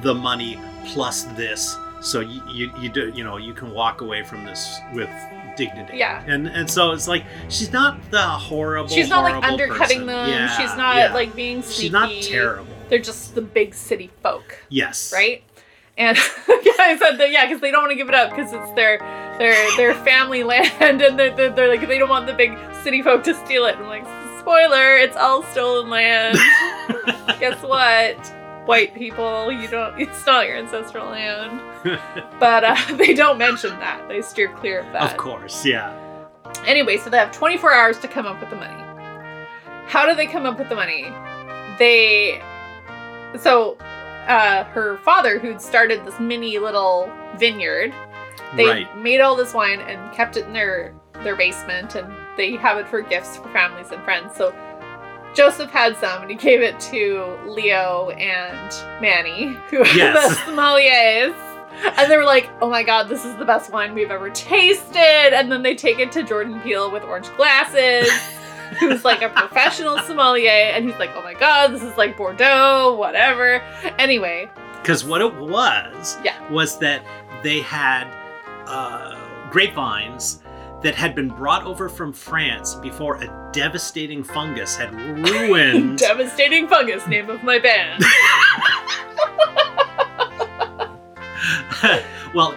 the 0.02 0.14
money 0.14 0.60
plus 0.86 1.24
this. 1.36 1.78
So 2.02 2.20
you 2.20 2.42
you, 2.52 2.72
you 2.80 2.90
do 2.90 3.12
you 3.16 3.24
know 3.24 3.38
you 3.38 3.54
can 3.54 3.72
walk 3.72 4.02
away 4.02 4.24
from 4.24 4.46
this 4.46 4.80
with 4.94 5.10
dignity. 5.58 5.98
Yeah. 5.98 6.24
And 6.28 6.48
and 6.48 6.70
so 6.70 6.92
it's 6.92 7.08
like 7.08 7.24
she's 7.50 7.72
not 7.74 7.98
the 8.12 8.22
horrible. 8.22 8.90
she's 8.90 9.10
not 9.10 9.24
like 9.24 9.44
undercutting 9.44 10.02
person. 10.02 10.06
them. 10.06 10.30
Yeah, 10.30 10.56
she's 10.58 10.78
not 10.78 10.96
yeah. 10.98 11.14
like 11.14 11.36
being 11.36 11.64
sneaky. 11.64 11.82
She's 11.82 11.92
not 11.92 12.12
terrible. 12.22 12.68
They're 12.90 13.00
just 13.00 13.34
the 13.36 13.42
big 13.42 13.74
city 13.74 14.12
folk, 14.24 14.60
Yes. 14.70 15.12
right? 15.14 15.44
And 15.98 16.16
yeah, 16.48 16.72
I 16.80 16.98
said 17.02 17.18
that. 17.18 17.32
Yeah, 17.32 17.46
because 17.46 17.62
they 17.62 17.72
don't 17.72 17.82
want 17.82 17.92
to 17.92 17.96
give 17.96 18.10
it 18.10 18.16
up 18.16 18.30
because 18.30 18.54
it's 18.54 18.72
their 18.72 19.00
their 19.40 19.76
their 19.78 19.94
family 19.94 20.44
land, 20.52 21.02
and 21.02 21.20
they're, 21.20 21.36
they're, 21.36 21.50
they're 21.52 21.70
like 21.70 21.88
they 21.88 21.98
don't 21.98 22.10
want 22.10 22.28
the 22.28 22.34
big 22.34 22.58
city 22.84 23.02
folk 23.02 23.24
to 23.24 23.34
steal 23.34 23.66
it. 23.66 23.76
I'm 23.78 23.88
like, 23.88 24.06
spoiler, 24.40 24.98
it's 24.98 25.18
all 25.18 25.44
stolen 25.44 25.90
land. 25.90 26.38
Guess 27.40 27.64
what? 27.64 28.34
White 28.66 28.94
people, 28.94 29.52
you 29.52 29.68
don't. 29.68 30.00
It's 30.00 30.26
not 30.26 30.46
your 30.46 30.58
ancestral 30.58 31.08
land. 31.08 31.62
But 32.40 32.64
uh, 32.64 32.76
they 32.96 33.14
don't 33.14 33.38
mention 33.38 33.72
that. 33.80 34.08
They 34.10 34.22
steer 34.22 34.50
clear 34.50 34.80
of 34.82 34.92
that. 34.94 35.04
of 35.12 35.18
course. 35.18 35.66
Yeah. 35.66 35.96
Anyway, 36.66 36.98
so 36.98 37.10
they 37.10 37.18
have 37.18 37.32
24 37.32 37.74
hours 37.74 38.00
to 38.00 38.08
come 38.08 38.26
up 38.26 38.40
with 38.42 38.50
the 38.50 38.56
money. 38.56 38.84
How 39.88 40.06
do 40.06 40.16
they 40.16 40.28
come 40.28 40.46
up 40.46 40.60
with 40.60 40.70
the 40.70 40.76
money? 40.76 41.04
They. 41.80 42.42
So, 43.40 43.78
uh, 44.28 44.64
her 44.66 44.98
father, 44.98 45.40
who'd 45.40 45.62
started 45.62 46.06
this 46.06 46.20
mini 46.20 46.60
little 46.60 47.12
vineyard, 47.38 47.94
they 48.56 48.68
right. 48.68 48.98
made 48.98 49.22
all 49.22 49.36
this 49.36 49.54
wine 49.54 49.82
and 49.82 50.14
kept 50.14 50.38
it 50.38 50.46
in 50.46 50.54
their 50.54 50.94
their 51.24 51.36
basement, 51.36 51.96
and 51.96 52.12
they 52.36 52.56
have 52.58 52.78
it 52.78 52.88
for 52.88 53.02
gifts 53.02 53.38
for 53.38 53.50
families 53.50 53.92
and 53.92 54.04
friends. 54.04 54.36
So, 54.36 54.54
Joseph 55.34 55.72
had 55.72 55.98
some, 55.98 56.22
and 56.22 56.32
he 56.32 56.38
gave 56.38 56.62
it 56.62 56.80
to 56.82 57.38
Leo 57.46 58.12
and 58.12 59.02
Manny, 59.02 59.58
who 59.70 59.80
are 59.80 59.84
the 59.84 60.36
sommeliers. 60.46 61.36
And 61.98 62.12
they 62.12 62.18
were 62.18 62.26
like, 62.26 62.50
"Oh 62.62 62.70
my 62.70 62.84
god, 62.84 63.08
this 63.08 63.24
is 63.24 63.36
the 63.38 63.46
best 63.46 63.72
wine 63.72 63.94
we've 63.94 64.12
ever 64.12 64.30
tasted!" 64.30 65.34
And 65.34 65.52
then 65.52 65.62
they 65.62 65.76
take 65.76 66.00
it 66.00 66.12
to 66.14 66.24
Jordan 66.24 66.60
Peele 66.62 66.92
with 66.92 67.04
orange 67.04 67.30
glasses, 67.36 68.10
who's 68.80 69.04
like 69.06 69.22
a 69.22 69.30
professional 69.30 69.98
sommelier, 70.00 70.50
and 70.52 70.86
he's 70.86 70.98
like, 71.00 71.12
"Oh 71.16 71.22
my 71.24 71.34
god, 71.34 71.74
this 71.74 71.82
is 71.84 71.96
like 71.98 72.18
Bordeaux, 72.18 72.96
whatever." 72.98 73.62
Anyway, 73.98 74.50
Because 74.82 75.04
what 75.06 75.22
it 75.22 75.34
was 75.36 76.18
Yeah. 76.24 76.36
was 76.50 76.78
that 76.80 77.04
they 77.44 77.62
had 77.62 78.08
uh, 78.68 79.16
grapevines 79.50 80.42
that 80.84 80.94
had 80.96 81.16
been 81.16 81.30
brought 81.30 81.64
over 81.64 81.90
from 81.90 82.14
France 82.14 82.76
before 82.76 83.16
a 83.16 83.50
devastating 83.52 84.24
fungus 84.24 84.76
had 84.76 84.94
ruined. 84.94 85.98
devastating 86.00 86.68
fungus, 86.68 87.08
name 87.08 87.30
of 87.30 87.42
my 87.44 87.58
band. 87.58 88.04
well, 92.34 92.56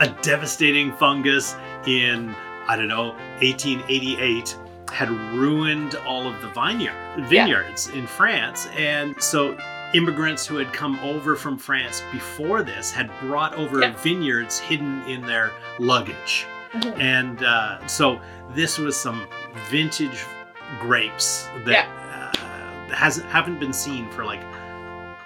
a 0.00 0.08
devastating 0.22 0.92
fungus 0.94 1.56
in 1.86 2.34
I 2.66 2.76
don't 2.76 2.88
know 2.88 3.10
1888 3.40 4.56
had 4.94 5.10
ruined 5.10 5.96
all 6.06 6.26
of 6.26 6.40
the 6.40 6.48
vineyard 6.50 6.94
vineyards 7.28 7.88
in 7.88 8.06
France, 8.06 8.68
and 8.76 9.20
so 9.20 9.56
immigrants 9.92 10.46
who 10.46 10.56
had 10.56 10.72
come 10.72 10.98
over 11.00 11.36
from 11.36 11.58
France 11.58 12.02
before 12.12 12.62
this 12.62 12.90
had 12.90 13.10
brought 13.20 13.54
over 13.54 13.80
Yeah. 13.80 13.92
vineyards 13.96 14.58
hidden 14.58 15.02
in 15.08 15.20
their 15.22 15.50
luggage, 15.78 16.46
Mhm. 16.74 16.98
and 17.00 17.42
uh, 17.44 17.84
so 17.86 18.20
this 18.54 18.78
was 18.78 18.96
some 18.96 19.26
vintage 19.70 20.24
grapes 20.80 21.48
that 21.64 21.86
uh, 21.88 22.94
has 22.94 23.16
haven't 23.30 23.58
been 23.60 23.72
seen 23.72 24.08
for 24.10 24.24
like 24.24 24.40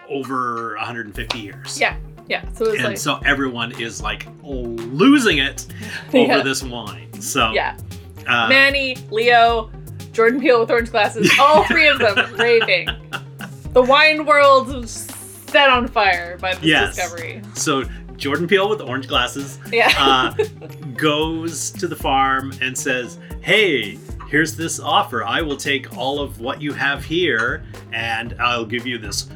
over 0.09 0.75
150 0.79 1.39
years. 1.39 1.79
Yeah. 1.81 1.97
Yeah, 2.29 2.43
so 2.53 2.64
it 2.66 2.71
was 2.73 2.75
And 2.77 2.85
like, 2.89 2.99
so 2.99 3.21
everyone 3.25 3.73
is 3.81 4.03
like 4.03 4.27
losing 4.43 5.39
it 5.39 5.66
over 6.14 6.19
Yeah. 6.39 6.43
this 6.43 6.62
wine. 6.62 7.09
So 7.21 7.53
yeah, 7.53 7.75
uh, 8.29 8.49
Manny, 8.49 8.97
Leo, 9.11 9.70
Jordan 10.12 10.41
Peele 10.41 10.61
with 10.61 10.70
orange 10.70 10.91
glasses, 10.91 11.31
all 11.41 11.64
three 11.64 11.87
of 11.89 11.99
them 11.99 12.35
raving. 12.37 12.89
The 13.72 13.83
wine 13.83 14.24
world 14.26 14.68
was 14.68 14.91
set 14.91 15.68
on 15.70 15.89
fire 15.89 16.37
by 16.39 16.55
this 16.55 16.64
Yes. 16.64 16.97
discovery. 16.97 17.43
so 17.55 17.85
Jordan 18.16 18.47
Peele 18.49 18.68
with 18.68 18.81
orange 18.81 19.07
glasses 19.09 19.59
Yeah. 19.72 19.93
uh, 19.99 20.35
goes 20.97 21.70
to 21.72 21.87
the 21.87 21.95
farm 21.97 22.53
and 22.61 22.76
says, 22.76 23.18
"Hey, 23.41 23.99
here's 24.29 24.57
this 24.57 24.81
offer. 24.81 25.24
I 25.24 25.41
will 25.43 25.57
take 25.57 25.97
all 25.97 26.20
of 26.20 26.41
what 26.41 26.61
you 26.61 26.72
have 26.72 27.05
here, 27.05 27.62
and 27.93 28.35
I'll 28.41 28.64
give 28.66 28.87
you 28.87 28.99
this 28.99 29.29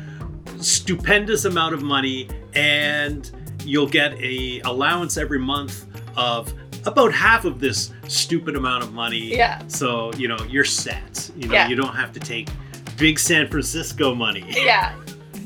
stupendous 0.61 1.45
amount 1.45 1.75
of 1.75 1.83
money, 1.83 2.29
and 2.55 3.31
you'll 3.65 3.87
get 3.89 4.15
a 4.21 4.61
allowance 4.65 5.17
every 5.17 5.39
month 5.39 5.87
of." 6.17 6.53
About 6.85 7.13
half 7.13 7.45
of 7.45 7.61
this 7.61 7.93
stupid 8.09 8.57
amount 8.57 8.83
of 8.83 8.93
money. 8.93 9.37
Yeah. 9.37 9.63
So, 9.69 10.13
you 10.15 10.27
know, 10.29 10.39
you're 10.49 10.65
set. 10.65 11.31
You 11.37 11.49
know, 11.49 11.55
Yeah. 11.55 11.69
you 11.69 11.77
don't 11.77 11.95
have 11.95 12.13
to 12.13 12.21
take 12.21 12.49
big 12.97 13.19
San 13.19 13.49
Francisco 13.49 14.15
money. 14.15 14.45
yeah. 14.49 14.95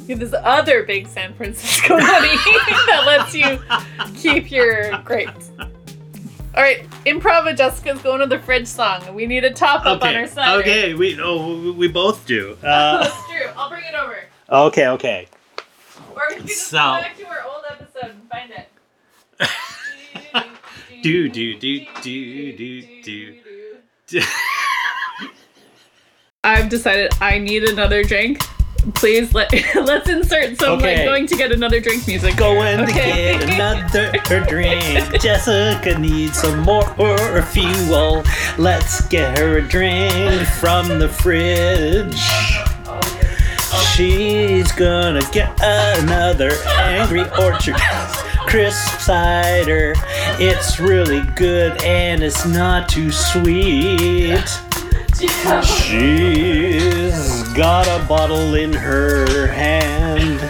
You 0.07 0.17
have 0.17 0.21
this 0.21 0.35
other 0.45 0.85
big 0.85 1.07
San 1.09 1.35
Francisco 1.35 1.97
money 1.99 2.29
that 2.87 3.03
lets 3.07 3.35
you 3.35 3.61
keep 4.15 4.51
your 4.51 4.97
grapes. 5.03 5.51
All 5.59 6.63
right, 6.63 6.89
improv 7.05 7.55
Jessica's 7.55 8.01
going 8.01 8.21
to 8.21 8.27
the 8.27 8.39
fridge 8.39 8.67
song. 8.67 9.15
We 9.15 9.27
need 9.27 9.45
a 9.45 9.53
top 9.53 9.85
up 9.85 10.03
on 10.03 10.15
our 10.17 10.27
side. 10.27 10.61
Okay. 10.61 10.95
We 10.95 11.21
oh 11.21 11.73
we 11.73 11.87
both 11.87 12.25
do. 12.27 12.57
Uh, 12.63 13.03
That's 13.03 13.27
true. 13.27 13.51
I'll 13.57 13.69
bring 13.69 13.85
it 13.85 13.95
over. 13.95 14.17
okay. 14.69 14.87
Okay. 14.89 15.29
Or 16.15 16.23
we 16.31 16.37
can 16.37 16.47
just 16.47 16.69
So- 16.71 16.79
go 16.79 17.01
back 17.03 17.19
to 17.19 17.27
our 17.27 17.43
old 17.47 17.65
episode 17.71 18.11
and 18.13 18.31
find 18.31 18.51
it. 18.53 19.51
Do, 21.07 21.29
do, 21.29 21.55
do, 21.57 21.87
do, 22.03 22.53
do, 22.57 23.35
do. 24.09 24.21
I've 26.43 26.69
decided 26.69 27.13
I 27.21 27.39
need 27.39 27.63
another 27.63 28.03
drink. 28.03 28.41
Please 28.97 29.33
let 29.33 29.53
let's 29.77 30.09
insert 30.09 30.59
some 30.59 30.79
Okay. 30.79 30.97
like 30.97 31.05
going 31.07 31.29
to 31.29 31.37
get 31.37 31.53
another 31.53 31.79
drink 31.79 32.09
music. 32.09 32.37
Going 32.37 32.81
Okay. 32.81 33.39
to 33.39 33.47
get 33.47 33.55
another 33.55 34.45
drink. 34.49 35.21
Jessica 35.23 35.97
needs 35.97 36.41
some 36.41 36.59
more 36.63 36.83
fuel. 37.53 38.25
Let's 38.59 39.07
get 39.07 39.39
her 39.39 39.59
a 39.59 39.63
drink 39.63 40.45
from 40.59 40.89
the 40.99 41.09
fridge. 41.09 42.19
She's 43.95 44.73
gonna 44.73 45.23
get 45.31 45.57
another 45.63 46.51
Angry 46.67 47.23
Orchard 47.39 47.77
crisp 48.47 49.01
cider. 49.01 49.95
It's 50.39 50.79
really 50.79 51.23
good 51.35 51.83
and 51.83 52.23
it's 52.23 52.47
not 52.47 52.89
too 52.89 53.11
sweet. 53.11 54.47
She's 55.65 57.43
got 57.55 57.87
a 57.89 58.05
bottle 58.07 58.55
in 58.55 58.73
her 58.73 59.47
hand. 59.47 60.41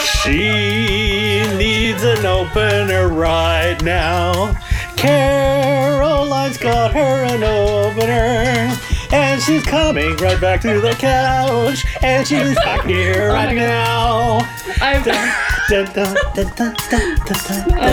She 0.00 1.46
needs 1.56 2.02
an 2.02 2.26
opener 2.26 3.08
right 3.08 3.80
now. 3.82 4.54
Caroline's 4.96 6.58
got 6.58 6.92
her 6.94 7.24
an 7.24 7.42
opener. 7.42 8.76
And 9.12 9.40
she's 9.40 9.62
coming 9.64 10.16
right 10.16 10.40
back 10.40 10.60
to 10.62 10.80
the 10.80 10.94
couch. 10.94 11.84
And 12.02 12.26
she's 12.26 12.54
back 12.56 12.84
here 12.84 13.28
oh 13.30 13.34
right 13.34 13.54
God. 13.54 13.56
now. 13.56 14.38
I've 14.80 15.04
Oh 15.70 15.84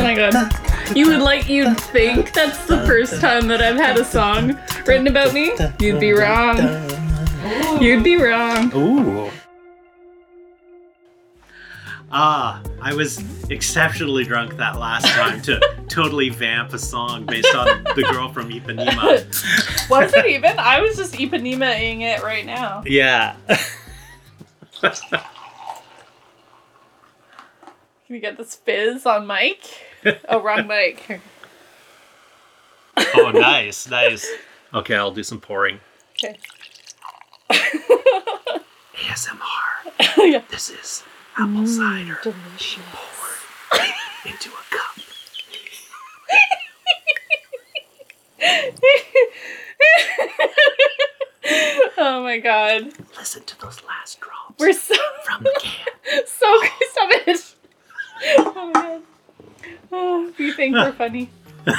my 0.03 0.15
god. 0.15 0.33
You 0.95 1.07
would 1.07 1.21
like 1.21 1.47
you'd 1.47 1.79
think 1.79 2.33
that's 2.33 2.65
the 2.65 2.85
first 2.85 3.21
time 3.21 3.47
that 3.47 3.61
I've 3.61 3.77
had 3.77 3.97
a 3.97 4.03
song 4.03 4.59
written 4.85 5.07
about 5.07 5.33
me? 5.33 5.53
You'd 5.79 5.99
be 5.99 6.11
wrong. 6.11 6.57
You'd 7.81 8.03
be 8.03 8.17
wrong. 8.17 8.71
Ooh. 8.75 9.29
Ah, 12.13 12.61
I 12.81 12.93
was 12.93 13.23
exceptionally 13.49 14.25
drunk 14.25 14.57
that 14.57 14.77
last 14.77 15.05
time 15.05 15.41
to 15.43 15.61
totally 15.87 16.27
vamp 16.27 16.73
a 16.73 16.77
song 16.77 17.25
based 17.25 17.55
on 17.55 17.85
the 17.95 18.05
girl 18.11 18.27
from 18.33 18.49
Ipanema. 18.49 19.89
Was 19.89 20.13
it 20.13 20.25
even? 20.25 20.59
I 20.59 20.81
was 20.81 20.97
just 20.97 21.13
Ipanema-ing 21.13 22.01
it 22.01 22.21
right 22.21 22.45
now. 22.45 22.83
Yeah. 22.85 23.37
Can 28.11 28.17
we 28.17 28.19
get 28.19 28.37
this 28.37 28.55
fizz 28.55 29.05
on 29.05 29.25
mic? 29.25 29.61
Oh, 30.27 30.41
wrong 30.41 30.67
mic. 30.67 31.21
Oh, 33.15 33.31
nice, 33.31 33.89
nice. 33.89 34.29
Okay, 34.73 34.95
I'll 34.95 35.13
do 35.13 35.23
some 35.23 35.39
pouring. 35.39 35.79
Okay. 36.21 36.37
ASMR. 38.95 39.37
yeah. 40.29 40.41
This 40.49 40.69
is 40.71 41.05
apple 41.37 41.61
mm, 41.61 41.67
cider 41.69 42.19
Delicious. 42.21 42.83
into 44.25 44.49
a 44.49 44.63
cup. 44.75 44.97
oh 51.97 52.23
my 52.23 52.39
god. 52.39 52.91
Listen 53.17 53.43
to 53.43 53.57
those 53.61 53.81
last 53.85 54.19
drops 54.19 54.59
We're 54.59 54.73
so 54.73 54.95
from 55.23 55.43
the 55.43 55.57
can. 55.61 55.87
so 56.27 56.61
stop 56.91 57.09
it. 57.25 57.55
Oh 58.37 58.71
my 58.73 58.81
god. 58.81 59.01
Oh, 59.91 60.33
you 60.37 60.53
think 60.53 60.75
we're 60.75 60.93
funny? 60.93 61.29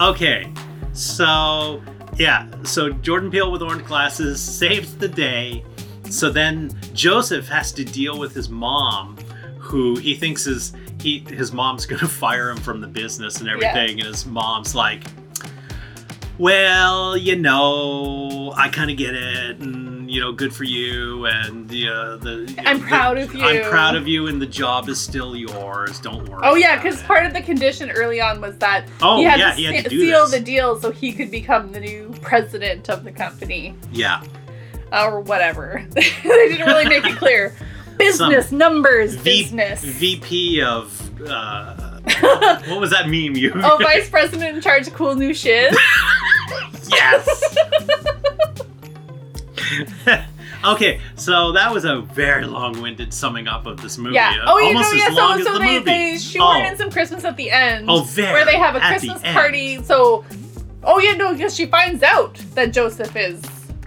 Okay, 0.00 0.50
so 0.94 1.82
yeah, 2.16 2.48
so 2.62 2.88
Jordan 2.90 3.30
Peele 3.30 3.52
with 3.52 3.60
orange 3.60 3.84
glasses 3.84 4.40
saves 4.40 4.96
the 4.96 5.08
day. 5.08 5.62
So 6.08 6.30
then 6.30 6.70
Joseph 6.94 7.46
has 7.48 7.70
to 7.72 7.84
deal 7.84 8.18
with 8.18 8.34
his 8.34 8.48
mom, 8.48 9.18
who 9.58 9.98
he 9.98 10.14
thinks 10.14 10.46
is 10.46 10.72
he 11.02 11.18
his 11.28 11.52
mom's 11.52 11.84
gonna 11.90 12.08
fire 12.08 12.48
him 12.48 12.56
from 12.56 12.80
the 12.80 12.86
business 12.86 13.40
and 13.40 13.48
everything, 13.50 13.98
and 14.00 14.08
his 14.08 14.24
mom's 14.24 14.74
like, 14.74 15.02
"Well, 16.38 17.14
you 17.18 17.36
know, 17.36 18.54
I 18.56 18.70
kind 18.70 18.90
of 18.90 18.96
get 18.96 19.14
it, 19.14 19.58
and 19.58 19.99
you 20.10 20.20
know, 20.20 20.32
good 20.32 20.52
for 20.54 20.64
you, 20.64 21.26
and 21.26 21.68
the 21.68 21.88
uh, 21.88 22.16
the 22.16 22.52
you 22.52 22.54
I'm 22.66 22.80
proud 22.80 23.16
the- 23.16 23.22
of 23.22 23.34
you. 23.34 23.44
I'm 23.44 23.70
proud 23.70 23.94
of 23.96 24.08
you, 24.08 24.26
and 24.26 24.42
the 24.42 24.46
job 24.46 24.88
is 24.88 25.00
still 25.00 25.36
yours. 25.36 26.00
Don't 26.00 26.28
worry." 26.28 26.40
Oh 26.44 26.56
yeah, 26.56 26.76
because 26.76 27.00
part 27.02 27.26
of 27.26 27.32
the 27.32 27.40
condition 27.42 27.90
early 27.90 28.20
on 28.20 28.40
was 28.40 28.56
that 28.58 28.86
Oh, 29.00 29.18
he 29.18 29.24
had 29.24 29.38
yeah, 29.38 29.50
to 29.50 29.56
he 29.56 29.64
had 29.64 29.84
to 29.84 29.90
seal 29.90 30.22
this. 30.26 30.32
the 30.32 30.40
deal 30.40 30.80
so 30.80 30.90
he 30.90 31.12
could 31.12 31.30
become 31.30 31.72
the 31.72 31.80
new 31.80 32.12
president 32.22 32.90
of 32.90 33.04
the 33.04 33.12
company 33.12 33.74
yeah. 33.92 34.22
or 34.92 35.20
whatever. 35.20 35.84
they 35.90 36.02
didn't 36.24 36.66
really 36.66 36.88
make 36.88 37.04
it 37.06 37.16
clear. 37.16 37.54
Business 37.98 38.50
numbers, 38.50 39.14
V- 39.14 39.42
business. 39.42 39.84
VP 39.84 40.62
of 40.62 41.20
uh, 41.28 42.00
what 42.66 42.80
was 42.80 42.90
that 42.90 43.04
meme 43.10 43.36
you? 43.36 43.52
oh, 43.56 43.76
vice 43.76 44.08
president 44.08 44.56
in 44.56 44.62
charge 44.62 44.86
of 44.88 44.94
cool 44.94 45.14
new 45.14 45.34
shit. 45.34 45.74
yes. 46.88 47.56
okay, 50.64 51.00
so 51.16 51.52
that 51.52 51.72
was 51.72 51.84
a 51.84 52.00
very 52.00 52.46
long-winded 52.46 53.12
summing 53.12 53.48
up 53.48 53.66
of 53.66 53.80
this 53.80 53.98
movie. 53.98 54.14
Yeah. 54.14 54.42
uh, 54.42 54.52
Oh, 54.52 54.58
you 54.58 54.74
know, 54.74 54.80
yeah. 54.92 55.14
So, 55.14 55.32
as 55.32 55.44
so 55.44 55.52
the 55.54 55.58
they, 55.58 55.78
movie. 55.78 55.84
they 55.84 56.18
shoehorn 56.18 56.62
oh, 56.62 56.68
in 56.68 56.76
some 56.76 56.90
Christmas 56.90 57.24
at 57.24 57.36
the 57.36 57.50
end. 57.50 57.86
Oh, 57.88 58.02
very, 58.02 58.32
Where 58.32 58.44
they 58.44 58.56
have 58.56 58.76
a 58.76 58.80
Christmas 58.80 59.22
end. 59.24 59.34
party. 59.34 59.82
So, 59.82 60.24
oh 60.82 60.98
yeah, 60.98 61.12
no, 61.12 61.32
because 61.32 61.54
she 61.54 61.66
finds 61.66 62.02
out 62.02 62.34
that 62.54 62.72
Joseph 62.72 63.14
is 63.16 63.42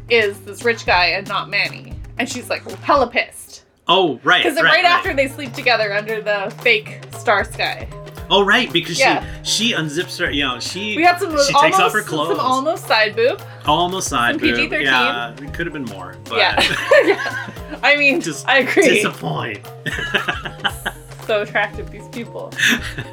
is 0.10 0.40
this 0.42 0.64
rich 0.64 0.86
guy 0.86 1.08
and 1.08 1.28
not 1.28 1.50
Manny, 1.50 1.94
and 2.18 2.30
she's 2.30 2.50
like 2.50 2.64
hella 2.82 3.08
pissed 3.08 3.64
oh, 3.88 4.20
right, 4.24 4.44
because 4.44 4.62
right, 4.62 4.84
right. 4.84 4.86
after 4.86 5.14
they 5.14 5.28
sleep 5.28 5.54
together 5.54 5.94
under 5.94 6.22
the 6.22 6.54
fake 6.62 7.00
star 7.18 7.44
sky. 7.44 7.88
Oh, 8.30 8.44
right, 8.44 8.72
because 8.72 9.00
Yeah. 9.00 9.26
she 9.44 9.70
she 9.70 9.74
unzips 9.74 10.20
her. 10.20 10.32
You 10.32 10.44
know, 10.48 10.60
she 10.60 10.96
We 10.98 11.04
got 11.04 11.20
some 11.20 11.30
she 11.32 11.36
almost, 11.36 11.62
takes 11.62 11.80
off 11.80 11.94
her 11.94 12.02
clothes. 12.02 12.38
some 12.38 12.40
almost 12.40 12.88
side 12.88 13.16
boob. 13.16 13.42
almost 13.66 14.08
side 14.10 14.34
some 14.40 14.42
boob. 14.42 14.56
PG-13. 14.56 14.84
Yeah, 14.84 15.32
it 15.34 15.54
could 15.54 15.66
have 15.68 15.74
been 15.74 15.86
more. 15.86 16.16
But 16.30 16.38
Yeah. 16.38 16.62
yeah. 17.06 17.50
I 17.84 17.96
mean, 17.98 18.22
Just 18.22 18.48
I 18.48 18.60
agree. 18.60 18.88
disappoint. 19.02 19.60
so 21.28 21.42
attractive 21.42 21.90
these 21.92 22.08
people. 22.10 22.52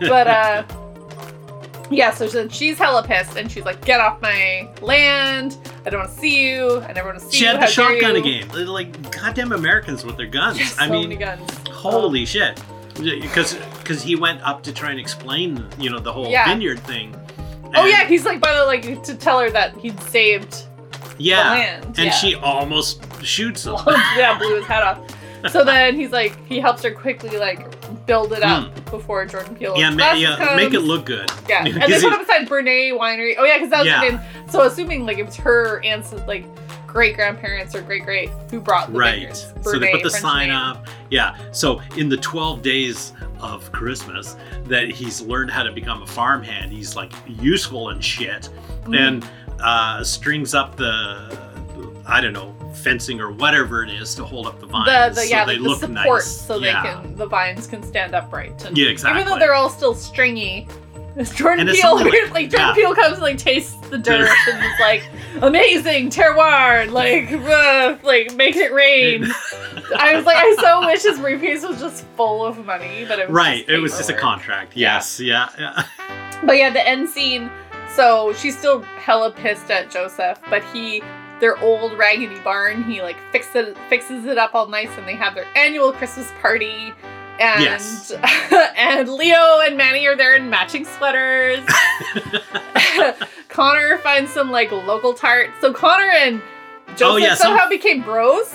But 0.00 0.26
uh 0.26 0.62
yeah, 1.92 2.12
so 2.12 2.28
she- 2.28 2.48
she's 2.50 2.78
hella 2.78 3.02
pissed 3.02 3.36
and 3.36 3.50
she's 3.50 3.64
like, 3.64 3.84
get 3.84 3.98
off 4.00 4.22
my 4.22 4.68
land. 4.80 5.56
I 5.84 5.90
don't 5.90 5.98
want 6.00 6.14
to 6.14 6.20
see 6.20 6.48
you. 6.48 6.80
I 6.82 6.92
never 6.92 7.08
want 7.08 7.18
to 7.18 7.24
see 7.24 7.38
she 7.38 7.44
you. 7.44 7.50
She 7.50 7.56
had 7.56 7.60
the 7.62 7.66
shotgun 7.66 8.14
again. 8.16 8.48
Like 8.68 9.10
goddamn 9.10 9.50
Americans 9.52 10.04
with 10.04 10.16
their 10.16 10.26
guns. 10.28 10.58
Yes, 10.60 10.76
I 10.78 10.86
so 10.86 10.92
mean, 10.92 11.18
guns. 11.18 11.50
Holy 11.68 12.24
shit! 12.26 12.60
Because 13.00 13.54
because 13.78 14.02
he 14.02 14.16
went 14.16 14.40
up 14.42 14.62
to 14.64 14.72
try 14.72 14.90
and 14.90 15.00
explain, 15.00 15.64
you 15.78 15.90
know, 15.90 15.98
the 15.98 16.12
whole 16.12 16.28
Yeah. 16.30 16.46
vineyard 16.46 16.80
thing. 16.80 17.14
Oh 17.74 17.84
yeah, 17.86 18.04
he's 18.04 18.24
like 18.24 18.40
by 18.40 18.52
the 18.54 18.64
like 18.64 19.02
to 19.04 19.14
tell 19.14 19.38
her 19.40 19.50
that 19.50 19.76
he'd 19.76 20.00
saved 20.02 20.64
yeah, 21.18 21.42
the 21.44 21.50
land. 21.50 21.84
and 21.86 21.96
yeah. 21.98 22.10
she 22.10 22.34
almost 22.36 23.02
shoots 23.24 23.64
him. 23.66 23.76
yeah, 24.16 24.36
blew 24.38 24.56
his 24.56 24.66
head 24.66 24.82
off. 24.82 24.98
So 25.50 25.64
then 25.70 25.94
he's 25.94 26.10
like, 26.10 26.44
he 26.46 26.58
helps 26.60 26.82
her 26.82 26.90
quickly 26.90 27.38
like 27.38 27.66
build 28.06 28.32
it 28.32 28.42
up 28.42 28.74
before 28.90 29.24
Jordan 29.26 29.54
Peele. 29.54 29.74
Hmm. 29.74 29.80
yeah, 29.80 29.90
ma- 29.90 30.12
yeah, 30.12 30.54
make 30.56 30.74
it 30.74 30.80
look 30.80 31.06
good. 31.06 31.30
Yeah, 31.48 31.64
and 31.64 31.74
they 31.74 31.80
put 31.80 32.00
he- 32.00 32.06
up 32.08 32.20
beside 32.20 32.48
Bernay 32.48 32.90
Winery. 32.92 33.34
Oh 33.38 33.44
yeah, 33.44 33.56
because 33.58 33.70
that 33.70 33.78
was 33.80 33.86
Yeah. 33.86 34.00
her 34.04 34.10
name. 34.12 34.20
So 34.48 34.62
assuming 34.62 35.06
like 35.06 35.18
it 35.18 35.26
was 35.26 35.36
her 35.36 35.80
aunts, 35.84 36.12
like 36.26 36.44
great 36.90 37.14
grandparents 37.16 37.74
or 37.74 37.82
great 37.82 38.04
great 38.04 38.28
who 38.50 38.60
brought 38.60 38.92
the 38.92 38.98
right. 38.98 39.36
So 39.62 39.78
they 39.78 39.92
put 39.92 40.02
the 40.02 40.10
French 40.10 40.22
sign 40.22 40.48
name. 40.48 40.56
up. 40.56 40.86
Yeah. 41.10 41.36
So 41.52 41.80
in 41.96 42.08
the 42.08 42.16
12 42.16 42.62
days 42.62 43.12
of 43.40 43.70
Christmas 43.72 44.36
that 44.64 44.90
he's 44.90 45.20
learned 45.22 45.50
how 45.50 45.62
to 45.62 45.72
become 45.72 46.02
a 46.02 46.06
farmhand, 46.06 46.72
he's 46.72 46.96
like 46.96 47.12
useful 47.26 47.90
and 47.90 48.04
shit, 48.04 48.48
Mm-hmm. 48.82 48.94
and 48.94 49.30
uh, 49.60 50.02
strings 50.02 50.54
up 50.54 50.76
the 50.76 51.38
I 52.06 52.20
don't 52.20 52.32
know 52.32 52.54
fencing 52.74 53.20
or 53.20 53.30
whatever 53.30 53.82
it 53.84 53.90
is 53.90 54.14
to 54.14 54.24
hold 54.24 54.46
up 54.46 54.58
the 54.58 54.66
vines. 54.66 54.86
The, 54.86 55.20
the 55.20 55.26
so 55.26 55.30
yeah, 55.30 55.44
they 55.44 55.52
like 55.58 55.62
the 55.62 55.68
look 55.68 55.80
support 55.80 56.20
nice. 56.22 56.40
so 56.40 56.56
yeah. 56.58 56.82
they 56.82 56.88
can 57.02 57.14
the 57.16 57.26
vines 57.26 57.66
can 57.66 57.82
stand 57.82 58.14
upright. 58.14 58.64
And 58.64 58.76
Yeah, 58.76 58.88
Even 58.90 59.26
though 59.26 59.38
they're 59.38 59.54
all 59.54 59.68
still 59.70 59.94
stringy, 59.94 60.66
Jordan 61.34 61.68
it's 61.68 61.80
Peele, 61.80 61.98
something 61.98 62.12
like- 62.32 62.50
Jordan 62.50 62.68
yeah. 62.68 62.74
Peele 62.74 62.94
comes 62.94 63.14
and 63.14 63.22
like 63.22 63.38
tastes 63.38 63.74
the 63.88 63.98
dirt 63.98 64.30
and 64.48 64.64
is 64.64 64.80
like 64.80 65.02
amazing 65.42 66.08
terroir, 66.10 66.90
like 66.92 67.30
uh, 67.32 67.96
like 68.02 68.34
makes 68.36 68.56
it 68.56 68.72
rain. 68.72 69.24
I 69.98 70.14
was 70.14 70.24
like, 70.24 70.36
I 70.36 70.54
so 70.60 70.86
wish 70.86 71.02
his 71.02 71.18
briefcase 71.18 71.66
was 71.66 71.80
just 71.80 72.04
full 72.16 72.44
of 72.44 72.64
money, 72.64 73.04
but 73.06 73.18
it 73.18 73.28
was 73.28 73.34
Right, 73.34 73.68
it 73.68 73.78
was 73.78 73.96
just 73.96 74.08
a 74.10 74.14
contract. 74.14 74.76
Yeah. 74.76 74.94
Yes, 74.94 75.18
yeah, 75.20 75.48
yeah. 75.58 75.84
But 76.44 76.56
yeah, 76.56 76.70
the 76.70 76.86
end 76.86 77.08
scene. 77.08 77.50
So 77.94 78.32
she's 78.34 78.56
still 78.56 78.82
hella 78.82 79.32
pissed 79.32 79.68
at 79.70 79.90
Joseph, 79.90 80.38
but 80.48 80.62
he, 80.72 81.02
their 81.40 81.58
old 81.58 81.98
raggedy 81.98 82.38
barn, 82.40 82.84
he 82.84 83.02
like 83.02 83.16
fixes 83.32 83.54
it, 83.68 83.76
fixes 83.88 84.26
it 84.26 84.38
up 84.38 84.54
all 84.54 84.68
nice, 84.68 84.90
and 84.96 85.08
they 85.08 85.16
have 85.16 85.34
their 85.34 85.46
annual 85.56 85.92
Christmas 85.92 86.30
party. 86.40 86.92
And 87.40 87.62
Yes. 87.62 88.12
and 88.76 89.08
Leo 89.08 89.60
and 89.60 89.76
Manny 89.76 90.06
are 90.06 90.16
there 90.16 90.36
in 90.36 90.50
matching 90.50 90.84
sweaters. 90.84 91.60
Connor 93.48 93.98
finds 93.98 94.30
some 94.30 94.50
like 94.50 94.70
local 94.70 95.14
tart. 95.14 95.50
So 95.60 95.72
Connor 95.72 96.10
and 96.10 96.42
Joseph 96.90 97.06
Oh, 97.06 97.16
yeah, 97.16 97.34
some- 97.34 97.48
somehow 97.48 97.68
became 97.68 98.02
bros. 98.02 98.52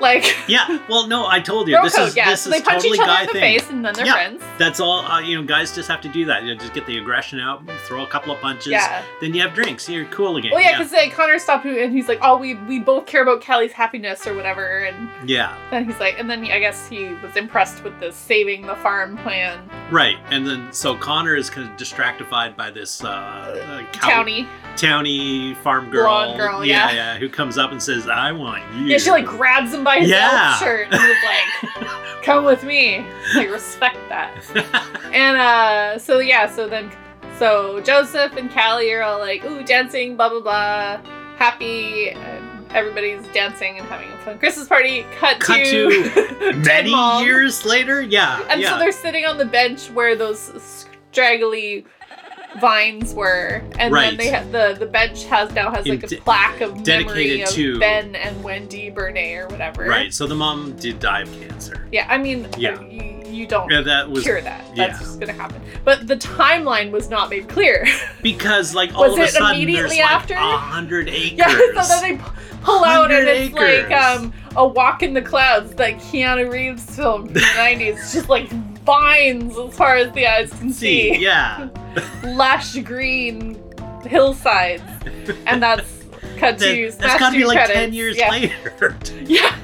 Like 0.00 0.36
yeah. 0.48 0.78
Well, 0.88 1.06
no, 1.06 1.26
I 1.26 1.40
told 1.40 1.68
you 1.68 1.74
bro 1.74 1.84
this 1.84 1.96
code, 1.96 2.08
is 2.08 2.16
yeah. 2.16 2.30
this 2.30 2.42
so 2.42 2.50
is 2.50 2.56
they 2.56 2.62
punch 2.62 2.82
totally 2.82 2.96
each 2.96 3.00
other 3.02 3.12
guy 3.12 3.20
in 3.22 3.26
the 3.26 3.32
thing. 3.32 3.58
face, 3.58 3.70
and 3.70 3.84
then 3.84 3.94
they're 3.94 4.06
Yeah. 4.06 4.12
friends. 4.12 4.42
That's 4.58 4.80
all. 4.80 5.00
Uh, 5.00 5.20
you 5.20 5.36
know, 5.40 5.46
guys 5.46 5.74
just 5.74 5.88
have 5.88 6.00
to 6.02 6.08
do 6.08 6.24
that. 6.26 6.42
You 6.42 6.54
know, 6.54 6.60
just 6.60 6.74
get 6.74 6.86
the 6.86 6.98
aggression 6.98 7.40
out, 7.40 7.62
throw 7.86 8.02
a 8.02 8.06
couple 8.06 8.32
of 8.32 8.40
punches. 8.40 8.68
Yeah. 8.72 9.02
Then 9.20 9.34
you 9.34 9.40
have 9.42 9.54
drinks. 9.54 9.88
You're 9.88 10.04
cool 10.06 10.36
again. 10.36 10.52
Well, 10.52 10.60
yeah, 10.60 10.76
because 10.76 10.92
like, 10.92 11.12
Connor 11.12 11.38
stopped 11.38 11.64
and 11.64 11.92
he's 11.92 12.08
like, 12.08 12.18
"Oh, 12.22 12.36
we 12.36 12.54
we 12.54 12.78
both 12.78 13.06
care 13.06 13.22
about 13.22 13.40
Kelly's 13.40 13.72
happiness 13.72 14.26
or 14.26 14.34
whatever," 14.34 14.84
and 14.84 15.08
yeah. 15.28 15.56
then 15.70 15.84
he's 15.84 15.98
like, 15.98 16.18
and 16.18 16.28
then 16.28 16.44
he, 16.44 16.52
I 16.52 16.58
guess 16.60 16.86
he 16.88 17.14
was 17.22 17.36
impressed 17.36 17.82
with 17.82 17.98
the 18.00 18.12
saving 18.12 18.66
the 18.66 18.76
farm 18.76 19.16
plan, 19.18 19.58
Right. 19.90 20.18
And 20.30 20.46
then 20.46 20.72
so 20.72 20.96
Connor 20.96 21.36
is 21.36 21.48
kind 21.48 21.68
of 21.70 21.76
distractified 21.76 22.56
by 22.56 22.70
this 22.70 23.02
uh, 23.04 23.08
uh 23.08 23.92
cow- 23.92 24.10
towny. 24.10 24.48
towny 24.76 25.54
farm 25.54 25.90
girl. 25.90 26.04
Blonde 26.04 26.38
girl, 26.38 26.64
yeah. 26.64 26.90
yeah, 26.92 27.18
who 27.18 27.28
comes 27.28 27.56
up 27.58 27.72
and 27.72 27.82
says, 27.82 28.08
"I 28.08 28.32
want 28.32 28.62
you." 28.74 28.86
Yeah, 28.86 28.98
she 28.98 29.10
like 29.10 29.24
grabs 29.26 29.72
him 29.72 29.84
by 29.86 30.00
his 30.00 30.10
Yeah. 30.10 30.50
elf 30.50 30.58
shirt 30.58 30.88
and 30.90 31.00
was 31.00 31.16
like, 31.24 32.22
"Come 32.22 32.44
with 32.44 32.62
me." 32.64 33.06
Like 33.34 33.50
respect 33.50 33.96
that. 34.10 34.32
and 35.12 35.36
uh, 35.38 35.98
so 35.98 36.18
yeah, 36.18 36.46
so 36.54 36.68
then 36.68 36.90
so 37.38 37.80
Joseph 37.80 38.36
and 38.36 38.50
Callie 38.52 38.92
are 38.92 39.02
all 39.02 39.18
like, 39.18 39.44
"Ooh, 39.44 39.62
dancing, 39.62 40.16
blah 40.16 40.28
blah 40.28 40.40
blah, 40.40 41.00
happy." 41.38 42.10
And 42.10 42.70
everybody's 42.72 43.24
dancing 43.28 43.78
and 43.78 43.86
having 43.88 44.10
a 44.10 44.18
fun 44.18 44.38
Christmas 44.38 44.66
party. 44.68 45.06
Cut, 45.18 45.38
Cut 45.40 45.64
to, 45.66 46.10
Dead 46.62 46.86
Many 46.86 47.24
years 47.24 47.64
later, 47.64 48.02
yeah, 48.02 48.42
And 48.50 48.60
yeah. 48.60 48.70
so 48.70 48.78
they're 48.78 48.92
sitting 48.92 49.24
on 49.24 49.38
the 49.38 49.44
bench 49.46 49.88
where 49.92 50.14
those 50.16 50.84
straggly 51.12 51.86
vines 52.60 53.12
were, 53.14 53.62
and 53.78 53.92
Right. 53.92 54.08
then 54.08 54.16
they 54.16 54.30
ha- 54.30 54.44
the 54.50 54.76
the 54.78 54.86
bench 54.86 55.24
has 55.24 55.52
now 55.52 55.70
has 55.70 55.86
like 55.86 56.02
a 56.02 56.06
de- 56.06 56.16
plaque 56.16 56.60
of 56.60 56.72
memory 56.74 56.84
dedicated 56.84 57.48
of 57.48 57.54
to- 57.54 57.78
Ben 57.78 58.14
and 58.16 58.42
Wendy 58.42 58.90
Burnett 58.90 59.38
or 59.44 59.48
whatever. 59.48 59.84
right. 59.84 60.12
So 60.12 60.26
the 60.26 60.34
mom 60.34 60.72
did 60.76 60.98
die 60.98 61.22
of 61.22 61.40
cancer. 61.40 61.86
Yeah, 61.92 62.06
I 62.08 62.18
mean, 62.18 62.46
Yeah. 62.56 62.80
you, 62.80 63.22
you 63.28 63.46
don't 63.46 63.70
Yeah, 63.70 63.82
that 63.82 64.10
was 64.10 64.22
cure 64.24 64.40
that. 64.40 64.64
That's 64.74 64.76
yeah. 64.76 64.98
just 64.98 65.20
gonna 65.20 65.32
happen. 65.34 65.60
But 65.84 66.06
the 66.06 66.16
timeline 66.16 66.90
was 66.90 67.10
not 67.10 67.28
made 67.30 67.48
clear. 67.48 67.86
because 68.22 68.74
like 68.74 68.94
all 68.94 69.12
of 69.12 69.18
a 69.18 69.28
sudden 69.28 69.56
immediately 69.56 69.96
there's 69.98 70.08
after? 70.10 70.34
like 70.34 70.42
a 70.54 70.56
hundred 70.56 71.08
acres. 71.08 71.32
yeah, 71.38 71.82
so 71.82 72.00
then 72.00 72.18
they 72.18 72.24
pull 72.62 72.84
out 72.84 73.10
and 73.10 73.26
100 73.26 73.28
it's 73.28 73.54
like 73.54 73.92
um 73.92 74.32
a 74.56 74.66
walk 74.66 75.02
in 75.02 75.12
the 75.12 75.20
clouds, 75.20 75.74
that 75.74 75.98
Keanu 75.98 76.50
Reeves 76.50 76.82
film 76.96 77.26
from 77.26 77.34
the 77.34 77.40
nineties. 77.56 78.12
Just 78.14 78.30
like 78.30 78.50
vines 78.86 79.58
as 79.58 79.76
far 79.76 79.96
as 79.96 80.12
the 80.12 80.26
eyes 80.26 80.50
can 80.50 80.72
see. 80.72 81.14
See, 81.14 81.18
yeah. 81.22 81.68
lush 82.24 82.76
green 82.78 83.60
hillsides, 84.04 84.82
and 85.46 85.62
that's 85.62 86.04
cut 86.38 86.58
to 86.58 86.64
That, 86.86 86.92
smash 86.94 86.98
that's 86.98 87.20
got 87.20 87.30
to 87.32 87.36
be 87.36 87.44
like 87.44 87.56
credits. 87.58 87.74
ten 87.74 87.92
years 87.92 88.16
yeah. 88.16 88.30
later. 88.30 88.96
Yeah, 89.24 89.56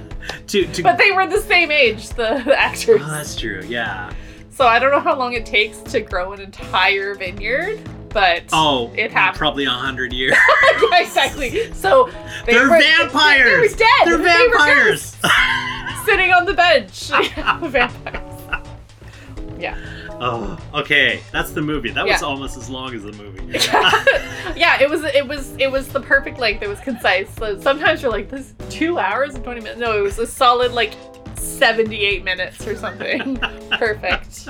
to 0.48 0.66
to. 0.66 0.82
but 0.82 0.98
they 0.98 1.12
were 1.12 1.26
the 1.26 1.40
same 1.40 1.70
age, 1.70 2.08
the 2.10 2.58
actors. 2.58 3.00
oh, 3.02 3.10
that's 3.10 3.36
true. 3.36 3.62
Yeah. 3.66 4.12
So 4.50 4.66
I 4.66 4.78
don't 4.78 4.90
know 4.90 5.00
how 5.00 5.16
long 5.16 5.32
it 5.32 5.46
takes 5.46 5.78
to 5.92 6.00
grow 6.00 6.32
an 6.32 6.40
entire 6.40 7.14
vineyard, 7.14 7.80
but 8.10 8.42
Oh, 8.52 8.92
It 8.94 9.10
happened. 9.12 9.38
Probably 9.38 9.64
a 9.64 9.70
hundred 9.70 10.12
years. 10.12 10.36
yeah, 10.90 11.00
exactly. 11.02 11.72
So 11.72 12.10
they 12.44 12.52
They're 12.52 12.68
were, 12.68 12.78
vampires! 12.78 13.44
They, 13.44 13.58
were 13.58 13.68
dead. 13.68 13.88
They're 14.04 14.18
They 14.18 14.46
were 14.48 14.58
vampires. 14.58 15.16
sitting 16.04 16.32
on 16.32 16.44
the 16.44 16.54
bench. 16.54 17.08
Vampires. 17.08 18.21
Yeah. 19.62 19.78
oh, 20.20 20.58
okay. 20.74 21.20
That's 21.32 21.52
the 21.52 21.62
movie. 21.62 21.90
That 21.90 22.04
was 22.06 22.22
almost 22.22 22.56
as 22.56 22.68
long 22.68 22.94
as 22.94 23.02
the 23.04 23.12
movie. 23.12 23.42
yeah, 24.58 24.80
it 24.82 24.90
was 24.90 25.02
it 25.04 25.26
was 25.26 25.54
it 25.58 25.70
was 25.70 25.88
the 25.88 26.00
perfect 26.00 26.38
length. 26.38 26.62
It 26.62 26.68
was 26.68 26.80
concise. 26.80 27.28
So 27.36 27.58
sometimes 27.60 28.02
you're 28.02 28.10
like, 28.10 28.28
this 28.28 28.54
two 28.70 28.98
hours 28.98 29.34
and 29.34 29.44
twenty 29.44 29.60
minutes. 29.60 29.78
No, 29.80 29.96
it 29.96 30.02
was 30.02 30.18
a 30.18 30.26
solid 30.26 30.72
like 30.72 30.92
seventy-eight 31.36 32.24
minutes 32.24 32.66
or 32.66 32.76
something. 32.76 33.36
perfect. 33.70 34.48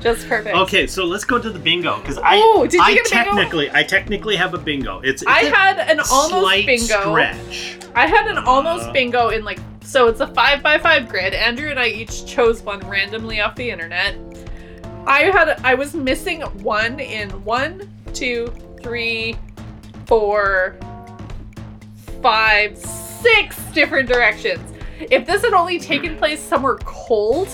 Just 0.00 0.28
perfect. 0.28 0.56
Okay, 0.56 0.86
so 0.88 1.04
let's 1.04 1.24
go 1.24 1.38
to 1.38 1.48
the 1.50 1.58
bingo 1.60 1.98
because 2.00 2.18
I 2.18 2.32
Oh, 2.34 2.62
did 2.64 2.74
you 2.74 2.80
I 2.82 2.94
get 2.94 3.06
a 3.06 3.10
bingo? 3.10 3.24
technically 3.30 3.70
I 3.72 3.82
technically 3.84 4.36
have 4.36 4.52
a 4.54 4.58
bingo. 4.58 5.00
It's, 5.00 5.22
it's 5.22 5.30
I 5.30 5.44
had 5.44 5.78
an 5.78 6.00
almost 6.10 6.66
bingo. 6.66 6.84
stretch. 7.12 7.76
I 7.94 8.06
had 8.06 8.26
an 8.26 8.38
almost 8.38 8.86
Uh. 8.88 8.92
bingo 8.92 9.28
in 9.28 9.44
like 9.44 9.60
so 9.84 10.08
it's 10.08 10.20
a 10.20 10.26
five 10.28 10.62
by 10.62 10.78
five 10.78 11.08
grid. 11.08 11.34
Andrew 11.34 11.68
and 11.70 11.78
I 11.78 11.88
each 11.88 12.26
chose 12.26 12.62
one 12.62 12.80
randomly 12.88 13.40
off 13.40 13.54
the 13.56 13.70
internet. 13.70 14.16
I 15.06 15.22
had 15.24 15.60
I 15.64 15.74
was 15.74 15.94
missing 15.94 16.40
one 16.62 17.00
in 17.00 17.30
one, 17.44 17.90
two, 18.14 18.52
three, 18.82 19.36
four, 20.06 20.76
five, 22.22 22.76
six 22.78 23.56
different 23.72 24.08
directions. 24.08 24.60
If 25.10 25.26
this 25.26 25.42
had 25.42 25.52
only 25.52 25.78
taken 25.80 26.16
place 26.16 26.40
somewhere 26.40 26.76
cold, 26.84 27.48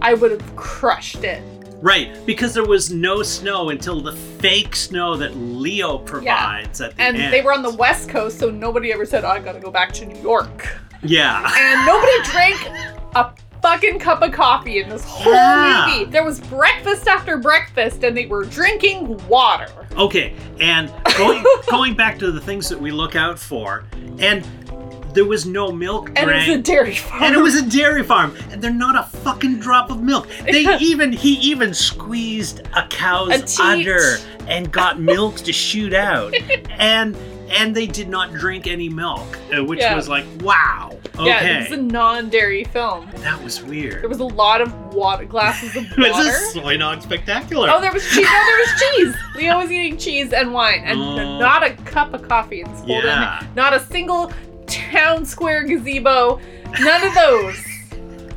I 0.00 0.14
would 0.14 0.30
have 0.30 0.56
crushed 0.56 1.24
it. 1.24 1.42
Right, 1.82 2.24
because 2.24 2.54
there 2.54 2.64
was 2.64 2.90
no 2.90 3.22
snow 3.22 3.68
until 3.68 4.00
the 4.00 4.12
fake 4.12 4.74
snow 4.74 5.16
that 5.16 5.36
Leo 5.36 5.98
provides 5.98 6.80
at 6.80 6.96
the 6.96 7.02
And 7.02 7.16
end. 7.16 7.32
they 7.32 7.42
were 7.42 7.52
on 7.52 7.62
the 7.62 7.74
west 7.74 8.08
coast, 8.08 8.38
so 8.38 8.50
nobody 8.50 8.92
ever 8.92 9.04
said, 9.04 9.24
oh, 9.24 9.28
I 9.28 9.40
gotta 9.40 9.60
go 9.60 9.70
back 9.70 9.92
to 9.94 10.06
New 10.06 10.18
York. 10.22 10.78
Yeah. 11.02 11.50
and 11.58 11.86
nobody 11.86 12.22
drank 12.24 12.68
a 13.14 13.32
fucking 13.62 13.98
cup 13.98 14.22
of 14.22 14.32
coffee 14.32 14.80
in 14.80 14.88
this 14.88 15.04
whole 15.04 15.32
Yeah. 15.32 15.86
movie. 15.98 16.10
There 16.10 16.24
was 16.24 16.40
breakfast 16.40 17.08
after 17.08 17.36
breakfast, 17.38 18.04
and 18.04 18.16
they 18.16 18.26
were 18.26 18.44
drinking 18.44 19.16
water. 19.28 19.68
Okay, 19.96 20.34
and 20.60 20.92
going 21.16 21.44
going 21.70 21.94
back 21.94 22.18
to 22.20 22.30
the 22.30 22.40
things 22.40 22.68
that 22.68 22.80
we 22.80 22.90
look 22.90 23.16
out 23.16 23.38
for, 23.38 23.84
and 24.18 24.44
there 25.14 25.24
was 25.24 25.46
no 25.46 25.72
milk 25.72 26.08
And 26.14 26.26
drank. 26.26 26.46
it 26.46 26.50
was 26.50 26.58
a 26.58 26.62
dairy 26.62 26.94
farm. 26.94 27.22
and 27.22 27.34
it 27.34 27.38
was 27.38 27.54
a 27.54 27.66
dairy 27.66 28.02
farm, 28.04 28.36
and 28.50 28.60
they're 28.62 28.70
not 28.70 28.96
a 28.96 29.04
fucking 29.20 29.58
drop 29.60 29.90
of 29.90 30.02
milk. 30.02 30.28
They 30.44 30.76
even 30.78 31.10
he 31.12 31.34
even 31.38 31.72
squeezed 31.72 32.60
a 32.76 32.86
cow's 32.88 33.58
A 33.58 33.62
udder 33.62 34.18
and 34.46 34.70
got 34.70 35.00
milk 35.00 35.36
to 35.36 35.52
shoot 35.54 35.94
out, 35.94 36.34
and 36.70 37.16
and 37.50 37.74
they 37.74 37.86
did 37.86 38.08
not 38.08 38.32
drink 38.32 38.66
any 38.66 38.88
milk, 38.88 39.38
uh, 39.56 39.64
which 39.64 39.80
Yeah. 39.80 39.94
was 39.94 40.08
like 40.08 40.24
wow. 40.40 40.90
Okay, 41.18 41.26
Yeah, 41.26 41.60
it 41.60 41.70
was 41.70 41.78
a 41.78 41.82
non-dairy 41.82 42.64
film. 42.64 43.08
that 43.18 43.42
was 43.42 43.62
weird. 43.62 44.02
There 44.02 44.08
was 44.08 44.20
a 44.20 44.24
lot 44.24 44.60
of 44.60 44.72
water, 44.94 45.24
glasses 45.24 45.74
of 45.76 45.84
It 45.90 45.96
was 45.98 46.10
water. 46.12 46.28
a 46.28 46.32
soy 46.52 46.76
nog 46.76 47.00
spectacular. 47.02 47.70
Oh, 47.72 47.80
there 47.80 47.92
was 47.92 48.04
cheese. 48.04 48.26
No, 48.26 48.44
there 48.44 48.58
was 48.58 48.80
cheese. 48.80 49.14
Leo 49.36 49.58
was 49.58 49.70
eating 49.70 49.96
cheese 49.98 50.32
and 50.32 50.52
wine, 50.52 50.82
and 50.84 51.00
Oh. 51.00 51.38
not 51.38 51.62
a 51.64 51.70
cup 51.84 52.12
of 52.12 52.28
coffee 52.28 52.60
in 52.60 52.70
this 52.70 52.80
whole 52.80 53.02
Yeah. 53.02 53.42
Not 53.54 53.72
a 53.72 53.80
single 53.80 54.30
town 54.66 55.24
square 55.24 55.64
gazebo. 55.64 56.40
None 56.80 57.02
of 57.06 57.14
those. 57.14 57.56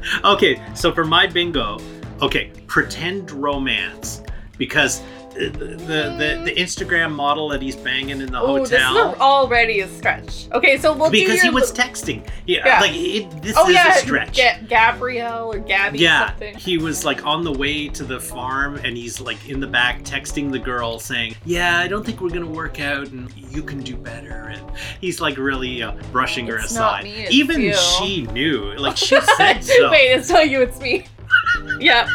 Okay, 0.23 0.61
so 0.75 0.93
for 0.93 1.03
my 1.03 1.27
bingo, 1.27 1.77
okay, 2.21 2.51
pretend 2.67 3.29
romance 3.31 4.21
because 4.57 5.01
the 5.47 5.47
the, 5.49 6.41
the, 6.45 6.53
Instagram 6.57 7.13
model 7.13 7.47
that 7.49 7.61
he's 7.61 7.75
banging 7.75 8.19
in 8.21 8.31
the 8.31 8.39
Oh, 8.39 8.59
this 8.59 8.71
is 8.71 8.77
hotel 8.83 9.15
already 9.21 9.79
a 9.81 9.87
stretch. 9.87 10.47
Okay, 10.51 10.77
so 10.77 10.93
we'll 10.93 11.09
do 11.09 11.19
because 11.19 11.41
he 11.41 11.49
was 11.49 11.71
texting. 11.71 12.27
Yeah, 12.45 12.63
Yeah. 12.65 12.81
like 12.81 12.91
it, 12.93 13.41
this 13.41 13.55
oh 13.57 13.67
is 13.69 13.73
yeah, 13.75 13.95
a 13.95 13.99
stretch. 13.99 14.35
Ga- 14.35 14.59
Gabrielle 14.67 15.53
or 15.53 15.59
Gabby 15.59 15.99
yeah, 15.99 16.29
something. 16.29 16.55
he 16.57 16.77
was 16.77 17.05
like 17.05 17.25
on 17.25 17.43
the 17.43 17.51
way 17.53 17.87
to 17.89 18.03
the 18.03 18.19
farm 18.19 18.75
and 18.83 18.97
he's 18.97 19.21
like 19.21 19.47
in 19.49 19.59
the 19.59 19.67
back 19.67 20.03
texting 20.03 20.51
the 20.51 20.59
girl 20.59 20.99
saying, 20.99 21.35
"Yeah, 21.45 21.79
I 21.79 21.87
don't 21.87 22.05
think 22.05 22.19
we're 22.21 22.29
gonna 22.31 22.45
work 22.45 22.79
out, 22.81 23.07
and 23.07 23.31
you 23.35 23.63
can 23.63 23.79
do 23.79 23.95
better." 23.95 24.49
And 24.53 24.61
he's 24.99 25.21
like 25.21 25.37
really 25.37 25.81
uh, 25.81 25.93
brushing 26.11 26.47
her 26.47 26.57
It's 26.57 26.73
not 26.73 27.01
aside. 27.01 27.03
me, 27.05 27.27
Even 27.29 27.61
you. 27.61 27.73
she 27.75 28.23
knew, 28.27 28.73
like 28.75 28.97
she 28.97 29.19
said 29.37 29.61
so. 29.61 29.89
Wait, 29.91 30.11
it's 30.11 30.29
not 30.29 30.49
you, 30.49 30.61
it's 30.61 30.79
me. 30.81 31.05
yeah, 31.79 32.07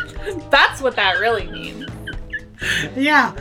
that's 0.51 0.83
what 0.83 0.97
that 0.97 1.19
really 1.21 1.47
means. 1.47 1.84
Yeah, 2.97 3.33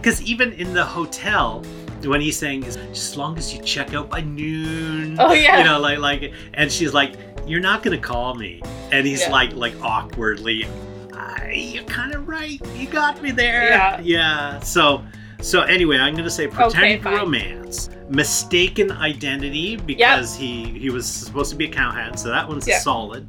because 0.00 0.22
even 0.22 0.52
in 0.52 0.72
the 0.74 0.84
hotel, 0.84 1.62
when 2.04 2.20
he's 2.20 2.36
saying, 2.38 2.62
"Just 2.64 2.78
as 2.78 3.16
long 3.16 3.36
as 3.38 3.52
you 3.54 3.62
check 3.62 3.94
out 3.94 4.10
by 4.10 4.20
noon," 4.20 5.16
Oh, 5.18 5.32
yeah. 5.32 5.58
you 5.58 5.64
know, 5.64 5.80
like 5.80 5.98
like, 5.98 6.32
and 6.54 6.70
she's 6.70 6.92
like, 6.94 7.14
"You're 7.46 7.60
not 7.60 7.82
gonna 7.82 7.98
call 7.98 8.34
me," 8.34 8.60
and 8.92 9.06
he's 9.06 9.22
Yeah. 9.22 9.32
like 9.32 9.52
like 9.54 9.74
awkwardly, 9.82 10.66
"Ah, 11.14 11.44
"You're 11.46 11.84
kind 11.84 12.14
of 12.14 12.28
right. 12.28 12.60
You 12.76 12.86
got 12.86 13.22
me 13.22 13.30
there." 13.30 13.68
Yeah. 13.68 14.00
yeah. 14.02 14.58
So 14.60 15.02
so 15.40 15.62
anyway, 15.62 15.98
I'm 15.98 16.14
gonna 16.14 16.30
say 16.30 16.46
pretend 16.46 17.02
fine. 17.02 17.14
romance, 17.16 17.90
mistaken 18.08 18.92
identity 18.92 19.76
because 19.76 20.36
he 20.36 20.64
he 20.78 20.90
was 20.90 21.06
supposed 21.06 21.50
to 21.50 21.56
be 21.56 21.64
a 21.66 21.70
cowhand, 21.70 22.18
so 22.18 22.28
that 22.28 22.46
one's 22.48 22.68
Yeah. 22.68 22.78
solid. 22.80 23.26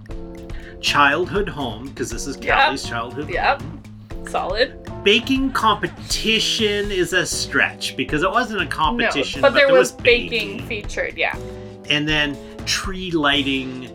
Childhood 0.82 1.50
home 1.50 1.88
because 1.88 2.10
this 2.12 2.28
is. 2.28 2.36
Callie's 2.38 2.84
childhood. 2.84 3.30
Yep. 3.30 3.62
home 3.62 3.82
Solid. 4.30 5.04
baking 5.04 5.52
competition 5.52 6.92
is 6.92 7.14
a 7.14 7.26
stretch 7.26 7.96
because 7.96 8.24
it 8.24 8.32
wasn't 8.32 8.62
a 8.62 8.66
competition, 8.66 9.42
no, 9.42 9.50
but, 9.50 9.54
there, 9.56 9.72
was, 9.72 9.92
baking. 9.92 10.58
baking. 10.58 10.68
featured. 10.68 11.18
Yeah. 11.18 11.38
and 11.90 12.08
then 12.08 12.38
tree 12.66 13.12
lighting. 13.12 13.86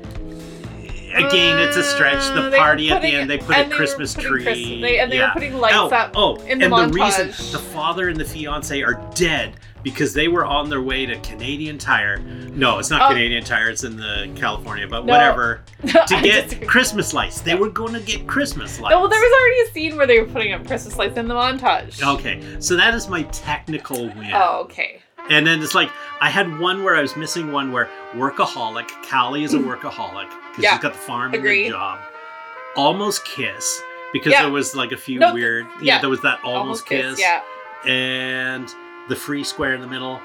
Again, 1.12 1.59
it's 1.59 1.76
a 1.76 1.83
stretch. 1.83 2.22
The 2.35 2.41
mm, 2.41 2.51
were 2.53 2.57
party 2.57 2.91
at 2.93 3.03
the 3.03 3.09
end, 3.09 3.28
they 3.28 3.39
put 3.39 3.59
a 3.59 3.64
they 3.64 3.68
Christmas 3.68 4.14
tree. 4.14 4.45
Christmas- 4.45 4.81
they- 4.81 5.01
and 5.01 5.11
they 5.11 5.16
yeah. 5.16 5.28
were 5.31 5.33
putting 5.35 5.55
lights 5.59 5.74
oh, 5.76 5.89
up 5.89 6.12
Oh, 6.14 6.37
in 6.47 6.61
the 6.61 6.72
and 6.72 6.93
the 6.93 6.95
reason 6.95 7.26
the 7.51 7.59
father 7.59 8.09
and 8.09 8.16
the 8.16 8.24
fiance 8.24 8.81
are 8.81 8.95
dead 9.16 9.55
because 9.83 10.12
they 10.14 10.28
were 10.28 10.45
on 10.45 10.68
their 10.68 10.83
way 10.83 11.07
to 11.07 11.18
Canadian 11.20 11.78
Tire. 11.78 12.18
No, 12.18 12.78
it's 12.78 12.91
not 12.91 13.03
Oh. 13.03 13.09
Canadian 13.09 13.45
Tire. 13.45 13.70
It's 13.70 13.85
in 13.85 13.97
the 13.97 14.31
California, 14.37 14.87
but 14.87 15.05
No. 15.07 15.12
whatever. 15.12 15.62
To 15.83 16.20
get. 16.22 16.66
Christmas 16.68 17.14
lights, 17.14 17.41
they 17.41 17.55
were 17.55 17.70
going 17.70 17.95
to 17.95 18.01
get 18.01 18.26
Christmas 18.26 18.78
lights. 18.81 18.93
No, 18.93 19.01
well, 19.01 19.09
there 19.09 19.20
was 19.20 19.33
already 19.41 19.61
a 19.68 19.72
scene 19.72 19.97
where 19.97 20.07
they 20.07 20.20
were 20.20 20.26
putting 20.26 20.53
up 20.53 20.66
Christmas 20.66 20.97
lights 20.97 21.16
in 21.16 21.26
the 21.28 21.35
montage. 21.35 22.03
Okay, 22.03 22.43
so 22.61 22.76
that 22.76 22.95
is 22.95 23.09
my 23.09 23.22
technical 23.24 24.05
win. 24.09 24.31
Oh, 24.35 24.61
okay. 24.64 25.01
And 25.31 25.47
then 25.47 25.62
it's 25.62 25.74
like 25.74 25.91
I 26.20 26.28
had 26.28 26.59
one 26.59 26.83
where 26.83 26.97
I 26.97 27.01
was 27.03 27.16
missing 27.16 27.53
one 27.53 27.72
where 27.72 27.89
workaholic. 28.14 28.89
Callie 29.09 29.45
is 29.45 29.55
a 29.55 29.59
workaholic 29.70 30.28
because. 30.51 30.64
Yeah, 30.64 30.72
she's 30.72 30.81
got 30.83 30.93
the 30.93 30.99
farm 30.99 31.26
and 31.33 31.37
agreed. 31.37 31.66
the 31.68 31.70
job. 31.70 32.01
Almost 32.76 33.24
kiss 33.24 33.81
because 34.12 34.33
Yeah. 34.33 34.43
there 34.43 34.51
was 34.51 34.74
like 34.74 34.93
a 34.93 34.97
few 34.97 35.18
No, 35.18 35.33
weird. 35.35 35.66
Yeah, 35.81 35.95
yeah. 35.97 36.01
there 36.01 36.11
was 36.11 36.20
that 36.22 36.41
almost, 36.45 36.87
kiss. 36.87 37.18
Yeah. 37.20 37.43
And 37.87 38.68
the 39.11 39.16
free 39.16 39.44
square 39.44 39.74
in 39.74 39.82
the 39.82 39.86
middle. 39.86 40.18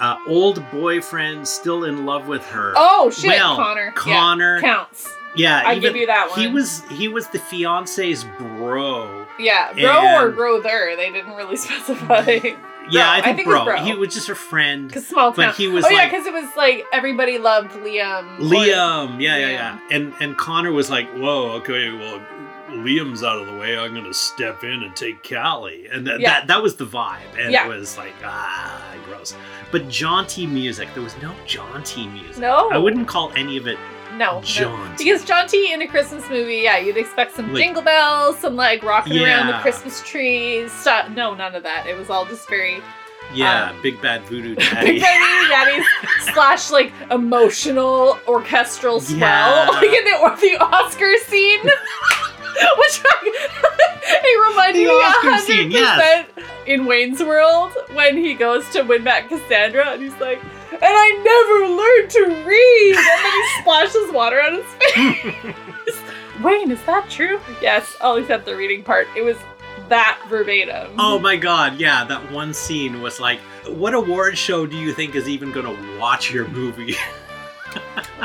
Uh, 0.00 0.16
old 0.26 0.62
boyfriend 0.72 1.46
still 1.48 1.84
in 1.84 2.04
love 2.04 2.26
with 2.28 2.44
her. 2.48 2.74
Oh 2.76 3.10
shit, 3.10 3.28
Well, 3.30 3.56
Connor. 3.56 3.92
Connor. 3.92 4.56
Yeah, 4.56 4.60
counts. 4.60 5.08
yeah, 5.36 5.62
I 5.64 5.78
give 5.78 5.94
you 5.96 6.06
that 6.06 6.30
one. 6.30 6.38
He 6.40 6.48
was 6.48 6.82
he 6.90 7.08
was 7.08 7.28
the 7.28 7.38
fiance's 7.38 8.24
bro. 8.38 9.24
Yeah, 9.38 9.72
bro 9.72 10.14
or 10.16 10.30
brother. 10.32 10.94
They 10.96 11.10
didn't 11.12 11.34
really 11.34 11.56
specify. 11.66 12.40
Yeah, 12.90 13.08
I 13.10 13.18
I 13.18 13.22
think, 13.22 13.36
think 13.38 13.48
it 13.48 13.50
was 13.50 13.64
bro. 13.64 13.76
bro. 13.76 13.84
He 13.84 13.94
was 13.94 14.12
just 14.12 14.28
a 14.28 14.34
friend. 14.34 14.88
Because 14.88 15.06
small 15.06 15.30
But 15.30 15.42
town. 15.46 15.54
he 15.54 15.68
was 15.68 15.84
oh 15.84 15.88
yeah, 15.90 16.06
because 16.06 16.26
it 16.26 16.32
was 16.34 16.50
like 16.56 16.84
everybody 16.92 17.38
loved 17.38 17.70
Liam. 17.70 18.38
Liam, 18.38 19.20
yeah, 19.20 19.36
yeah, 19.38 19.48
Liam. 19.48 19.52
yeah. 19.52 19.78
And 19.92 20.12
and 20.20 20.36
Connor 20.36 20.72
was 20.72 20.90
like, 20.90 21.08
"Whoa, 21.14 21.52
okay, 21.60 21.90
well, 21.92 22.20
Liam's 22.74 23.22
out 23.24 23.38
of 23.38 23.46
the 23.46 23.56
way. 23.56 23.76
I'm 23.78 23.94
gonna 23.94 24.12
step 24.14 24.64
in 24.64 24.82
and 24.82 24.94
take 24.96 25.28
Callie." 25.28 25.86
And 25.92 26.06
that 26.06 26.20
Yeah. 26.20 26.30
that, 26.40 26.46
that 26.48 26.62
was 26.62 26.76
the 26.76 26.86
vibe, 26.86 27.18
and 27.38 27.52
Yeah. 27.52 27.64
it 27.64 27.68
was 27.68 27.96
like, 27.98 28.14
ah, 28.24 28.80
gross. 29.06 29.34
But 29.70 29.88
jaunty 29.88 30.46
music. 30.46 30.88
There 30.94 31.02
was 31.02 31.16
no 31.22 31.32
jaunty 31.46 32.06
music. 32.06 32.38
No. 32.38 32.70
I 32.70 32.78
wouldn't 32.78 33.08
call 33.08 33.32
any 33.36 33.56
of 33.56 33.66
it 33.66 33.78
No. 34.16 34.36
no. 34.36 34.40
jaunty. 34.42 35.04
Because 35.04 35.24
jaunty 35.24 35.72
in 35.72 35.82
a 35.82 35.86
Christmas 35.88 36.28
movie, 36.30 36.58
yeah, 36.58 36.78
you'd 36.78 36.96
expect 36.96 37.34
some 37.34 37.52
Like- 37.52 37.62
jingle 37.62 37.82
bells, 37.82 38.38
some 38.38 38.54
like 38.56 38.82
rocking 38.82 39.20
around 39.22 39.48
the 39.48 39.58
Christmas 39.58 40.00
trees. 40.02 40.70
Stuff. 40.72 41.08
No, 41.10 41.34
none 41.34 41.54
of 41.54 41.62
that. 41.64 41.86
It 41.88 41.96
was 41.98 42.10
all 42.10 42.24
just 42.24 42.48
very 42.48 42.80
yeah, 43.32 43.70
um, 43.70 43.82
big 43.82 44.00
bad 44.02 44.22
voodoo 44.24 44.54
Daddy. 44.54 44.86
Big 44.92 45.00
daddy. 45.00 45.48
Daddy 45.48 45.84
slash 46.34 46.70
like 46.70 46.92
emotional 47.10 48.18
orchestral 48.28 49.00
swell, 49.00 49.18
Yeah. 49.18 49.68
like 49.72 49.90
in 49.92 50.04
the, 50.04 50.18
or 50.20 50.36
the 50.36 50.56
Oscar 50.62 51.12
scene. 51.26 51.60
Wayne's 57.04 57.22
World 57.22 57.72
when 57.92 58.16
he 58.16 58.32
goes 58.32 58.66
to 58.70 58.82
win 58.82 59.04
back 59.04 59.28
Cassandra 59.28 59.90
and 59.90 60.02
he's 60.02 60.16
like, 60.20 60.42
and 60.72 60.80
I 60.82 61.10
never 61.22 61.74
learned 61.76 62.10
to 62.10 62.48
read, 62.48 62.96
and 62.96 63.06
then 63.06 63.32
he 63.32 63.60
splashes 63.60 64.10
water 64.10 64.40
on 64.40 64.54
his 64.54 65.44
face. 65.84 66.02
Wayne, 66.42 66.70
is 66.70 66.82
that 66.84 67.10
true? 67.10 67.40
Yes, 67.60 67.94
I'll 68.00 68.16
accept 68.16 68.46
the 68.46 68.56
reading 68.56 68.82
part. 68.82 69.06
It 69.14 69.22
was 69.22 69.36
that 69.90 70.18
verbatim. 70.30 70.94
Oh 70.98 71.18
my 71.18 71.36
god, 71.36 71.78
yeah, 71.78 72.04
that 72.04 72.32
one 72.32 72.54
scene 72.54 73.02
was 73.02 73.20
like, 73.20 73.38
what 73.68 73.92
award 73.92 74.38
show 74.38 74.64
do 74.64 74.78
you 74.78 74.94
think 74.94 75.14
is 75.14 75.28
even 75.28 75.52
gonna 75.52 75.76
watch 76.00 76.32
your 76.32 76.48
movie? 76.48 76.96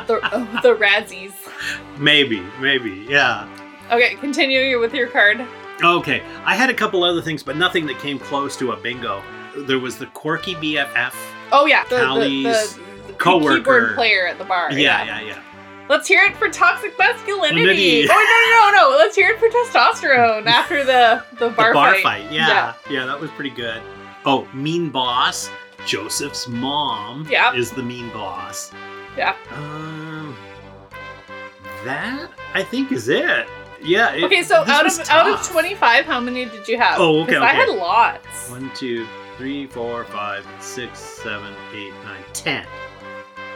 the, 0.08 0.22
oh, 0.32 0.60
the 0.64 0.76
Razzies. 0.76 1.34
maybe, 1.98 2.42
maybe, 2.62 3.06
yeah. 3.10 3.46
Okay, 3.92 4.16
continue 4.16 4.62
you 4.62 4.80
with 4.80 4.94
your 4.94 5.08
card. 5.08 5.46
Okay, 5.84 6.22
I 6.44 6.56
had 6.56 6.70
a 6.70 6.74
couple 6.74 7.04
other 7.04 7.22
things, 7.22 7.42
but 7.44 7.56
nothing 7.58 7.86
that 7.88 8.00
came 8.00 8.20
close 8.20 8.58
to 8.58 8.72
a 8.74 8.76
bingo. 8.78 9.22
There 9.58 9.80
was 9.80 9.98
the 9.98 10.06
quirky 10.08 10.56
BFF. 10.56 11.14
Oh 11.52 11.66
yeah, 11.66 11.84
the, 11.86 11.96
the, 11.98 12.02
Callie's 12.06 12.76
the, 12.76 12.82
the 13.08 13.14
coworker. 13.14 13.58
keyboard 13.58 13.96
player 13.96 14.28
at 14.28 14.38
the 14.38 14.44
bar. 14.46 14.72
Yeah, 14.72 15.04
yeah, 15.06 15.22
yeah. 15.22 15.42
Let's 15.88 16.08
hear 16.08 16.22
it 16.24 16.36
for 16.36 16.50
toxic 16.50 16.98
masculinity. 17.00 18.08
Oh 18.10 18.72
no, 18.72 18.78
no, 18.78 18.88
no, 18.88 18.92
no! 18.92 18.98
Let's 18.98 19.16
hear 19.16 19.30
it 19.32 19.40
for 19.40 19.48
testosterone 19.50 20.46
after 20.48 20.84
the 20.84 21.24
the 21.40 21.50
bar, 21.50 21.70
the 21.70 21.74
bar 21.74 21.94
fight. 21.96 22.04
fight. 22.04 22.32
Yeah, 22.32 22.74
yeah, 22.90 23.06
that 23.06 23.20
was 23.20 23.32
pretty 23.32 23.50
good. 23.50 23.82
Oh, 24.26 24.48
mean 24.54 24.90
boss. 24.90 25.50
Joseph's 25.86 26.46
mom 26.48 27.26
Yep. 27.32 27.56
is 27.56 27.72
the 27.72 27.82
mean 27.82 28.10
boss. 28.10 28.72
Yeah. 29.18 29.34
Um, 29.52 30.36
that 31.86 32.30
I 32.54 32.64
think 32.64 32.92
is 32.92 33.08
it. 33.08 33.48
Yeah. 33.82 34.14
it- 34.14 34.24
Okay, 34.26 34.44
so 34.44 34.58
out 34.68 34.86
of 34.86 35.10
out 35.10 35.28
of 35.30 35.46
twenty 35.48 35.76
five, 35.76 36.06
how 36.06 36.20
many 36.20 36.46
did 36.46 36.68
you 36.68 36.78
have? 36.78 37.00
Oh, 37.00 37.22
okay, 37.22 37.34
'Cause 37.34 37.44
I 37.44 37.48
had 37.54 37.70
lots. 37.70 38.50
One, 38.50 38.72
two, 38.76 39.08
three, 39.38 39.68
four, 39.68 40.06
five, 40.06 40.46
six, 40.60 41.00
seven, 41.00 41.54
eight, 41.74 41.94
nine, 42.04 42.24
ten. 42.34 42.66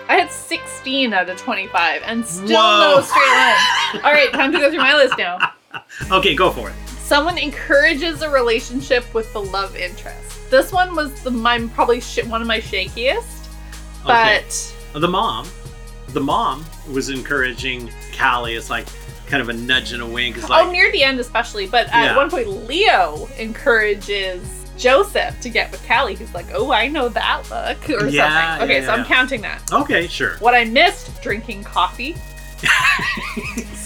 I 0.09 0.15
had 0.15 0.31
sixteen 0.31 1.13
out 1.13 1.29
of 1.29 1.37
twenty 1.37 1.67
five, 1.67 2.01
and 2.05 2.25
still 2.25 2.59
Whoa. 2.61 2.95
no 2.95 3.01
straight 3.01 3.27
line. 3.27 3.57
All 4.05 4.11
right, 4.13 4.31
time 4.33 4.51
to 4.51 4.59
go 4.59 4.69
through 4.69 4.79
my 4.79 4.95
list 4.95 5.17
now. 5.17 5.37
Okay, 6.11 6.35
go 6.35 6.51
for 6.51 6.69
it. 6.69 6.75
Someone 6.99 7.35
encourages 7.39 8.21
a 8.21 8.29
relationship 8.29 9.11
with 9.13 9.31
the 9.33 9.41
love 9.41 9.75
interest. 9.75 10.49
This 10.51 10.71
one 10.71 10.93
was 10.95 11.11
the 11.23 11.31
my 11.31 11.59
probably 11.73 11.99
sh- 11.99 12.23
one 12.25 12.41
of 12.43 12.47
my 12.47 12.59
shakiest, 12.59 13.47
Okay. 14.05 14.43
but 14.93 15.01
The 15.01 15.07
mom, 15.07 15.47
the 16.09 16.19
mom 16.21 16.63
was 16.91 17.09
encouraging 17.09 17.89
Callie. 18.15 18.53
It's 18.53 18.69
like 18.69 18.85
kind 19.33 19.41
of 19.41 19.49
a 19.49 19.53
nudge 19.53 19.93
and 19.93 20.01
a 20.03 20.05
wink. 20.05 20.37
It's 20.37 20.47
like, 20.47 20.63
oh, 20.67 20.71
near 20.71 20.91
the 20.91 21.01
end 21.03 21.19
especially. 21.19 21.65
But 21.65 21.87
at 21.87 22.03
Yeah. 22.03 22.15
one 22.15 22.29
point, 22.29 22.47
Leo 22.67 23.27
encourages 23.39 24.39
Joseph 24.77 25.39
to 25.41 25.49
get 25.49 25.71
with 25.71 25.83
Callie. 25.87 26.13
He's 26.13 26.33
like, 26.35 26.45
"Oh, 26.53 26.71
I 26.71 26.87
know 26.87 27.09
that 27.09 27.49
look," 27.49 27.89
or 27.89 28.07
Yeah, 28.07 28.51
something. 28.59 28.69
Okay, 28.69 28.81
yeah, 28.81 28.85
so 28.85 28.93
I'm 28.93 29.05
counting 29.05 29.41
that. 29.41 29.61
okay, 29.73 30.05
sure. 30.07 30.35
What 30.37 30.53
I 30.53 30.65
missed: 30.65 31.19
drinking 31.23 31.63
coffee. 31.63 32.15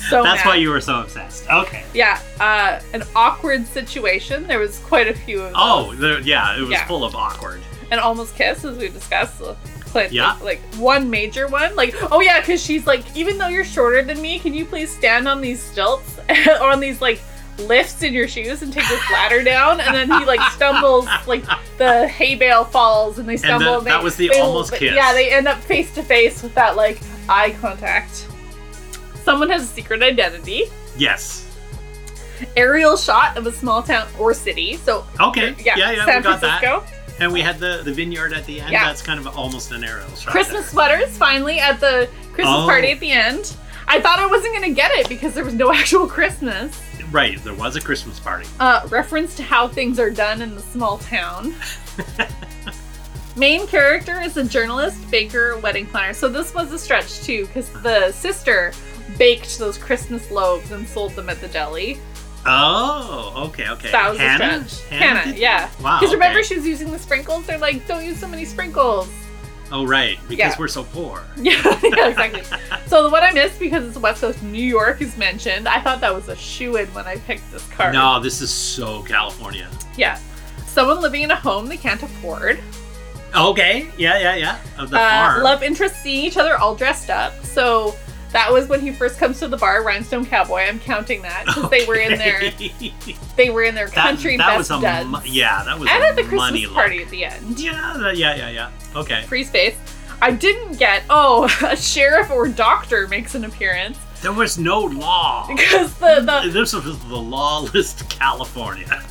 so 0.10 0.22
That's 0.24 0.43
mad. 0.43 0.45
why 0.45 0.56
you 0.56 0.70
were 0.70 0.82
so 0.82 1.00
obsessed. 1.00 1.50
Okay. 1.50 1.84
Yeah, 1.93 2.20
uh, 2.41 2.80
an 2.93 3.04
awkward 3.16 3.66
situation. 3.68 4.45
There 4.48 4.60
was 4.60 4.80
quite 4.80 5.08
a 5.08 5.14
few 5.14 5.38
of 5.41 5.54
those. 5.54 5.56
Oh, 5.56 5.93
there, 5.95 6.20
yeah, 6.22 6.58
it 6.58 6.62
was 6.62 6.78
full 6.82 7.04
of 7.06 7.16
awkward. 7.16 7.62
and 7.89 8.02
almost 8.02 8.36
kiss 8.36 8.66
as 8.66 8.78
we 8.78 8.89
discussed 8.89 9.39
Clint, 9.88 10.12
Yeah. 10.14 10.34
like, 10.42 10.44
like 10.44 10.62
one 10.76 11.10
major 11.10 11.48
one 11.48 11.76
like 11.76 11.96
oh 12.12 12.22
yeah 12.22 12.40
because 12.40 12.64
she's 12.64 12.86
like 12.88 13.04
even 13.16 13.38
though 13.38 13.48
you're 13.48 13.66
shorter 13.66 14.02
than 14.04 14.22
me 14.22 14.40
can 14.40 14.54
you 14.54 14.66
please 14.66 14.90
stand 14.96 15.28
on 15.28 15.42
these 15.42 15.62
stilts 15.62 16.20
or 16.60 16.64
on 16.72 16.80
these 16.80 17.02
like 17.02 17.20
lifts 17.60 18.04
in 18.04 18.14
your 18.14 18.28
shoes 18.28 18.62
and 18.62 18.72
take 18.72 18.88
this 18.88 19.12
ladder 19.12 19.44
down 19.44 19.80
and 19.80 19.96
then 19.96 20.08
he 20.20 20.26
like 20.26 20.40
stumbles 20.52 21.08
like 21.26 21.44
the 21.80 22.08
hay 22.08 22.36
bale 22.36 22.64
falls 22.64 23.18
and 23.18 23.28
they 23.28 23.36
stumble 23.38 23.66
the- 23.72 23.78
and 23.80 23.86
they, 23.88 23.90
that 23.92 24.04
was 24.04 24.16
the 24.16 24.28
they- 24.28 24.40
almost 24.40 24.74
kiss. 24.74 24.94
yeah 24.94 25.12
they 25.14 25.32
end 25.34 25.48
up 25.48 25.58
face 25.64 25.92
to 25.96 26.04
face 26.04 26.44
with 26.44 26.54
that 26.54 26.76
like 26.76 27.00
eye 27.30 27.56
contact 27.60 28.28
someone 29.24 29.50
has 29.50 29.64
a 29.64 29.66
secret 29.66 30.04
identity 30.04 30.66
Yes. 30.98 31.44
aerial 32.56 32.96
shot 32.98 33.36
of 33.38 33.48
a 33.48 33.52
small 33.52 33.82
town 33.82 34.08
or 34.20 34.34
city 34.34 34.76
so 34.78 35.06
Okay. 35.20 35.56
yeah, 35.60 35.76
Yeah, 35.76 35.92
yeah, 35.92 36.06
san 36.06 36.18
we 36.18 36.24
got 36.24 36.42
that. 36.42 36.60
francisco 36.60 36.97
And 37.20 37.34
we 37.34 37.41
had 37.41 37.57
the, 37.59 37.82
the 37.84 37.91
vineyard 37.91 38.34
at 38.34 38.45
the 38.45 38.61
end. 38.61 38.72
Yeah. 38.72 38.86
That's 38.86 39.01
kind 39.01 39.20
of 39.20 39.28
almost 39.38 39.72
an 39.72 39.84
arrow 39.84 40.07
shot. 40.15 40.28
Christmas 40.32 40.61
there. 40.61 40.70
sweaters 40.72 41.18
finally 41.18 41.59
at 41.59 41.80
the 41.80 42.07
Christmas 42.34 42.55
Oh. 42.59 42.65
party 42.68 42.91
at 42.91 42.99
the 42.99 43.11
end. 43.11 43.55
I 43.88 43.99
thought 44.01 44.20
I 44.20 44.28
wasn't 44.28 44.53
gonna 44.53 44.70
get 44.74 44.91
it 44.91 45.09
because 45.09 45.34
there 45.34 45.43
was 45.45 45.53
no 45.53 45.72
actual 45.74 46.07
Christmas. 46.07 46.80
Right, 47.11 47.41
there 47.43 47.53
was 47.53 47.76
a 47.78 47.82
Christmas 47.82 48.20
party. 48.20 48.45
Uh, 48.59 48.86
reference 48.89 49.36
to 49.38 49.43
how 49.43 49.68
things 49.68 49.97
are 49.99 50.09
done 50.11 50.41
in 50.41 50.53
the 50.55 50.61
small 50.61 50.97
town. 50.97 51.55
Main 53.36 53.68
character 53.68 54.20
is 54.20 54.36
a 54.38 54.43
journalist, 54.43 55.09
baker, 55.11 55.57
wedding 55.59 55.86
planner. 55.86 56.13
So 56.13 56.28
this 56.28 56.53
was 56.55 56.72
a 56.74 56.80
stretch 56.80 57.22
too, 57.22 57.45
because 57.45 57.70
the 57.82 58.11
sister 58.11 58.74
baked 59.18 59.57
those 59.59 59.78
Christmas 59.78 60.30
loaves 60.32 60.72
and 60.72 60.88
sold 60.88 61.11
them 61.13 61.30
at 61.30 61.39
the 61.39 61.47
deli. 61.47 61.99
Oh, 62.46 63.34
okay, 63.48 63.68
okay. 63.70 63.92
That 63.92 64.10
was 64.10 64.18
Hannah? 64.20 64.64
a 64.64 64.68
stretch. 64.68 64.90
Hannah 64.90 65.20
Hannah, 65.20 65.38
yeah. 65.38 65.70
Wow. 65.82 66.00
Because 66.00 66.14
remember 66.14 66.40
okay. 66.40 66.48
she 66.48 66.56
was 66.56 66.66
using 66.66 66.92
the 66.92 67.00
sprinkles? 67.00 67.46
They're 67.46 67.58
like, 67.58 67.86
don't 67.88 68.06
use 68.06 68.20
so 68.20 68.28
many 68.28 68.46
sprinkles. 68.46 69.10
Oh, 69.70 69.86
right, 69.86 70.18
because 70.30 70.38
Yeah. 70.54 70.56
we're 70.58 70.70
so 70.70 70.86
poor. 70.86 71.24
Yeah, 71.36 71.62
yeah, 71.84 72.08
exactly. 72.08 72.44
so 72.88 73.04
the 73.04 73.10
one 73.10 73.22
I 73.24 73.32
missed 73.34 73.60
because 73.60 73.86
it's 73.86 73.98
West 73.98 74.22
Coast 74.22 74.42
New 74.42 74.64
York 74.64 75.02
is 75.02 75.18
mentioned. 75.18 75.68
I 75.68 75.82
thought 75.82 76.00
that 76.02 76.14
was 76.14 76.30
a 76.30 76.38
shoe 76.38 76.78
in 76.78 76.88
when 76.94 77.06
I 77.06 77.18
picked 77.18 77.52
this 77.52 77.68
card. 77.72 77.94
No, 77.94 78.20
this 78.22 78.40
is 78.40 78.50
so 78.50 79.04
California. 79.04 79.68
Yeah. 79.98 80.18
Someone 80.68 81.02
living 81.02 81.24
in 81.24 81.32
a 81.32 81.36
home 81.36 81.68
they 81.68 81.76
can't 81.78 82.02
afford. 82.02 82.60
Okay, 83.36 83.88
yeah, 83.98 84.18
yeah, 84.20 84.36
yeah. 84.36 84.58
Of 84.78 84.90
the 84.90 84.98
Uh, 84.98 85.10
farm. 85.10 85.44
love 85.44 85.64
interest 85.64 86.02
seeing 86.02 86.24
each 86.24 86.38
other 86.38 86.58
all 86.58 86.76
dressed 86.76 87.10
up. 87.10 87.34
So 87.44 87.94
that 88.32 88.52
was 88.52 88.68
when 88.68 88.82
he 88.82 88.92
first 88.92 89.18
comes 89.18 89.40
to 89.40 89.48
the 89.48 89.58
bar, 89.58 89.84
Rhinestone 89.84 90.26
Cowboy. 90.26 90.62
I'm 90.62 90.80
counting 90.80 91.22
that 91.22 91.46
because 91.46 91.70
they 91.70 91.86
were 91.86 91.96
in 91.96 92.18
their 92.18 92.52
they 93.36 93.50
were 93.50 93.64
in 93.64 93.76
their 93.76 93.88
country 93.88 94.38
that 94.38 94.58
best 94.58 94.70
was 94.70 94.84
a 94.84 95.30
yeah, 95.30 95.64
that 95.64 95.80
was 95.80 95.90
and 95.90 96.04
a 96.04 96.08
at 96.08 96.16
the 96.16 96.24
money 96.24 96.62
Christmas 96.62 96.64
look. 96.66 96.74
party 96.74 97.02
at 97.04 97.10
the 97.10 97.26
end. 97.26 97.60
Yeah, 97.60 98.12
yeah, 98.12 98.36
yeah, 98.36 98.50
yeah. 98.50 98.72
Okay. 98.96 99.24
Free 99.24 99.44
space. 99.44 99.76
I 100.22 100.32
didn't 100.32 100.78
get. 100.80 101.04
Oh, 101.10 101.46
a 101.66 101.76
sheriff 101.78 102.30
or 102.32 102.48
doctor 102.48 103.08
makes 103.08 103.36
an 103.36 103.46
appearance 103.46 103.98
There 104.22 104.34
was 104.34 104.58
no 104.58 104.80
law. 104.82 105.48
because 105.56 105.94
the 106.00 106.22
the 106.22 106.50
This 106.52 106.74
was 106.74 107.00
the 107.08 107.16
lawless 107.16 108.02
California. 108.04 109.04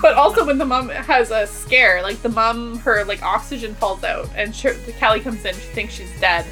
But 0.00 0.14
also 0.14 0.46
when 0.46 0.56
the 0.58 0.64
mom 0.64 0.88
has 0.88 1.30
a 1.30 1.46
scare, 1.46 2.02
like 2.02 2.22
the 2.22 2.28
mom, 2.30 2.78
her 2.78 3.04
like 3.04 3.22
oxygen 3.22 3.74
falls 3.74 4.02
out, 4.04 4.28
and 4.34 4.54
she, 4.54 4.70
the 4.70 4.92
Callie 4.98 5.20
comes 5.20 5.44
in, 5.44 5.54
she 5.54 5.60
thinks 5.60 5.92
she's 5.92 6.20
dead, 6.20 6.46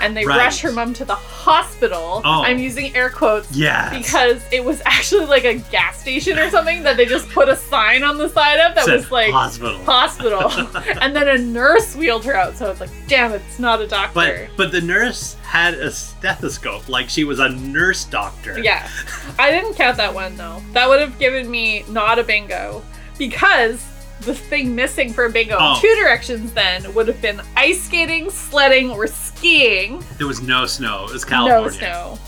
and 0.00 0.16
they 0.16 0.24
Right. 0.24 0.38
rush 0.38 0.60
her 0.60 0.72
mom 0.72 0.94
to 0.94 1.04
the 1.04 1.14
hospital. 1.14 2.22
Oh. 2.24 2.42
I'm 2.44 2.58
using 2.58 2.94
air 2.96 3.08
quotes 3.10 3.50
Yes. 3.52 3.94
because 3.96 4.42
it 4.52 4.64
was 4.64 4.80
actually 4.84 5.26
like 5.26 5.44
a 5.44 5.54
gas 5.54 6.00
station 6.00 6.38
or 6.38 6.50
something 6.50 6.82
that 6.84 6.96
they 6.96 7.06
just 7.06 7.28
put 7.30 7.48
a 7.48 7.56
sign 7.56 8.02
on 8.02 8.18
the 8.18 8.28
side 8.28 8.58
of 8.60 8.74
that 8.74 8.84
Said 8.84 8.96
was 8.96 9.10
like 9.10 9.32
hospital. 9.32 9.78
hospital, 9.84 10.50
and 11.00 11.14
then 11.16 11.28
a 11.28 11.38
nurse 11.38 11.96
wheeled 11.96 12.24
her 12.24 12.34
out. 12.34 12.56
So 12.56 12.70
it's 12.70 12.80
like, 12.80 12.90
damn, 13.08 13.32
it's 13.32 13.58
not 13.58 13.80
a 13.80 13.86
doctor. 13.86 14.48
But 14.56 14.56
but 14.56 14.72
the 14.72 14.80
nurse 14.80 15.36
had 15.42 15.74
a 15.74 15.90
stethoscope, 15.90 16.88
like 16.88 17.08
she 17.08 17.24
was 17.24 17.38
a 17.38 17.48
nurse 17.48 18.04
doctor. 18.04 18.58
Yeah. 18.58 18.88
I 19.38 19.50
didn't 19.50 19.74
count 19.74 19.96
that 19.96 20.12
one 20.14 20.36
though. 20.36 20.62
That 20.72 20.88
would 20.88 21.00
have 21.00 21.18
given 21.18 21.50
me 21.50 21.84
not 21.88 22.18
a 22.18 22.24
bingo 22.24 22.82
because 23.18 23.82
the 24.20 24.34
thing 24.34 24.74
missing 24.74 25.12
for 25.12 25.28
bingo. 25.28 25.56
Oh. 25.58 25.78
Two 25.80 25.94
directions 26.02 26.52
then 26.52 26.92
would 26.94 27.08
have 27.08 27.20
been 27.22 27.40
ice 27.56 27.82
skating, 27.82 28.30
sledding, 28.30 28.90
or 28.90 29.06
skiing. 29.06 30.02
There 30.18 30.26
was 30.26 30.40
no 30.40 30.66
snow. 30.66 31.06
It 31.08 31.12
was 31.12 31.24
California. 31.24 31.64
No 31.64 31.68
snow. 31.68 32.18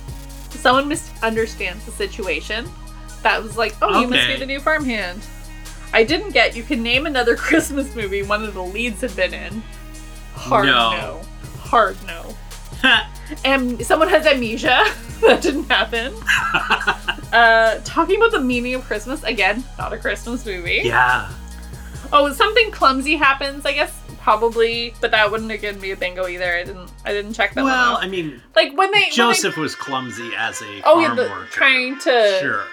Someone 0.50 0.88
misunderstands 0.88 1.84
the 1.86 1.92
situation. 1.92 2.68
That 3.22 3.42
was 3.42 3.56
like, 3.56 3.74
oh, 3.82 4.00
you 4.00 4.08
must 4.08 4.26
be 4.28 4.36
the 4.36 4.46
new 4.46 4.60
farmhand. 4.60 5.22
I 5.92 6.04
didn't 6.04 6.30
get. 6.30 6.54
You 6.56 6.62
can 6.62 6.82
name 6.82 7.06
another 7.06 7.36
Christmas 7.48 7.94
movie 7.94 8.22
one 8.22 8.44
of 8.44 8.54
the 8.54 8.62
leads 8.62 9.00
had 9.00 9.14
been 9.16 9.34
in. 9.34 9.62
Hard 10.34 10.66
No. 10.66 10.90
no. 10.92 11.20
Hard 11.58 11.96
no. 12.06 12.34
Am- 13.44 13.82
someone 13.82 14.08
has 14.08 14.26
amnesia. 14.26 14.84
that 15.20 15.42
didn't 15.42 15.64
happen. 15.64 16.14
uh, 17.32 17.78
talking 17.84 18.16
about 18.16 18.32
the 18.32 18.40
meaning 18.40 18.74
of 18.74 18.84
Christmas 18.84 19.22
again. 19.24 19.62
Not 19.78 19.92
a 19.92 19.98
Christmas 19.98 20.46
movie. 20.46 20.80
yeah. 20.84 21.30
Oh, 22.12 22.32
something 22.32 22.70
clumsy 22.70 23.16
happens. 23.16 23.64
I 23.66 23.72
guess 23.72 23.98
probably, 24.20 24.94
but 25.00 25.10
that 25.12 25.30
wouldn't 25.30 25.50
again 25.50 25.78
be 25.78 25.90
a 25.92 25.96
bingo 25.96 26.26
either. 26.26 26.54
I 26.56 26.64
didn't. 26.64 26.90
I 27.04 27.12
didn't 27.12 27.32
check 27.34 27.54
that 27.54 27.64
Well. 27.64 27.96
I 28.00 28.06
mean, 28.08 28.42
Like 28.54 28.68
when 28.76 28.90
they 28.90 28.98
when 29.00 29.08
they- 29.08 29.10
Joseph 29.10 29.56
was 29.56 29.74
clumsy 29.74 30.30
as 30.36 30.60
a 30.62 30.82
Oh 30.84 30.98
yeah, 31.00 31.06
farm 31.08 31.16
the, 31.16 31.22
worker. 31.24 31.46
trying 31.50 31.98
to 32.00 32.38
Sure. 32.40 32.64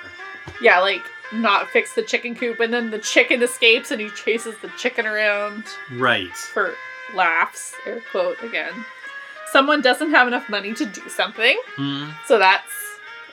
yeah, 0.62 0.80
like 0.80 1.02
not 1.34 1.68
fix 1.70 1.94
the 1.94 2.02
chicken 2.04 2.36
coop, 2.36 2.60
and 2.60 2.74
then 2.74 2.90
the 2.90 3.00
chicken 3.00 3.42
escapes, 3.44 3.92
and 3.92 4.00
he 4.02 4.10
chases 4.12 4.56
the 4.62 4.70
chicken 4.78 5.06
around 5.06 5.64
Right. 5.94 6.36
for 6.36 6.74
laughs. 7.14 7.74
Air 7.86 8.02
quote 8.12 8.42
again. 8.44 8.72
Someone 9.52 9.82
doesn't 9.82 10.12
have 10.12 10.28
enough 10.28 10.50
money 10.50 10.74
to 10.74 10.86
do 10.86 11.08
something, 11.10 11.58
Hmm. 11.76 12.10
so 12.26 12.38
that's 12.38 12.72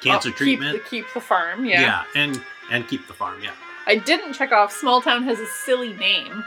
Cancer 0.00 0.28
oh, 0.28 0.32
keep 0.32 0.36
treatment. 0.36 0.72
the, 0.84 0.88
keep 0.88 1.06
the 1.14 1.20
farm. 1.20 1.64
Yeah. 1.64 1.80
Yeah. 1.80 2.02
and 2.14 2.42
and 2.70 2.86
keep 2.88 3.06
the 3.06 3.12
farm. 3.14 3.40
Yeah. 3.42 3.50
I 3.86 3.96
didn't 3.96 4.32
check 4.34 4.52
off. 4.52 4.72
Small 4.72 5.00
town 5.02 5.24
has 5.24 5.40
a 5.40 5.46
silly 5.46 5.92
name. 5.94 6.42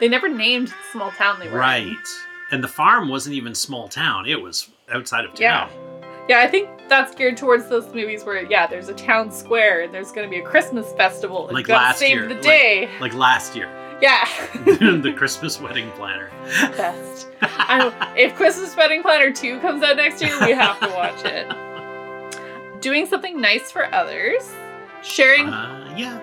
They 0.00 0.08
never 0.08 0.28
named 0.28 0.68
the 0.68 0.74
small 0.92 1.10
town 1.12 1.38
they 1.38 1.46
were 1.46 1.54
in. 1.54 1.58
Right. 1.60 2.06
And 2.50 2.64
the 2.64 2.68
farm 2.68 3.08
wasn't 3.08 3.34
even 3.36 3.54
small 3.54 3.88
town. 3.88 4.26
It 4.26 4.40
was 4.40 4.68
outside 4.92 5.24
of 5.24 5.38
Yeah. 5.38 5.66
town. 5.68 5.70
Yeah, 6.28 6.40
I 6.40 6.46
think 6.48 6.68
that's 6.88 7.14
geared 7.14 7.36
towards 7.36 7.68
those 7.68 7.86
movies 7.94 8.24
where 8.24 8.42
yeah, 8.44 8.66
there's 8.66 8.88
a 8.88 8.94
town 8.94 9.30
square 9.30 9.82
and 9.82 9.92
there's 9.94 10.12
gonna 10.12 10.28
be 10.28 10.38
a 10.38 10.44
Christmas 10.44 10.92
festival. 10.94 11.46
and 11.48 11.54
Like 11.54 11.64
you 11.64 11.68
gotta 11.68 11.84
last 11.86 11.98
save 11.98 12.10
year, 12.10 12.28
the 12.28 12.34
like- 12.34 12.42
day. 12.42 12.88
Like 13.00 13.14
last 13.14 13.54
year, 13.56 13.68
yeah. 14.02 14.26
the 14.64 15.12
Christmas 15.16 15.60
wedding 15.60 15.90
planner. 15.92 16.30
best. 16.76 17.28
I. 17.42 17.92
If 18.16 18.34
Christmas 18.36 18.76
Wedding 18.76 19.02
Planner 19.02 19.32
2 19.32 19.60
comes 19.60 19.82
out 19.82 19.96
next 19.96 20.20
year, 20.22 20.36
we 20.40 20.52
have 20.52 20.78
to 20.80 20.88
watch 20.88 21.24
it. 21.24 22.80
Doing 22.80 23.06
something 23.06 23.40
nice 23.40 23.70
for 23.70 23.92
others. 23.94 24.50
Sharing. 25.02 25.48
Uh, 25.48 25.94
yeah. 25.96 26.18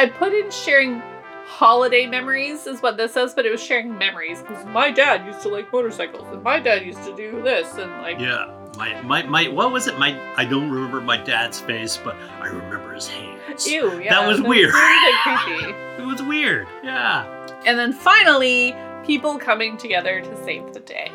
I 0.00 0.06
put 0.08 0.32
in 0.32 0.50
sharing 0.50 1.02
holiday 1.44 2.06
memories, 2.06 2.66
is 2.66 2.80
what 2.80 2.96
this 2.96 3.12
says, 3.12 3.34
but 3.34 3.44
it 3.44 3.50
was 3.50 3.62
sharing 3.62 3.98
memories. 3.98 4.40
Because 4.40 4.64
my 4.66 4.90
dad 4.90 5.26
used 5.26 5.42
to 5.42 5.48
like 5.50 5.70
motorcycles, 5.70 6.26
and 6.32 6.42
my 6.42 6.58
dad 6.58 6.86
used 6.86 7.02
to 7.04 7.14
do 7.14 7.42
this, 7.42 7.74
and 7.76 7.90
like. 8.00 8.18
Yeah. 8.18 8.50
My, 8.78 9.02
my, 9.02 9.22
my, 9.24 9.48
what 9.48 9.72
was 9.72 9.88
it? 9.88 9.98
My, 9.98 10.18
I 10.36 10.44
don't 10.46 10.70
remember 10.70 11.02
my 11.02 11.18
dad's 11.18 11.60
face, 11.60 11.98
but 12.02 12.14
I 12.40 12.46
remember 12.46 12.94
his 12.94 13.08
hands. 13.08 13.66
Ew, 13.66 14.00
yeah. 14.00 14.10
That 14.20 14.26
was 14.26 14.40
weird. 14.40 14.72
really 14.72 15.16
creepy. 15.22 15.74
It 16.02 16.06
was 16.06 16.22
weird. 16.22 16.66
Yeah. 16.82 17.26
And 17.66 17.78
then 17.78 17.92
finally, 17.92 18.74
people 19.04 19.38
coming 19.38 19.76
together 19.76 20.22
to 20.22 20.44
save 20.44 20.72
the 20.72 20.80
day. 20.80 21.10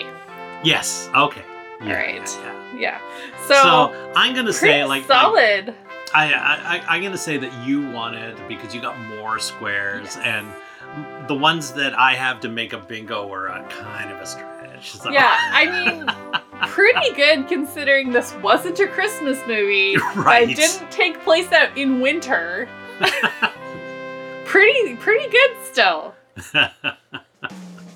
Yes. 0.64 1.10
Okay. 1.16 1.42
Yeah, 1.82 1.88
Alright. 1.88 2.38
yeah. 2.44 2.78
Yeah. 2.78 3.00
So, 3.48 3.54
So, 3.56 4.12
I'm 4.16 4.36
gonna 4.36 4.54
say 4.54 4.84
like, 4.84 5.06
solid. 5.06 5.74
I, 6.16 6.32
I, 6.34 6.76
I 6.78 6.96
I'm 6.96 7.04
gonna 7.04 7.18
say 7.18 7.38
that 7.38 7.68
you 7.68 7.90
wanted 7.92 8.36
because 8.48 8.74
you 8.74 8.82
got 8.82 8.98
more 9.20 9.38
squares 9.40 10.16
Yes. 10.16 10.18
and 10.24 11.28
the 11.28 11.36
ones 11.36 11.72
that 11.74 11.98
I 11.98 12.14
have 12.14 12.40
to 12.42 12.50
make 12.50 12.72
a 12.74 12.78
bingo 12.78 13.28
were 13.28 13.48
a 13.48 13.64
kind 13.70 14.12
of 14.12 14.20
a 14.22 14.26
stretch. 14.26 14.92
So- 14.92 15.10
Yeah, 15.12 15.36
I 15.52 15.66
mean, 15.84 16.70
pretty 16.70 17.12
good 17.16 17.48
considering 17.50 18.12
this 18.12 18.34
wasn't 18.36 18.80
a 18.80 18.88
Christmas 18.88 19.38
movie. 19.48 19.98
Right. 20.16 20.50
It 20.50 20.56
didn't 20.56 20.90
take 20.92 21.20
place 21.24 21.52
out 21.52 21.78
in 21.78 22.00
winter. 22.00 22.70
pretty, 24.46 24.96
pretty 24.96 25.30
good 25.30 25.52
still. 25.64 26.16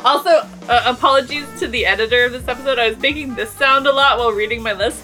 Also, 0.03 0.29
uh, 0.67 0.83
apologies 0.85 1.45
to 1.59 1.67
the 1.67 1.85
editor 1.85 2.25
of 2.25 2.31
this 2.33 2.47
episode. 2.47 2.79
I 2.79 2.89
was 2.89 2.97
making 2.97 3.35
this 3.35 3.51
sound 3.51 3.87
a 3.87 3.91
lot 3.93 4.17
while 4.17 4.31
reading 4.31 4.61
my 4.63 4.73
list. 4.73 5.03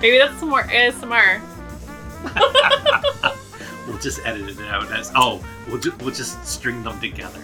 Maybe 0.00 0.18
that's 0.18 0.38
some 0.40 0.48
more 0.50 0.62
ASMR. 0.64 1.40
we'll 3.86 3.98
just 3.98 4.24
edit 4.26 4.48
it 4.48 4.60
out 4.68 4.90
as 4.92 5.10
oh 5.14 5.42
we'll 5.68 5.78
ju- 5.78 5.94
we'll 6.00 6.14
just 6.14 6.44
string 6.46 6.82
them 6.82 6.98
together. 7.00 7.42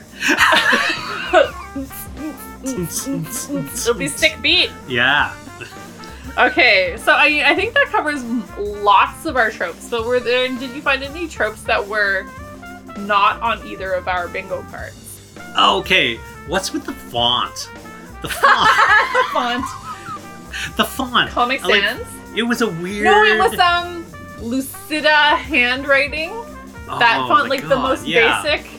It'll 2.65 3.95
be 3.95 4.09
sick 4.09 4.41
beat. 4.43 4.71
Yeah. 4.89 5.35
Okay, 6.39 6.97
so 6.99 7.13
I 7.13 7.43
I 7.47 7.55
think 7.55 7.73
that 7.75 7.87
covers 7.87 8.23
lots 8.59 9.25
of 9.25 9.37
our 9.37 9.51
tropes. 9.51 9.89
So 9.89 10.07
were 10.07 10.21
there? 10.21 10.49
Did 10.49 10.71
you 10.75 10.83
find 10.83 11.03
any 11.03 11.29
tropes 11.29 11.63
that 11.63 11.87
were 11.87 12.27
not 12.99 13.41
on 13.41 13.67
either 13.67 13.93
of 13.93 14.09
our 14.09 14.29
bingo 14.29 14.63
cards? 14.71 15.33
Okay. 15.59 16.17
What's 16.49 16.73
with 16.73 16.85
the 16.85 16.93
font? 16.93 17.71
The 18.23 18.29
font. 18.29 18.69
the 19.13 19.25
Font, 19.33 20.77
the 20.77 20.85
font. 20.85 21.31
Comic 21.31 21.65
Like, 21.65 21.83
Sans. 21.83 22.07
It 22.37 22.43
was 22.43 22.61
a 22.63 22.69
weird. 22.69 23.05
No, 23.05 23.23
it 23.25 23.39
was 23.39 23.59
um 23.59 24.07
Lucida 24.41 25.11
handwriting. 25.37 26.31
That 26.87 27.19
Oh 27.25 27.29
font, 27.29 27.49
like 27.51 27.63
the 27.67 27.77
most 27.77 28.07
yeah. 28.07 28.43
basic. 28.43 28.71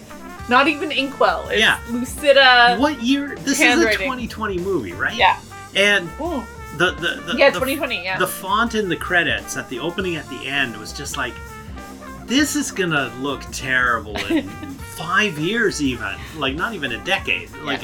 Not 0.49 0.67
even 0.69 0.91
inkwell. 0.93 1.47
It's 1.49 1.59
Yeah. 1.59 1.79
Lucida. 1.89 2.77
What 2.79 3.01
year? 3.03 3.35
This 3.35 3.59
is 3.59 3.83
a 3.83 3.91
2020 3.91 4.57
movie, 4.59 4.93
right? 4.93 5.13
Yeah. 5.15 5.39
And 5.75 6.07
Ooh. 6.21 6.41
the 6.77 6.91
the, 6.91 7.21
the 7.33 7.35
Yeah, 7.37 7.49
the 7.49 7.59
2020. 7.59 8.03
Yeah. 8.03 8.17
the 8.17 8.27
font 8.27 8.75
in 8.75 8.87
the 8.87 8.95
credits 8.95 9.57
at 9.57 9.67
the 9.69 9.79
opening 9.79 10.15
at 10.15 10.27
the 10.29 10.47
end 10.47 10.77
was 10.77 10.93
just 10.93 11.17
like 11.17 11.33
this 12.25 12.55
is 12.55 12.71
gonna 12.71 13.11
look 13.19 13.41
terrible 13.51 14.15
in 14.29 14.47
five 14.97 15.37
years 15.37 15.81
even 15.81 16.13
like 16.37 16.55
not 16.55 16.73
even 16.73 16.91
a 16.91 17.03
decade 17.05 17.49
like 17.63 17.79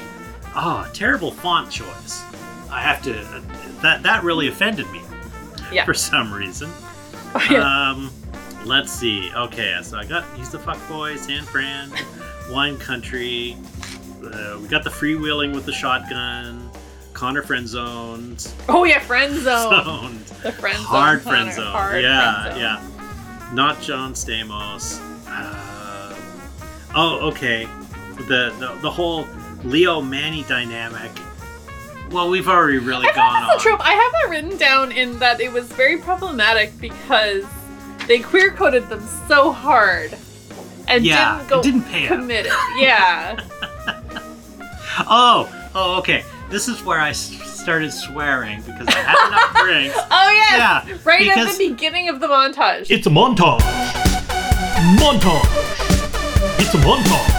oh 0.56 0.90
terrible 0.94 1.32
font 1.32 1.72
choice 1.72 2.24
i 2.70 2.82
have 2.82 3.02
to 3.02 3.14
that 3.82 4.04
that 4.04 4.22
really 4.24 4.48
offended 4.50 4.90
me 4.92 5.00
Yeah. 5.72 5.86
for 5.86 5.94
some 5.94 6.34
reason 6.34 6.70
Oh, 7.36 7.48
yeah. 7.50 7.90
um 7.92 8.12
let's 8.66 8.92
see 8.92 9.32
okay 9.36 9.78
so 9.82 9.98
i 9.98 10.06
got 10.06 10.24
he's 10.36 10.50
the 10.52 10.58
fuckboy 10.60 11.18
san 11.18 11.44
fran 11.44 11.92
wine 12.50 12.78
country 12.78 13.58
uh, 14.24 14.58
we 14.62 14.68
got 14.68 14.84
the 14.84 14.90
freewheeling 14.90 15.54
with 15.54 15.66
the 15.66 15.74
shotgun 15.74 16.70
connor 17.14 17.42
friend 17.42 17.68
zones 17.68 18.54
oh 18.70 18.84
yeah, 18.86 19.00
friend 19.00 19.34
zone. 19.40 19.84
zoned 19.84 20.20
The 20.44 20.52
friend 20.52 20.78
zone. 20.78 20.86
hard 20.86 21.22
Connor, 21.24 21.36
friend 21.38 21.54
zone. 21.54 21.66
hard 21.72 22.02
yeah, 22.04 22.44
friend 22.44 22.60
yeah. 22.60 22.90
Not 23.54 23.80
John 23.82 24.14
Stamos. 24.14 25.00
Uh, 25.28 26.16
oh, 26.96 27.20
okay. 27.30 27.68
The, 28.28 28.52
the 28.60 28.76
the 28.82 28.90
whole 28.90 29.28
Leo 29.64 30.02
Manny 30.02 30.42
dynamic. 30.44 31.12
Well, 32.14 32.30
we've 32.30 32.48
already 32.48 32.78
really 32.78 33.08
I 33.08 33.14
gone 33.14 33.16
thought 33.16 33.40
that's 33.42 33.66
on. 33.66 33.72
a 33.74 33.76
trope. 33.78 33.86
I 33.86 33.94
have 33.94 34.12
that 34.12 34.28
written 34.30 34.58
down 34.58 34.92
in 34.92 35.18
that 35.20 35.42
it 35.42 35.52
was 35.52 35.66
very 35.72 35.98
problematic 35.98 36.80
because 36.80 37.44
they 38.08 38.20
queer 38.20 38.52
coded 38.52 38.88
them 38.90 39.02
so 39.28 39.52
hard 39.52 40.16
and 40.88 41.04
Yeah, 41.04 41.38
didn't 41.38 41.50
go 41.50 41.60
it 41.60 41.64
didn't 41.64 41.84
pay 41.86 42.04
out. 42.08 42.10
committed. 42.10 42.52
Yeah. 42.78 43.40
Oh, 45.10 45.50
oh, 45.74 45.98
okay. 45.98 46.24
This 46.52 46.68
is 46.68 46.84
where 46.84 47.00
I 47.00 47.14
started 47.14 47.92
swearing 47.92 48.62
because 48.62 48.88
I 48.88 48.92
had 48.92 49.28
enough 49.28 49.56
drinks. 49.66 49.98
Oh 50.12 50.30
yes. 50.32 50.86
Yeah, 50.88 50.98
right 51.04 51.28
at 51.36 51.52
the 51.52 51.70
beginning 51.70 52.10
of 52.10 52.20
the 52.20 52.28
montage. 52.28 52.92
It's 52.92 53.08
a 53.08 53.10
montage. 53.10 53.60
Montage. 55.00 55.50
It's 56.60 56.74
a 56.76 56.78
montage. 56.78 57.32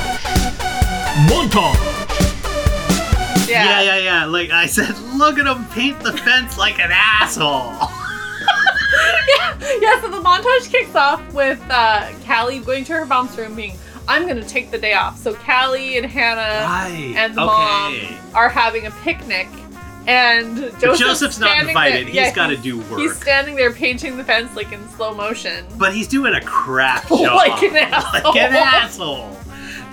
Montage. 1.28 2.03
Yeah, 3.54 3.82
yeah, 3.82 3.98
yeah. 3.98 4.24
Like 4.26 4.50
I 4.50 4.66
said, 4.66 4.96
look 5.16 5.38
at 5.38 5.46
him 5.46 5.64
paint 5.66 6.00
the 6.00 6.12
fence 6.12 6.58
like 6.58 6.78
an 6.78 6.90
asshole. 6.92 7.72
yeah, 9.38 9.58
yeah. 9.80 10.00
so 10.00 10.08
the 10.10 10.20
montage 10.20 10.70
kicks 10.70 10.94
off 10.94 11.20
with 11.32 11.60
uh, 11.70 12.10
Callie 12.26 12.58
going 12.60 12.84
to 12.84 12.92
her 12.94 13.06
mom's 13.06 13.36
room 13.36 13.54
being, 13.54 13.76
I'm 14.08 14.26
gonna 14.28 14.44
take 14.44 14.70
the 14.70 14.78
day 14.78 14.94
off. 14.94 15.18
So 15.18 15.34
Callie 15.34 15.96
and 15.96 16.06
Hannah 16.06 16.64
Right. 16.66 17.14
and 17.16 17.34
the 17.34 17.42
okay. 17.42 18.16
mom 18.16 18.34
are 18.34 18.48
having 18.48 18.86
a 18.86 18.90
picnic. 18.90 19.48
And 20.06 20.56
Joseph's, 20.78 20.98
Joseph's 20.98 21.38
not 21.38 21.66
invited. 21.66 22.08
There, 22.08 22.14
yeah, 22.14 22.24
he's 22.26 22.34
got 22.34 22.48
to 22.48 22.58
do 22.58 22.78
work. 22.80 23.00
He's 23.00 23.16
standing 23.16 23.54
there 23.56 23.72
painting 23.72 24.18
the 24.18 24.24
fence 24.24 24.54
like 24.54 24.70
in 24.70 24.86
slow 24.90 25.14
motion. 25.14 25.64
but 25.78 25.94
he's 25.94 26.08
doing 26.08 26.34
a 26.34 26.42
crap 26.42 27.08
job. 27.08 27.20
Like 27.20 27.62
an 27.62 27.74
asshole. 27.76 28.32
Like 28.32 28.36
an 28.36 28.54
asshole. 28.54 29.38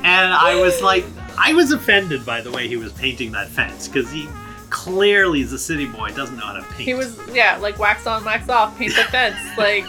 And 0.03 0.33
I 0.33 0.59
was 0.59 0.81
like, 0.81 1.05
I 1.43 1.53
was 1.53 1.71
offended 1.71 2.25
by 2.25 2.41
the 2.41 2.51
way 2.51 2.67
he 2.67 2.77
was 2.77 2.91
painting 2.93 3.31
that 3.31 3.47
fence 3.49 3.87
because 3.87 4.11
he 4.11 4.27
clearly, 4.69 5.41
is 5.41 5.51
a 5.53 5.59
city 5.59 5.85
boy, 5.85 6.09
doesn't 6.11 6.37
know 6.37 6.45
how 6.45 6.53
to 6.53 6.61
paint. 6.63 6.81
He 6.81 6.93
was, 6.93 7.17
yeah, 7.33 7.57
like 7.57 7.77
wax 7.79 8.05
on, 8.07 8.23
wax 8.23 8.47
off, 8.49 8.77
paint 8.77 8.95
the 8.95 9.03
fence. 9.05 9.37
Like, 9.57 9.85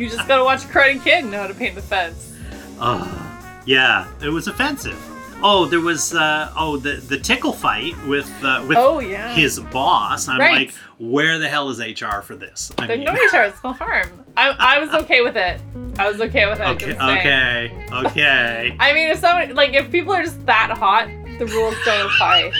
you 0.00 0.08
just 0.08 0.26
gotta 0.26 0.42
watch 0.42 0.64
a 0.64 0.68
Karate 0.68 1.02
Kid 1.04 1.26
know 1.26 1.42
how 1.42 1.46
to 1.46 1.54
paint 1.54 1.74
the 1.74 1.82
fence. 1.82 2.32
Ugh. 2.80 3.20
Yeah, 3.66 4.06
it 4.22 4.28
was 4.30 4.48
offensive. 4.48 4.98
Oh, 5.42 5.66
there 5.66 5.80
was 5.80 6.14
uh, 6.14 6.50
oh 6.56 6.76
the 6.78 6.94
the 6.94 7.18
tickle 7.18 7.52
fight 7.52 7.94
with 8.06 8.30
uh, 8.42 8.64
with 8.66 8.78
Oh 8.78 9.00
yeah. 9.00 9.34
his 9.34 9.60
boss. 9.60 10.26
I'm 10.28 10.40
Right. 10.40 10.68
like, 10.68 10.74
where 10.98 11.38
the 11.38 11.48
hell 11.48 11.68
is 11.70 11.78
HR 11.80 12.20
for 12.22 12.36
this? 12.36 12.70
I 12.78 12.86
There's 12.86 12.98
mean, 13.00 13.06
no 13.06 13.12
HR. 13.12 13.44
It's 13.44 13.58
small 13.60 13.74
farm. 13.74 14.08
I, 14.36 14.50
I 14.58 14.78
was 14.80 14.90
okay 15.04 15.20
with 15.22 15.36
it. 15.36 15.60
I 15.98 16.10
was 16.10 16.20
okay 16.20 16.46
with 16.48 16.60
it. 16.60 16.66
okay, 16.66 16.92
okay, 16.94 17.86
okay. 17.92 18.76
I 18.80 18.92
mean, 18.92 19.10
if 19.10 19.18
someone 19.18 19.54
like 19.54 19.74
if 19.74 19.90
people 19.90 20.12
are 20.12 20.22
just 20.22 20.44
that 20.46 20.70
hot, 20.70 21.08
the 21.38 21.46
rules 21.46 21.74
don't 21.84 22.06
apply. 22.06 22.50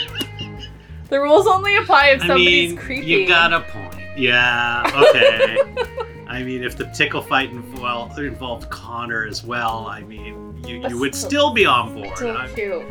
The 1.09 1.19
rules 1.19 1.45
only 1.47 1.75
apply 1.77 2.07
if 2.09 2.23
I 2.23 2.27
somebody's 2.27 2.69
mean, 2.71 2.77
creepy. 2.77 3.05
you 3.05 3.27
got 3.27 3.53
a 3.53 3.61
point. 3.61 4.17
Yeah, 4.17 4.83
okay. 5.09 5.57
I 6.27 6.41
mean, 6.43 6.63
if 6.63 6.75
the 6.75 6.85
tickle 6.85 7.21
fight 7.21 7.51
inv- 7.53 7.79
well, 7.79 8.11
involved 8.17 8.69
Connor 8.69 9.25
as 9.27 9.43
well, 9.43 9.85
I 9.87 10.01
mean, 10.01 10.63
you, 10.65 10.87
you 10.89 10.97
would 10.99 11.13
still 11.13 11.53
be 11.53 11.65
on 11.65 11.93
board. 11.93 12.17
so 12.17 12.29
I'm- 12.31 12.53
cute. 12.55 12.83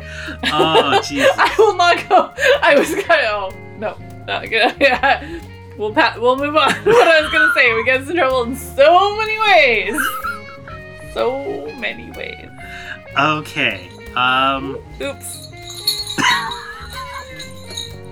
oh, 0.45 1.01
Jesus. 1.07 1.31
I 1.37 1.53
will 1.57 1.75
not 1.75 2.07
go. 2.07 2.33
I 2.61 2.75
was 2.79 2.89
gonna. 2.95 3.27
Oh 3.27 3.51
no. 3.77 3.97
Yeah. 4.79 5.41
We'll 5.77 5.93
pa- 5.93 6.15
We'll 6.17 6.37
move 6.37 6.55
on. 6.55 6.71
what 6.83 7.07
I 7.07 7.21
was 7.21 7.31
gonna 7.31 7.51
say, 7.53 7.73
we 7.75 7.83
get 7.83 8.01
us 8.01 8.09
in 8.09 8.15
trouble 8.15 8.43
in 8.43 8.55
so 8.55 9.17
many 9.17 9.37
ways. 9.39 10.01
So 11.13 11.71
many 11.79 12.11
ways. 12.11 12.49
Okay. 13.17 13.89
Um. 14.15 14.77
Oops. 15.01 15.41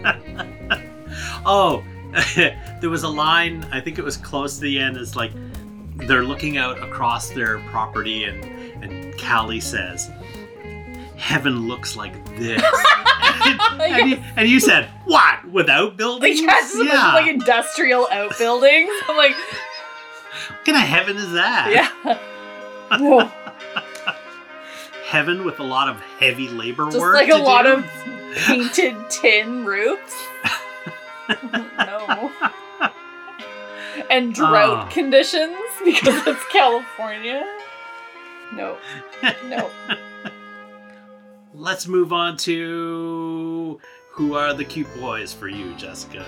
Oh, 1.45 1.83
there 2.35 2.89
was 2.89 3.03
a 3.03 3.09
line. 3.09 3.65
I 3.71 3.81
think 3.81 3.97
it 3.99 4.03
was 4.03 4.15
close 4.15 4.55
to 4.55 4.61
the 4.61 4.79
end. 4.79 4.95
It's 4.95 5.15
like 5.17 5.31
they're 6.07 6.23
looking 6.23 6.57
out 6.57 6.81
across 6.81 7.29
their 7.31 7.59
property, 7.69 8.23
and 8.23 8.43
and 8.83 9.19
Callie 9.19 9.59
says, 9.59 10.09
"Heaven 11.17 11.67
looks 11.67 11.97
like 11.97 12.13
this." 12.37 12.61
and, 13.79 14.09
you, 14.11 14.23
and 14.35 14.47
you 14.49 14.59
said, 14.59 14.89
"What? 15.05 15.45
Without 15.51 15.97
buildings?" 15.97 16.39
yeah, 16.41 16.47
bunch 16.47 16.73
of 16.91 17.13
like 17.13 17.27
industrial 17.27 18.07
outbuildings. 18.11 18.89
I'm 19.07 19.17
like, 19.17 19.35
what 19.35 20.65
kind 20.65 20.77
of 20.77 20.83
heaven 20.83 21.17
is 21.17 21.31
that? 21.33 21.71
yeah. 22.05 22.97
Whoa. 22.99 23.29
Heaven 25.07 25.45
with 25.45 25.59
a 25.59 25.63
lot 25.63 25.89
of 25.89 26.01
heavy 26.19 26.47
labor 26.47 26.85
Just 26.85 26.97
work. 26.99 27.13
like 27.15 27.29
a 27.29 27.35
lot 27.37 27.63
do? 27.63 27.73
of 27.73 27.85
painted 28.47 28.95
tin 29.11 29.63
roofs. 29.63 30.15
no. 31.77 32.31
And 34.09 34.33
drought 34.33 34.87
Ah. 34.87 34.89
conditions 34.91 35.55
because 35.85 36.25
it's 36.25 36.43
California. 36.51 37.43
No. 38.53 38.77
No. 39.45 39.69
Let's 41.55 41.87
move 41.87 42.11
on 42.11 42.37
to 42.37 43.79
who 44.09 44.35
are 44.35 44.53
the 44.53 44.65
cute 44.65 44.87
boys 44.99 45.33
for 45.33 45.47
you, 45.47 45.73
Jessica. 45.75 46.25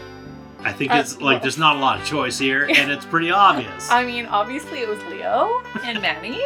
I 0.59 0.71
think 0.71 0.91
Uh, 0.91 0.97
it's 0.97 1.19
like 1.19 1.41
there's 1.41 1.57
not 1.57 1.75
a 1.75 1.79
lot 1.79 1.99
of 1.99 2.05
choice 2.05 2.37
here, 2.37 2.65
and 2.75 2.91
it's 2.91 3.05
pretty 3.05 3.31
obvious. 3.31 3.89
I 3.89 4.05
mean, 4.05 4.27
obviously 4.27 4.79
it 4.79 4.87
was 4.87 4.99
Leo 5.05 5.63
and 5.83 5.99
Manny. 6.01 6.39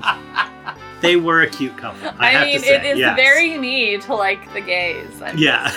they 1.02 1.16
were 1.16 1.42
a 1.42 1.50
cute 1.50 1.76
couple. 1.76 2.08
I, 2.18 2.28
I, 2.28 2.30
have 2.30 2.46
mean, 2.46 2.58
to 2.58 2.64
say, 2.64 2.76
it 2.76 2.84
is 2.84 2.98
yes. 2.98 3.16
very 3.16 3.58
me 3.58 3.98
to 3.98 4.14
like 4.14 4.50
the 4.54 4.62
gays. 4.62 5.20
I'm 5.20 5.36
Yeah. 5.36 5.70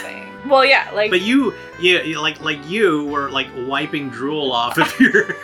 Well, 0.47 0.65
yeah, 0.65 0.91
like 0.93 1.09
But 1.09 1.21
you, 1.21 1.53
yeah, 1.79 2.17
like 2.19 2.39
like 2.41 2.65
you 2.69 3.05
were 3.05 3.29
like 3.31 3.47
wiping 3.67 4.09
drool 4.09 4.51
off 4.51 4.77
of 4.77 4.97
your. 4.99 5.35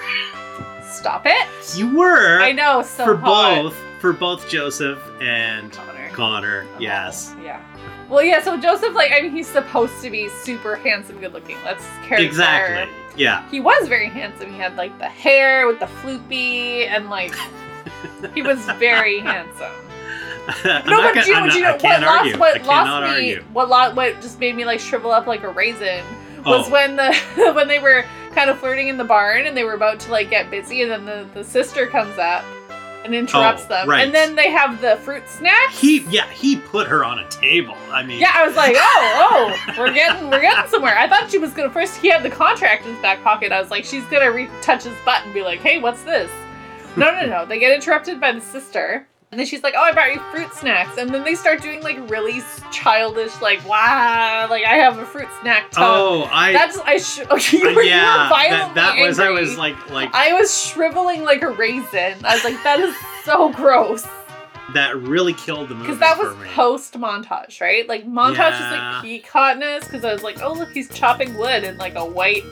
stop 0.90 1.24
it. 1.26 1.48
you 1.78 1.96
were 1.96 2.42
I 2.42 2.52
know 2.52 2.82
so 2.82 3.06
for 3.06 3.16
hot. 3.16 3.62
both 3.64 3.76
for 4.00 4.12
both 4.12 4.50
Joseph 4.50 5.02
and 5.22 5.72
Connor. 5.72 5.99
Connor. 6.20 6.66
Oh, 6.76 6.80
Yes, 6.80 7.34
Yeah. 7.44 7.62
Well, 8.10 8.24
yeah. 8.24 8.42
So 8.42 8.58
Joseph, 8.58 8.94
like, 8.96 9.12
I 9.12 9.22
mean, 9.22 9.32
he's 9.32 9.48
supposed 9.48 10.02
to 10.02 10.10
be 10.10 10.30
super 10.30 10.76
handsome, 10.76 11.20
good 11.20 11.32
looking. 11.34 11.58
Let's 11.64 11.86
character. 12.04 12.26
exactly. 12.26 12.90
Yeah. 13.16 13.48
He 13.50 13.60
was 13.60 13.88
very 13.88 14.08
handsome. 14.10 14.52
He 14.52 14.58
had 14.58 14.76
like 14.78 14.98
the 14.98 15.06
hair 15.10 15.68
with 15.68 15.80
the 15.80 15.86
floopy, 15.88 16.88
and 16.88 17.10
like 17.10 17.36
he 18.34 18.42
was 18.42 18.60
very 18.78 19.20
handsome. 19.20 19.72
No, 20.66 20.82
but 20.84 21.14
gonna- 21.14 21.28
you, 21.28 21.34
I'm 21.36 21.48
but 21.48 21.60
not- 21.60 21.84
you 21.84 21.90
I 21.90 22.00
know 22.00 22.08
what 22.08 22.18
argue. 22.18 22.32
lost 22.38 22.40
what 22.40 22.66
lost 22.66 23.04
me 23.04 23.34
argue. 23.36 23.44
what 23.54 23.70
lo- 23.70 23.94
what 23.94 24.22
just 24.22 24.40
made 24.40 24.56
me 24.56 24.66
like 24.66 24.80
shrivel 24.80 25.12
up 25.12 25.28
like 25.28 25.44
a 25.44 25.50
raisin 25.50 26.04
was 26.46 26.68
Oh. 26.68 26.72
when 26.72 26.96
the 26.96 27.14
when 27.56 27.68
they 27.68 27.78
were 27.80 28.04
kind 28.34 28.50
of 28.50 28.58
flirting 28.60 28.88
in 28.88 28.98
the 28.98 29.04
barn 29.04 29.46
and 29.46 29.56
they 29.56 29.64
were 29.64 29.74
about 29.74 30.00
to 30.02 30.12
like 30.12 30.30
get 30.32 30.50
busy 30.50 30.82
and 30.82 30.90
then 30.92 31.06
the, 31.06 31.28
the 31.36 31.44
sister 31.44 31.86
comes 31.88 32.18
up 32.18 32.44
and 33.06 33.16
interrupts 33.16 33.64
Oh, 33.66 33.70
them 33.70 33.90
right. 33.90 34.06
and 34.06 34.14
then 34.14 34.36
they 34.36 34.52
have 34.52 34.82
the 34.82 34.98
fruit 34.98 35.28
snacks. 35.30 35.78
He, 35.80 36.00
yeah, 36.10 36.30
he 36.30 36.58
put 36.58 36.88
her 36.88 37.04
on 37.06 37.20
a 37.20 37.28
table. 37.30 37.76
I 37.92 38.04
mean, 38.04 38.20
yeah, 38.20 38.32
I 38.36 38.46
was 38.46 38.56
like, 38.56 38.76
oh, 38.78 39.56
oh, 39.70 39.74
we're 39.78 39.94
getting, 39.94 40.30
we're 40.30 40.42
getting 40.42 40.70
somewhere. 40.70 40.98
I 40.98 41.08
thought 41.08 41.32
she 41.32 41.38
was 41.38 41.52
gonna 41.54 41.70
first. 41.72 41.98
He 41.98 42.10
had 42.10 42.24
the 42.24 42.30
contract 42.30 42.86
in 42.86 42.94
his 42.94 43.02
back 43.02 43.24
pocket. 43.24 43.52
I 43.52 43.60
was 43.62 43.72
like, 43.72 43.86
she's 43.86 44.04
gonna 44.06 44.32
retouch 44.32 44.84
his 44.84 44.96
butt 45.06 45.24
and 45.26 45.34
be 45.34 45.42
like, 45.44 45.60
hey, 45.60 45.80
what's 45.80 46.04
this? 46.04 46.30
No, 46.98 47.12
no, 47.12 47.26
no. 47.26 47.46
They 47.46 47.60
get 47.60 47.72
interrupted 47.74 48.20
by 48.20 48.32
the 48.32 48.42
sister, 48.42 49.08
and 49.32 49.40
then 49.40 49.46
she's 49.46 49.62
like, 49.62 49.76
oh, 49.78 49.82
I 49.82 49.92
brought 49.92 50.14
you 50.14 50.20
fruit 50.32 50.52
snacks, 50.54 50.98
and 50.98 51.14
then 51.14 51.24
they 51.24 51.36
start 51.36 51.62
doing 51.62 51.82
like 51.84 51.98
really 52.10 52.42
childish, 52.72 53.40
like, 53.42 53.64
wow, 53.68 54.48
like 54.50 54.66
I 54.66 54.76
have 54.76 54.98
a 54.98 55.06
fruit 55.06 55.28
snack 55.42 55.70
tongue. 55.72 55.84
Oh, 55.86 56.30
I. 56.32 56.52
That's 56.52 56.78
I. 56.80 56.98
Sh- 56.98 57.22
okay, 57.30 57.58
you 57.70 57.76
were, 57.76 57.82
you 57.84 57.90
yeah, 57.90 58.24
were 58.24 58.30
violently 58.30 58.76
that, 58.76 58.96
that 58.98 59.08
was. 59.08 59.20
I 59.20 59.30
was 59.30 59.58
like, 59.58 59.90
like 59.92 60.10
I 60.14 60.34
was 60.34 60.52
shriveling 60.60 61.24
like 61.24 61.44
a 61.44 61.50
raisin. 61.50 62.16
I 62.26 62.34
was 62.34 62.44
like, 62.44 62.62
that 62.64 62.80
is 62.80 62.96
so 63.24 63.50
gross. 63.54 64.08
that 64.74 64.96
really 64.98 65.34
killed 65.34 65.70
the 65.70 65.76
movie 65.76 65.88
Because 65.88 66.00
that 66.00 66.18
was 66.18 66.36
post 66.54 66.94
montage, 66.94 67.62
right? 67.62 67.88
Like 67.88 68.08
montage 68.08 68.54
is 68.56 68.72
like 68.72 69.04
peak 69.04 69.28
hotness. 69.28 69.86
Because 69.86 70.04
I 70.06 70.12
was 70.12 70.24
like, 70.24 70.42
oh 70.42 70.54
look, 70.54 70.70
he's 70.72 70.90
chopping 70.90 71.38
wood 71.38 71.64
in 71.64 71.78
like 71.78 71.94
a 71.96 72.06
white, 72.06 72.44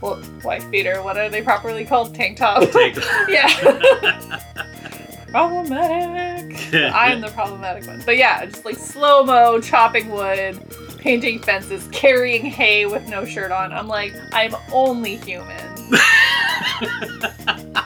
well, 0.00 0.18
wife 0.42 0.70
beater. 0.70 1.02
What 1.02 1.18
are 1.18 1.28
they 1.28 1.42
properly 1.42 1.84
called? 1.84 2.14
Tank 2.14 2.38
top. 2.38 2.62
Take- 2.70 2.96
yeah. 3.28 4.40
problematic. 5.30 6.74
I 6.74 7.12
am 7.12 7.20
the 7.20 7.28
problematic 7.28 7.86
one. 7.86 8.02
But 8.04 8.16
yeah, 8.16 8.44
just 8.46 8.64
like 8.64 8.76
slow 8.76 9.24
mo 9.24 9.60
chopping 9.60 10.10
wood, 10.10 10.60
painting 10.98 11.40
fences, 11.40 11.88
carrying 11.92 12.44
hay 12.44 12.86
with 12.86 13.08
no 13.08 13.24
shirt 13.24 13.52
on. 13.52 13.72
I'm 13.72 13.88
like, 13.88 14.14
I'm 14.32 14.54
only 14.72 15.16
human. 15.16 15.56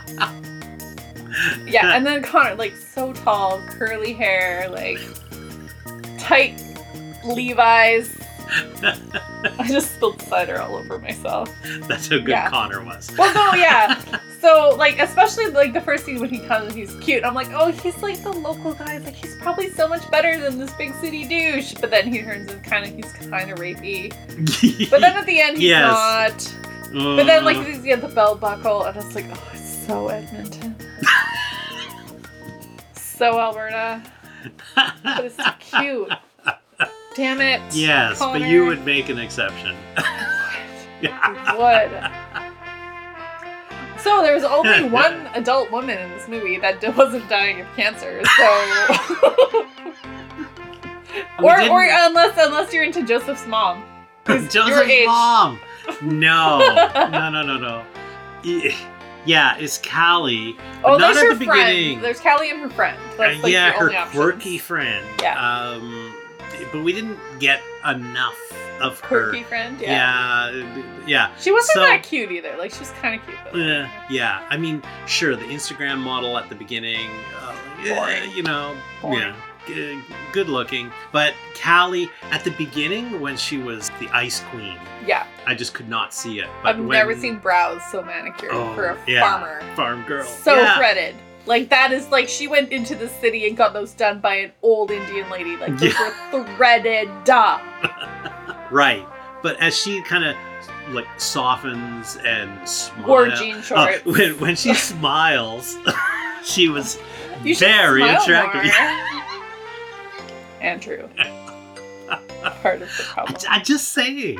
Yeah, 1.66 1.96
and 1.96 2.04
then 2.06 2.22
Connor, 2.22 2.54
like 2.54 2.76
so 2.76 3.12
tall, 3.14 3.58
curly 3.70 4.12
hair, 4.12 4.68
like 4.68 4.98
tight 6.18 6.62
Levi's. 7.24 8.14
I 9.58 9.66
just 9.68 9.94
spilled 9.96 10.20
cider 10.22 10.60
all 10.60 10.76
over 10.76 10.98
myself. 10.98 11.50
That's 11.88 12.08
how 12.08 12.18
good 12.18 12.28
Yeah. 12.28 12.50
Connor 12.50 12.84
was. 12.84 13.10
Well, 13.16 13.32
no, 13.34 13.58
yeah. 13.58 14.00
So, 14.42 14.74
like, 14.76 14.98
especially 14.98 15.46
like 15.52 15.72
the 15.72 15.80
first 15.80 16.04
scene 16.04 16.18
when 16.18 16.28
he 16.28 16.40
comes 16.40 16.66
and 16.66 16.74
he's 16.76 16.92
cute, 16.96 17.22
I'm 17.24 17.32
like, 17.32 17.46
oh, 17.52 17.70
he's 17.70 17.96
like 18.02 18.20
the 18.24 18.32
local 18.32 18.74
guy. 18.74 18.98
Like 18.98 19.14
he's 19.14 19.36
probably 19.36 19.70
so 19.70 19.86
much 19.86 20.10
better 20.10 20.40
than 20.40 20.58
this 20.58 20.72
big 20.72 20.92
city 20.96 21.28
douche. 21.28 21.74
But 21.74 21.90
then 21.92 22.12
he 22.12 22.22
turns 22.22 22.50
in 22.50 22.58
kind 22.62 22.84
of, 22.84 22.92
he's 22.92 23.12
kind 23.30 23.52
of 23.52 23.60
rapey. 23.60 24.10
But 24.90 25.00
then 25.00 25.16
at 25.16 25.26
the 25.26 25.40
end, 25.40 25.58
he's 25.58 25.68
Yes. 25.68 25.92
not. 25.92 26.92
But 26.92 27.22
then, 27.24 27.44
like, 27.44 27.56
Uh, 27.58 27.62
he's 27.62 27.82
the 27.82 28.08
belt 28.12 28.40
buckle, 28.40 28.82
and 28.82 28.96
it's 28.96 29.14
like, 29.14 29.26
oh, 29.32 29.50
it's 29.54 29.86
so 29.86 30.08
Edmonton. 30.08 30.74
so 32.94 33.38
Alberta. 33.38 34.02
But 34.74 35.24
it's 35.24 35.36
cute. 35.70 36.10
Damn 37.14 37.40
it. 37.40 37.60
yes, 37.74 38.18
but 38.18 38.40
you 38.42 38.66
would 38.66 38.84
make 38.84 39.08
an 39.08 39.18
exception. 39.18 39.76
I 41.04 41.56
would. 41.58 41.90
So 44.00 44.22
there 44.22 44.34
was 44.34 44.44
only 44.44 44.88
one 45.02 45.28
adult 45.34 45.70
woman 45.70 45.98
in 45.98 46.10
this 46.10 46.28
movie 46.28 46.58
that 46.58 46.96
wasn't 46.96 47.28
dying 47.28 47.60
of 47.60 47.66
cancer. 47.76 48.22
So, 48.24 48.44
or 51.42 51.56
didn't- 51.56 51.70
or 51.70 51.82
unless 51.84 52.36
unless 52.38 52.72
you're 52.72 52.84
into 52.84 53.02
Joseph's 53.04 53.46
mom, 53.46 53.84
Joseph's 54.26 55.06
mom. 55.06 55.60
No, 56.00 56.58
no, 57.10 57.30
no, 57.30 57.42
no, 57.42 57.58
no. 57.58 57.84
Yeah, 59.24 59.56
it's 59.56 59.78
Callie. 59.78 60.56
Oh, 60.82 60.96
not 60.96 61.14
there's 61.14 61.16
at 61.18 61.22
her 61.24 61.34
the 61.34 61.44
friend. 61.44 61.66
beginning. 61.68 62.00
There's 62.00 62.20
Callie 62.20 62.50
and 62.50 62.58
her 62.60 62.70
friend. 62.70 62.98
That's 63.16 63.38
Uh, 63.38 63.42
like 63.42 63.52
yeah, 63.52 63.70
the 63.72 63.78
her 63.78 63.84
only 63.84 63.96
options. 63.96 64.20
quirky 64.20 64.58
friend. 64.58 65.06
Yeah. 65.20 65.38
Um, 65.40 66.11
but 66.72 66.82
we 66.82 66.92
didn't 66.92 67.18
get 67.38 67.60
enough 67.88 68.38
of 68.80 68.98
her. 69.00 69.30
quirky 69.30 69.42
friend. 69.44 69.80
Yeah. 69.80 70.50
Yeah, 70.50 70.82
yeah. 71.06 71.30
She 71.38 71.52
wasn't 71.52 71.74
So- 71.74 71.80
that 71.82 72.02
cute 72.02 72.32
either. 72.32 72.54
Like 72.58 72.72
she 72.72 72.80
was 72.80 72.90
kind 73.00 73.20
of 73.20 73.26
cute 73.26 73.38
though. 73.52 73.82
Uh, 73.82 73.88
yeah, 74.10 74.44
I 74.50 74.56
mean, 74.56 74.82
sure, 75.06 75.36
the 75.36 75.44
Instagram 75.44 75.98
model 75.98 76.36
at 76.38 76.48
the 76.48 76.54
beginning, 76.54 77.10
uh, 77.40 77.54
Boring. 77.88 78.30
you 78.32 78.42
know, 78.42 78.76
Boring. 79.00 79.18
yeah, 79.20 79.34
g- 79.68 80.00
good 80.32 80.48
looking. 80.48 80.90
But 81.12 81.34
Callie, 81.62 82.10
at 82.32 82.42
the 82.44 82.50
beginning, 82.52 83.20
when 83.20 83.36
she 83.36 83.58
was 83.58 83.90
the 84.00 84.08
Ice 84.12 84.40
Queen, 84.50 84.78
Yeah. 85.06 85.26
I 85.46 85.54
just 85.54 85.74
could 85.74 85.88
not 85.88 86.12
see 86.14 86.40
it. 86.40 86.48
But 86.62 86.70
I've 86.70 86.78
when- 86.78 86.88
never 86.88 87.14
seen 87.16 87.36
brows 87.36 87.82
so 87.90 88.02
manicured 88.02 88.50
Oh, 88.52 88.74
for 88.74 88.86
a 88.86 88.98
yeah, 89.06 89.20
farmer. 89.20 89.62
farm 89.76 90.02
girl. 90.04 90.24
So 90.26 90.56
yeah. 90.56 90.76
threaded. 90.76 91.14
Like 91.46 91.70
that 91.70 91.92
is 91.92 92.08
like 92.10 92.28
she 92.28 92.46
went 92.46 92.70
into 92.70 92.94
the 92.94 93.08
city 93.08 93.48
and 93.48 93.56
got 93.56 93.72
those 93.72 93.92
done 93.92 94.20
by 94.20 94.36
an 94.36 94.52
old 94.62 94.90
Indian 94.90 95.28
lady. 95.28 95.56
Like 95.56 95.76
those 95.78 95.94
were 96.32 96.44
threaded 96.56 97.08
up. 97.28 97.60
Right. 98.70 99.06
But 99.42 99.60
as 99.60 99.76
she 99.78 100.00
kind 100.02 100.24
of 100.24 100.34
like 100.94 101.04
softens 101.20 102.16
and 102.24 102.66
smiles, 102.66 103.06
Wore 103.06 103.28
jean 103.28 103.60
shorts. 103.60 104.02
when 104.06 104.38
when 104.40 104.56
she 104.56 104.72
smiles, 104.90 105.76
she 106.44 106.68
was 106.70 106.98
You 107.44 107.54
very 107.56 108.02
attractive. 108.02 108.72
Andrew. 110.62 111.06
Part 112.62 112.80
of 112.82 112.88
the 112.96 113.02
problem. 113.04 113.36
I, 113.50 113.56
I 113.56 113.62
just 113.62 113.88
say. 113.88 114.38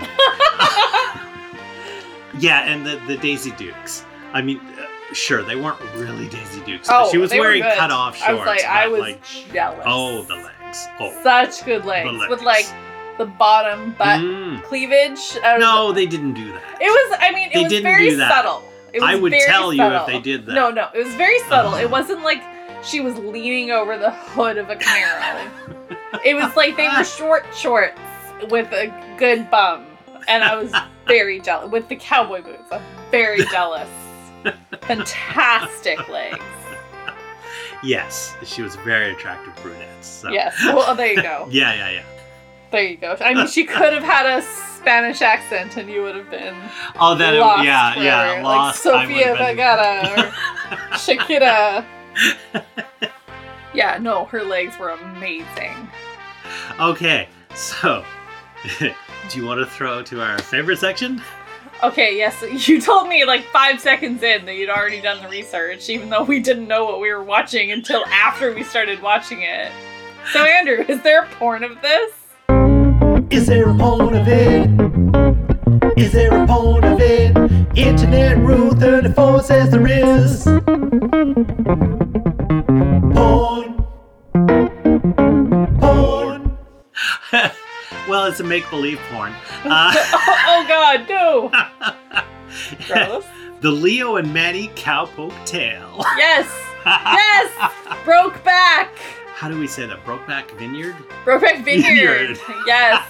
yeah, 2.39 2.63
and 2.63 2.87
the 2.87 3.01
the 3.07 3.17
Daisy 3.19 3.51
Dukes. 3.53 4.05
I 4.33 4.41
mean, 4.41 4.59
uh, 4.59 4.87
sure 5.15 5.43
they 5.43 5.57
weren't 5.57 5.81
really 5.97 6.29
Daisy 6.29 6.61
Dukes. 6.65 6.89
Oh, 6.91 7.11
she 7.11 7.19
was 7.19 7.31
wearing 7.31 7.63
cut 7.63 7.91
off 7.91 8.17
shorts. 8.17 8.29
I 8.31 8.33
was 8.35 8.47
like, 8.47 8.65
I 8.65 8.89
was 8.89 9.01
like, 9.01 9.23
jealous. 9.53 9.83
oh, 9.87 10.23
the 10.25 10.35
legs. 10.37 10.87
Oh, 11.01 11.13
Such 11.23 11.65
good 11.65 11.85
legs, 11.85 12.11
The 12.11 12.29
with 12.29 12.43
like 12.43 12.67
the 13.19 13.27
bottom 13.27 13.93
butt 13.99 14.21
Mm. 14.21 14.63
cleavage. 14.65 15.19
No, 15.59 15.93
they 15.93 16.07
didn't 16.07 16.35
do 16.35 16.51
that. 16.53 16.63
it 16.81 16.87
was. 16.87 17.19
I 17.21 17.31
mean, 17.33 17.51
it 17.51 17.55
They 17.55 17.63
was 17.65 17.71
didn't 17.73 17.85
very 17.85 18.11
do 18.11 18.17
that. 18.17 18.31
subtle. 18.33 18.63
It 18.93 19.01
was 19.01 19.11
I 19.11 19.15
would 19.17 19.33
tell 19.47 19.73
you 19.73 19.83
if 19.85 20.07
they 20.07 20.21
did 20.21 20.47
that. 20.47 20.53
No, 20.53 20.71
no, 20.71 20.89
it 20.95 21.05
was 21.05 21.15
very 21.15 21.39
subtle. 21.41 21.73
Ugh. 21.75 21.83
It 21.83 21.91
wasn't 21.91 22.23
like 22.23 22.43
she 22.85 23.01
was 23.01 23.17
leaning 23.19 23.71
over 23.71 23.97
the 23.99 24.11
hood 24.11 24.57
of 24.59 24.69
a 24.71 24.77
Camaro. 24.77 25.51
it 26.25 26.35
was 26.35 26.55
like 26.57 26.77
they 26.77 26.89
were 26.89 27.05
short 27.19 27.45
shorts 27.55 27.99
with 28.51 28.73
a 28.73 28.93
good 29.19 29.51
bum, 29.51 29.87
and 30.29 30.43
I 30.45 30.57
was 30.57 30.73
very 31.07 31.41
jealous 31.41 31.71
with 31.71 31.89
the 31.89 31.97
cowboy 31.97 32.43
boots. 32.43 32.71
I'm 32.73 32.83
very 33.11 33.45
jealous. 33.47 33.89
Fantastic 34.83 36.09
legs. 36.09 36.43
Yes, 37.85 38.37
she 38.45 38.63
was 38.63 38.77
very 38.77 39.13
attractive 39.13 39.55
brunette. 39.63 40.05
So. 40.05 40.31
Yes. 40.31 40.55
Well, 40.65 40.85
oh, 40.87 40.95
there 40.95 41.13
you 41.13 41.23
go. 41.23 41.49
Yeah, 41.51 41.75
yeah, 41.75 41.91
yeah. 41.91 42.05
There 42.71 42.83
you 42.85 42.97
go. 42.97 43.17
I 43.21 43.35
mean, 43.35 43.49
she 43.49 43.65
could 43.65 43.93
have 43.93 44.03
had 44.03 44.25
a 44.25 44.41
Spanish 44.43 45.21
accent, 45.21 45.77
and 45.77 45.91
you 45.91 46.03
would 46.03 46.15
have 46.17 46.31
been 46.31 46.57
Oh, 46.99 47.15
then 47.15 47.39
lost 47.39 47.63
it, 47.63 47.67
yeah, 47.67 47.93
forever. 47.93 48.07
yeah, 48.07 48.33
like 48.35 48.43
lost. 48.43 48.87
I 48.87 49.05
Sofia 49.05 49.37
Vergara 49.37 50.09
or 50.11 50.77
Shakira. 50.97 51.85
yeah, 53.75 53.99
no, 54.01 54.25
her 54.27 54.43
legs 54.43 54.79
were 54.79 54.91
amazing. 54.91 55.89
Okay, 56.81 57.29
so 57.55 58.05
do 58.79 59.39
you 59.39 59.45
want 59.45 59.61
to 59.61 59.67
throw 59.67 60.03
to 60.05 60.23
our 60.23 60.39
favorite 60.39 60.79
section? 60.79 61.21
Okay, 61.83 62.17
yes, 62.17 62.69
you 62.69 62.81
told 62.81 63.09
me 63.09 63.25
like 63.25 63.45
five 63.47 63.81
seconds 63.81 64.23
in 64.23 64.47
that 64.47 64.55
you'd 64.55 64.71
already 64.71 65.01
done 65.01 65.21
the 65.21 65.29
research, 65.29 65.91
even 65.91 66.11
though 66.11 66.23
we 66.23 66.39
didn't 66.39 66.69
know 66.69 66.85
what 66.85 67.01
we 67.01 67.13
were 67.13 67.25
watching 67.25 67.73
until 67.73 68.07
after 68.07 68.55
we 68.55 68.63
started 68.63 69.03
watching 69.03 69.43
it. 69.43 69.73
So, 70.33 70.45
Andrew, 70.45 70.85
is 70.89 71.03
there 71.03 71.25
a 71.25 71.27
porn 71.27 71.65
of 71.65 71.83
this? 71.83 72.13
Is 73.33 73.49
there 73.49 73.69
a 73.69 73.75
porn 73.77 74.15
of 74.15 74.29
it? 74.29 74.71
Is 75.99 76.13
there 76.13 76.41
a 76.41 76.47
porn 76.47 76.85
of 76.85 77.01
it? 77.01 77.37
Internet 77.77 78.39
Rule 78.39 78.77
34 78.77 79.43
says 79.43 79.71
there 79.71 79.87
is. 79.89 80.45
Porn. 83.13 83.85
Porn. 85.81 86.59
well, 88.09 88.27
it's 88.27 88.41
a 88.41 88.45
make 88.45 88.69
believe 88.71 88.99
porn. 89.11 89.33
Uh, 89.65 89.93
oh, 89.95 90.65
God, 90.67 91.09
no! 91.09 91.51
The 93.61 93.71
Leo 93.71 94.17
and 94.17 94.35
Manny 94.35 94.69
cowpoke 94.75 95.47
tale. 95.47 96.05
Yes! 96.17 96.51
Yes! 96.85 97.73
Broke 98.05 98.43
back! 98.43 98.91
How 99.35 99.49
do 99.49 99.59
we 99.59 99.69
say 99.69 99.87
that? 99.87 100.05
Brokeback 100.05 100.51
Vineyard? 100.59 100.97
Brokeback 101.25 101.65
Vineyard. 101.65 102.37
Vineyard. 102.37 102.41
yes. 102.67 103.05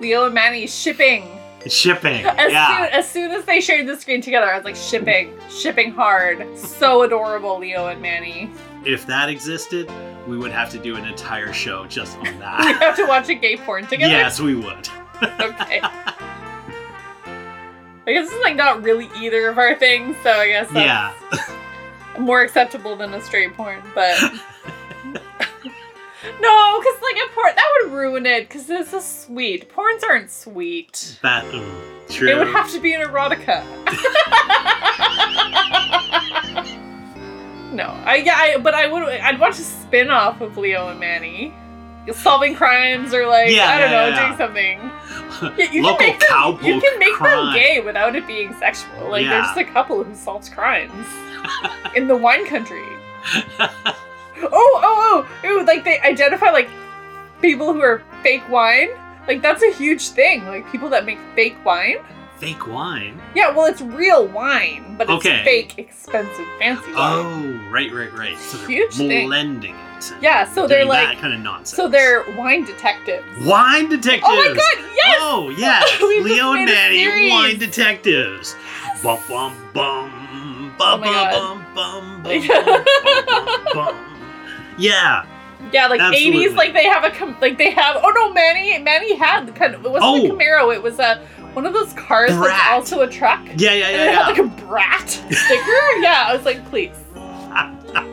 Leo 0.00 0.24
and 0.24 0.34
Manny 0.34 0.66
shipping. 0.66 1.38
Shipping. 1.66 2.24
As 2.24 2.52
yeah. 2.52 2.68
soon 2.68 2.86
as 2.92 3.10
soon 3.10 3.30
as 3.32 3.44
they 3.44 3.60
shared 3.60 3.86
the 3.86 3.96
screen 3.96 4.20
together, 4.20 4.46
I 4.46 4.56
was 4.56 4.64
like 4.64 4.76
shipping, 4.76 5.36
shipping 5.50 5.92
hard. 5.92 6.56
So 6.56 7.02
adorable, 7.02 7.58
Leo 7.58 7.88
and 7.88 8.00
Manny. 8.00 8.50
If 8.88 9.06
that 9.06 9.28
existed, 9.28 9.90
we 10.26 10.36
would 10.38 10.50
have 10.52 10.70
to 10.70 10.78
do 10.78 10.96
an 10.96 11.04
entire 11.04 11.52
show 11.52 11.86
just 11.86 12.16
on 12.18 12.24
that. 12.40 12.60
We 12.60 12.72
that. 12.72 12.82
have 12.82 12.96
to 12.96 13.06
watch 13.06 13.28
a 13.28 13.34
gay 13.34 13.56
porn 13.56 13.86
together. 13.86 14.12
yes, 14.12 14.40
we 14.40 14.54
would. 14.54 14.88
Okay. 15.20 15.80
I 15.82 16.14
guess 18.06 18.30
it's 18.30 18.40
like 18.42 18.54
not 18.56 18.82
really 18.84 19.10
either 19.20 19.48
of 19.48 19.58
our 19.58 19.74
things, 19.74 20.16
so 20.22 20.30
I 20.30 20.46
guess 20.48 20.70
that's 20.70 20.86
Yeah. 20.86 21.12
more 22.20 22.40
acceptable 22.42 22.94
than 22.96 23.12
a 23.12 23.20
straight 23.20 23.52
porn, 23.54 23.82
but 23.96 24.16
no, 26.40 26.80
because 26.80 27.02
like 27.02 27.16
a 27.16 27.28
porn 27.34 27.52
that 27.56 27.68
would 27.82 27.92
ruin 27.92 28.26
it. 28.26 28.48
Because 28.48 28.66
this 28.66 28.92
is 28.92 29.04
sweet. 29.04 29.70
Porns 29.74 30.02
aren't 30.08 30.30
sweet. 30.30 31.18
That 31.22 31.44
mm, 31.46 31.68
true. 32.08 32.28
It 32.28 32.38
would 32.38 32.48
have 32.48 32.70
to 32.72 32.80
be 32.80 32.92
an 32.94 33.00
erotica. 33.02 33.64
No, 37.78 37.84
I 38.04 38.16
yeah, 38.16 38.34
I, 38.36 38.56
but 38.58 38.74
I 38.74 38.86
would. 38.86 39.02
I'd 39.04 39.38
watch 39.40 39.58
a 39.58 39.62
spin 39.62 40.10
off 40.10 40.40
of 40.40 40.56
Leo 40.58 40.88
and 40.88 41.00
Manny, 41.00 41.54
solving 42.12 42.54
crimes 42.54 43.14
or 43.14 43.26
like 43.26 43.50
Yeah, 43.50 43.66
I 43.68 43.78
don't 43.78 43.90
yeah, 43.90 44.00
know, 44.00 44.08
yeah. 44.08 44.26
doing 44.26 44.38
something. 44.38 44.90
Yeah, 45.56 45.70
you 45.70 45.82
Local 45.82 45.98
can 45.98 46.08
make 46.08 46.20
them, 46.28 46.58
You 46.66 46.80
can 46.80 46.98
make 46.98 47.12
crime. 47.14 47.46
them 47.46 47.54
gay 47.54 47.80
without 47.80 48.16
it 48.16 48.26
being 48.26 48.52
sexual. 48.54 49.08
Like 49.08 49.24
they're 49.26 49.40
just 49.42 49.56
a 49.56 49.64
couple 49.64 50.02
who 50.02 50.12
solves 50.14 50.48
crimes 50.48 51.06
in 51.94 52.08
the 52.08 52.16
wine 52.16 52.44
country. 52.46 52.82
Oh, 53.60 53.70
oh, 54.50 55.26
oh! 55.42 55.48
Ooh, 55.48 55.64
like 55.64 55.84
they 55.84 56.00
identify 56.00 56.50
like 56.50 56.68
people 57.40 57.72
who 57.72 57.80
are 57.82 58.02
fake 58.22 58.48
wine. 58.48 58.88
Like 59.28 59.42
that's 59.42 59.62
a 59.62 59.70
huge 59.72 60.08
thing. 60.08 60.44
Like 60.46 60.70
people 60.72 60.88
that 60.90 61.04
make 61.04 61.18
fake 61.36 61.56
wine. 61.64 61.98
Fake 62.38 62.68
wine. 62.68 63.20
Yeah, 63.34 63.50
well, 63.50 63.66
it's 63.66 63.80
real 63.80 64.26
wine, 64.28 64.94
but 64.96 65.10
it's 65.10 65.26
Okay. 65.26 65.42
fake, 65.44 65.74
expensive, 65.78 66.46
fancy 66.60 66.84
oh, 66.94 67.24
wine. 67.24 67.60
Oh, 67.66 67.70
right, 67.72 67.92
right, 67.92 68.12
right. 68.16 68.38
So 68.38 68.58
they're 68.58 68.68
Huge 68.68 68.94
thing. 68.94 69.26
blending 69.26 69.74
it. 69.74 70.12
and 70.12 70.22
Yeah, 70.22 70.44
so 70.44 70.68
they're 70.68 70.78
doing 70.84 70.90
that 70.92 71.08
like, 71.08 71.18
kind 71.18 71.34
of 71.34 71.40
nonsense. 71.40 71.70
so 71.76 71.88
they're 71.88 72.24
wine 72.36 72.64
detectives. 72.64 73.26
wine 73.44 73.88
detectives. 73.88 74.22
Oh 74.28 74.36
my 74.36 74.48
god, 74.54 74.90
yes! 74.94 75.16
Oh 75.20 75.52
yes, 75.58 76.00
We 76.00 76.16
just 76.18 76.28
Leo 76.30 76.52
and 76.52 76.64
made 76.66 76.70
a 76.70 76.74
Manny, 76.76 76.98
series. 77.04 77.30
wine 77.32 77.58
detectives. 77.58 78.56
Bum 79.02 79.18
bum 79.28 79.56
bum 79.74 80.74
bum 80.78 80.78
Oh 80.80 80.98
my 80.98 81.30
bum 81.32 81.66
bum 81.74 82.22
bum 82.22 82.46
bum 82.46 83.64
bum 83.64 83.64
bum. 83.74 84.74
Yeah. 84.78 85.26
Yeah, 85.72 85.88
like 85.88 86.00
Absolutely. 86.00 86.44
eighties, 86.44 86.56
like 86.56 86.72
they 86.72 86.84
have 86.84 87.02
a 87.04 87.10
com- 87.10 87.36
like 87.40 87.58
they 87.58 87.70
have. 87.72 87.96
Oh 88.02 88.10
no, 88.14 88.32
Manny, 88.32 88.78
Manny 88.78 89.16
had 89.16 89.44
the 89.46 89.52
kind 89.52 89.74
of. 89.74 89.84
It 89.84 89.90
wasn't 89.90 90.24
a 90.24 90.32
Oh. 90.32 90.36
Camaro. 90.36 90.72
It 90.74 90.82
was 90.82 90.98
a 91.00 91.20
one 91.54 91.66
of 91.66 91.72
those 91.72 91.92
cars 91.94 92.30
Brat. 92.30 92.44
that's 92.44 92.70
also 92.92 93.02
a 93.02 93.08
truck. 93.08 93.44
Yeah, 93.56 93.72
yeah, 93.72 93.74
yeah. 93.74 93.86
And 93.86 93.96
it 93.96 94.04
yeah. 94.04 94.24
had 94.24 94.28
like 94.28 94.38
a 94.38 94.66
brat 94.66 95.08
sticker. 95.08 95.32
yeah, 96.00 96.24
I 96.28 96.34
was 96.36 96.44
like, 96.44 96.64
please, 96.68 96.94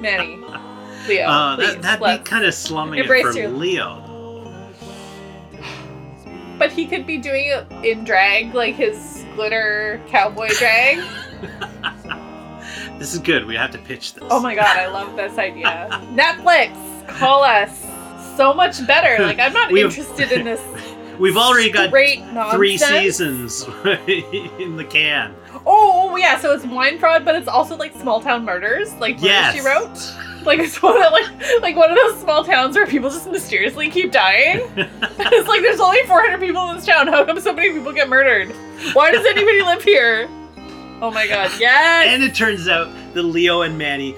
Manny, 0.01 0.37
Leo, 1.07 1.27
uh, 1.27 1.55
please, 1.55 1.75
that, 1.75 1.81
that'd 2.01 2.23
be 2.23 2.29
kind 2.29 2.45
of 2.45 2.53
slumming 2.53 2.99
it 2.99 3.07
for. 3.07 3.47
Leo. 3.49 4.01
But 6.57 6.71
he 6.71 6.87
could 6.87 7.05
be 7.05 7.17
doing 7.17 7.47
it 7.47 7.69
in 7.85 8.05
drag, 8.05 8.53
like 8.53 8.75
his 8.75 9.25
glitter 9.35 10.01
cowboy 10.07 10.49
drag. 10.57 10.99
This 12.97 13.13
is 13.13 13.19
good. 13.19 13.45
We 13.45 13.55
have 13.55 13.71
to 13.71 13.77
pitch 13.77 14.13
this. 14.13 14.23
Oh 14.31 14.39
my 14.39 14.55
god, 14.55 14.77
I 14.77 14.87
love 14.87 15.17
this 15.17 15.37
idea. 15.37 15.89
Netflix, 16.13 16.73
call 17.07 17.43
us. 17.43 17.85
So 18.37 18.53
much 18.53 18.85
better. 18.87 19.21
Like 19.23 19.37
I'm 19.39 19.51
not 19.53 19.71
We 19.71 19.81
have- 19.81 19.91
interested 19.91 20.31
in 20.31 20.45
this 20.45 20.61
We've 21.19 21.37
already 21.37 21.69
got 21.69 21.91
nonsense. 21.91 22.53
three 22.53 22.77
seasons 22.77 23.63
in 24.07 24.75
the 24.77 24.85
can. 24.89 25.35
Oh, 25.65 26.09
oh, 26.11 26.15
yeah, 26.15 26.37
so 26.39 26.53
it's 26.53 26.65
wine 26.65 26.99
fraud, 26.99 27.25
but 27.25 27.35
it's 27.35 27.47
also 27.47 27.75
like 27.75 27.93
small 27.93 28.21
town 28.21 28.45
murders, 28.45 28.93
like 28.95 29.15
murder 29.15 29.25
Yes. 29.27 29.55
she 29.55 29.61
wrote. 29.61 30.45
Like 30.45 30.59
it's 30.59 30.79
one 30.81 31.01
of 31.01 31.11
like 31.11 31.25
like 31.61 31.75
one 31.75 31.89
of 31.91 31.97
those 31.97 32.19
small 32.21 32.43
towns 32.43 32.75
where 32.75 32.85
people 32.85 33.09
just 33.09 33.27
mysteriously 33.31 33.89
keep 33.89 34.11
dying. 34.11 34.59
it's 34.77 35.47
like 35.47 35.61
there's 35.61 35.79
only 35.79 36.03
400 36.03 36.39
people 36.39 36.69
in 36.69 36.75
this 36.75 36.85
town. 36.85 37.07
How 37.07 37.25
come 37.25 37.39
so 37.39 37.51
many 37.51 37.71
people 37.73 37.91
get 37.91 38.09
murdered? 38.09 38.53
Why 38.93 39.11
does 39.11 39.25
anybody 39.25 39.63
live 39.63 39.83
here? 39.83 40.27
Oh 41.01 41.09
my 41.11 41.27
god, 41.27 41.49
yes! 41.59 42.07
And 42.09 42.21
it 42.21 42.35
turns 42.35 42.67
out 42.67 42.89
that 43.15 43.23
Leo 43.23 43.63
and 43.63 43.75
Manny 43.75 44.15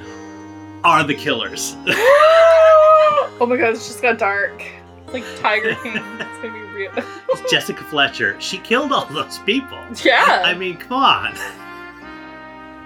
are 0.83 1.03
the 1.05 1.15
killers. 1.15 1.77
oh 1.87 3.45
my 3.47 3.55
god, 3.55 3.69
it's 3.69 3.87
just 3.87 4.01
got 4.01 4.17
dark. 4.17 4.63
It's 5.05 5.13
like 5.13 5.23
Tiger 5.39 5.75
King. 5.75 5.95
It's 5.95 6.41
gonna 6.41 6.53
be 6.53 6.66
real. 6.77 6.91
Jessica 7.51 7.83
Fletcher, 7.85 8.39
she 8.39 8.57
killed 8.59 8.91
all 8.91 9.05
those 9.07 9.39
people. 9.39 9.79
yeah. 10.03 10.43
I 10.45 10.53
mean, 10.53 10.77
come 10.77 10.93
on. 11.03 11.35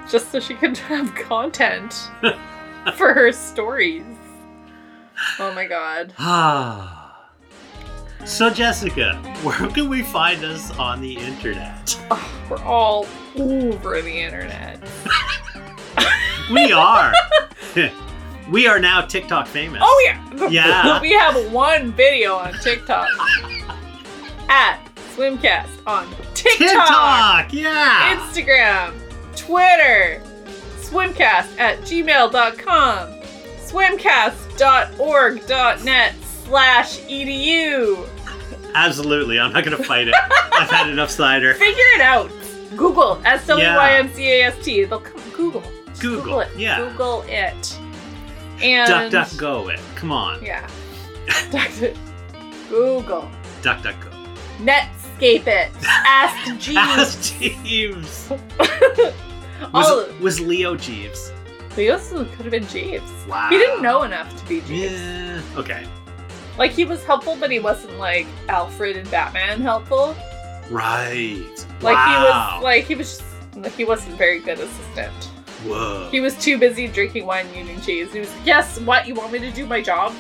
just 0.10 0.32
so 0.32 0.40
she 0.40 0.56
could 0.56 0.78
have 0.78 1.14
content 1.16 2.10
for 2.96 3.14
her 3.14 3.32
stories. 3.32 4.04
Oh 5.40 5.54
my 5.54 5.66
god. 5.68 6.14
So, 8.24 8.52
Jessica, 8.52 9.16
where 9.42 9.68
can 9.72 9.90
we 9.90 10.04
find 10.04 10.44
us 10.44 10.70
on 10.78 11.02
the 11.02 11.18
internet? 11.18 12.00
We're 12.52 12.62
all 12.62 13.08
over 13.36 14.00
the 14.02 14.16
internet. 14.20 14.80
We 16.52 16.72
are. 16.74 17.14
we 18.52 18.68
are 18.68 18.78
now 18.78 19.02
TikTok 19.02 19.48
famous. 19.48 19.82
Oh 19.84 20.02
yeah. 20.06 20.50
Yeah. 20.50 21.00
we 21.02 21.14
have 21.14 21.52
one 21.52 21.94
video 21.94 22.36
on 22.36 22.54
TikTok 22.62 23.08
at 24.52 24.80
Swymcast 25.16 25.70
on 25.88 26.08
TikTok, 26.34 26.58
TikTok, 26.60 27.54
yeah. 27.54 28.16
Instagram, 28.18 28.94
Twitter, 29.36 30.22
swymcast 30.82 31.58
at 31.58 31.80
gmail.com, 31.82 33.08
swymcast.org.net 33.66 36.16
slash 36.44 37.00
edu. 37.02 38.08
Absolutely, 38.74 39.40
I'm 39.40 39.54
not 39.54 39.64
gonna 39.64 39.78
fight 39.78 40.08
it. 40.10 40.16
I've 40.54 40.70
had 40.70 40.90
enough 40.90 41.10
cider. 41.10 41.54
Figure 41.54 41.84
it 41.96 42.02
out. 42.02 42.30
Google 42.76 43.22
S 43.26 43.48
W 43.48 43.66
Y 43.66 43.94
M 43.94 44.12
C 44.14 44.42
A 44.42 44.48
S 44.48 44.58
T. 44.64 44.84
They'll 44.86 45.00
come 45.00 45.22
Google. 45.32 45.64
Just 45.88 46.02
Google, 46.02 46.42
it. 46.42 46.50
yeah. 46.58 46.78
Google 46.78 47.24
it. 47.28 47.80
And 48.62 49.12
Duck, 49.12 49.30
duck, 49.30 49.38
go 49.38 49.70
it. 49.70 49.80
Come 49.96 50.12
on. 50.12 50.44
Yeah. 50.44 50.68
Duck- 51.52 51.72
Google. 52.70 53.30
Duck, 53.62 53.82
duck, 53.84 53.96
go. 54.02 54.11
Netscape 54.66 55.48
it. 55.48 55.72
Ask 55.86 56.60
Jeeves. 56.60 56.78
Ask 56.78 57.40
Jeeves. 57.40 58.32
Was, 59.74 60.20
was 60.20 60.40
Leo 60.40 60.76
Jeeves? 60.76 61.32
also 61.78 62.26
could 62.26 62.46
have 62.46 62.52
been 62.52 62.68
Jeeves. 62.68 63.12
Wow. 63.28 63.48
He 63.50 63.58
didn't 63.58 63.84
know 63.84 64.02
enough 64.04 64.36
to 64.42 64.50
be 64.50 64.62
Jeeves. 64.62 64.94
Yeah. 64.94 65.42
Okay. 65.56 65.86
Like 66.58 66.72
he 66.72 66.84
was 66.84 67.04
helpful, 67.06 67.38
but 67.40 67.52
he 67.52 67.60
wasn't 67.60 67.98
like 67.98 68.26
Alfred 68.50 68.98
and 68.98 69.10
Batman 69.12 69.62
helpful. 69.62 70.16
Right. 70.70 71.66
Like 71.82 71.96
wow. 71.96 72.08
he 72.08 72.24
was 72.24 72.64
like 72.64 72.86
he 72.86 72.96
was 72.96 73.18
just 73.18 73.56
like 73.56 73.74
he 73.74 73.86
wasn't 73.86 74.18
very 74.18 74.40
good 74.40 74.60
assistant. 74.60 75.14
Whoa. 75.66 76.10
He 76.10 76.20
was 76.20 76.36
too 76.38 76.58
busy 76.58 76.88
drinking 76.88 77.26
wine 77.26 77.46
and 77.48 77.56
eating 77.56 77.82
cheese. 77.82 78.12
He 78.12 78.20
was 78.20 78.34
like, 78.36 78.46
Yes, 78.46 78.80
what, 78.82 79.08
you 79.08 79.14
want 79.14 79.32
me 79.32 79.40
to 79.40 79.52
do 79.52 79.66
my 79.66 79.82
job? 79.82 80.14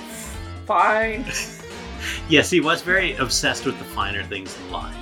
Fine. 0.65 1.25
yes, 2.29 2.49
he 2.49 2.59
was 2.59 2.81
very 2.81 3.15
obsessed 3.15 3.65
with 3.65 3.77
the 3.77 3.85
finer 3.85 4.23
things 4.23 4.57
in 4.59 4.71
life. 4.71 4.95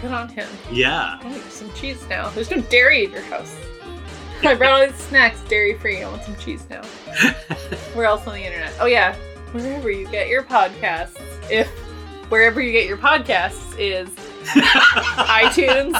Good 0.00 0.10
on 0.10 0.28
him. 0.28 0.48
Yeah. 0.70 1.18
I 1.20 1.26
want 1.26 1.42
some 1.50 1.72
cheese 1.74 2.04
now. 2.08 2.28
There's 2.30 2.50
no 2.50 2.60
dairy 2.62 3.04
in 3.04 3.12
your 3.12 3.22
house. 3.22 3.56
I 4.42 4.54
brought 4.54 4.72
all 4.72 4.86
these 4.86 4.96
snacks 4.96 5.40
dairy 5.42 5.74
free. 5.74 6.02
I 6.02 6.10
want 6.10 6.24
some 6.24 6.36
cheese 6.36 6.66
now. 6.68 6.82
Where 7.94 8.06
else 8.06 8.26
on 8.26 8.34
the 8.34 8.44
internet? 8.44 8.74
Oh 8.80 8.86
yeah, 8.86 9.14
wherever 9.52 9.90
you 9.90 10.08
get 10.08 10.28
your 10.28 10.42
podcasts. 10.42 11.20
If 11.48 11.68
wherever 12.28 12.60
you 12.60 12.72
get 12.72 12.88
your 12.88 12.96
podcasts 12.96 13.78
is 13.78 14.08
iTunes, 14.48 15.94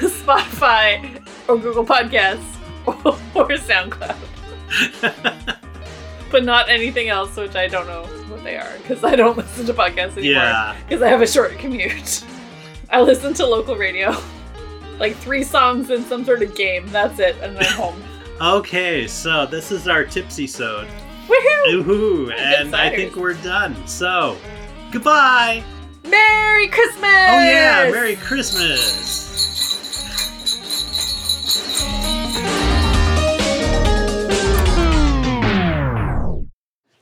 Spotify, 0.00 1.22
or 1.48 1.58
Google 1.58 1.84
Podcasts, 1.84 2.56
or 2.86 3.48
SoundCloud, 3.48 4.16
but 6.34 6.42
not 6.42 6.68
anything 6.68 7.10
else, 7.10 7.36
which 7.36 7.54
I 7.54 7.68
don't 7.68 7.86
know 7.86 8.02
what 8.28 8.42
they 8.42 8.56
are 8.56 8.76
because 8.78 9.04
I 9.04 9.14
don't 9.14 9.36
listen 9.36 9.66
to 9.66 9.72
podcasts 9.72 10.16
anymore 10.16 10.42
yeah. 10.42 10.76
because 10.84 11.00
I 11.00 11.08
have 11.08 11.22
a 11.22 11.28
short 11.28 11.52
commute. 11.60 12.24
I 12.90 13.00
listen 13.02 13.34
to 13.34 13.46
local 13.46 13.76
radio, 13.76 14.16
like 14.98 15.14
three 15.14 15.44
songs 15.44 15.90
and 15.90 16.04
some 16.04 16.24
sort 16.24 16.42
of 16.42 16.56
game. 16.56 16.88
That's 16.88 17.20
it, 17.20 17.36
and 17.40 17.56
then 17.56 17.64
I'm 17.64 17.72
home. 17.72 18.02
Okay, 18.40 19.06
so 19.06 19.46
this 19.46 19.70
is 19.70 19.86
our 19.86 20.02
tipsy 20.02 20.48
sode. 20.48 20.88
Woohoo! 21.28 21.86
Ooh, 21.86 22.30
and 22.32 22.74
I 22.74 22.90
think 22.90 23.14
we're 23.14 23.34
done. 23.34 23.76
So, 23.86 24.36
goodbye. 24.90 25.62
Merry 26.02 26.66
Christmas! 26.66 27.04
Oh 27.04 27.38
yeah, 27.38 27.90
Merry 27.92 28.16
Christmas. 28.16 29.14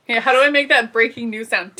Yeah, 0.07 0.19
how 0.19 0.33
do 0.33 0.41
I 0.41 0.49
make 0.49 0.67
that 0.67 0.91
breaking 0.91 1.29
news 1.29 1.47
sound? 1.49 1.75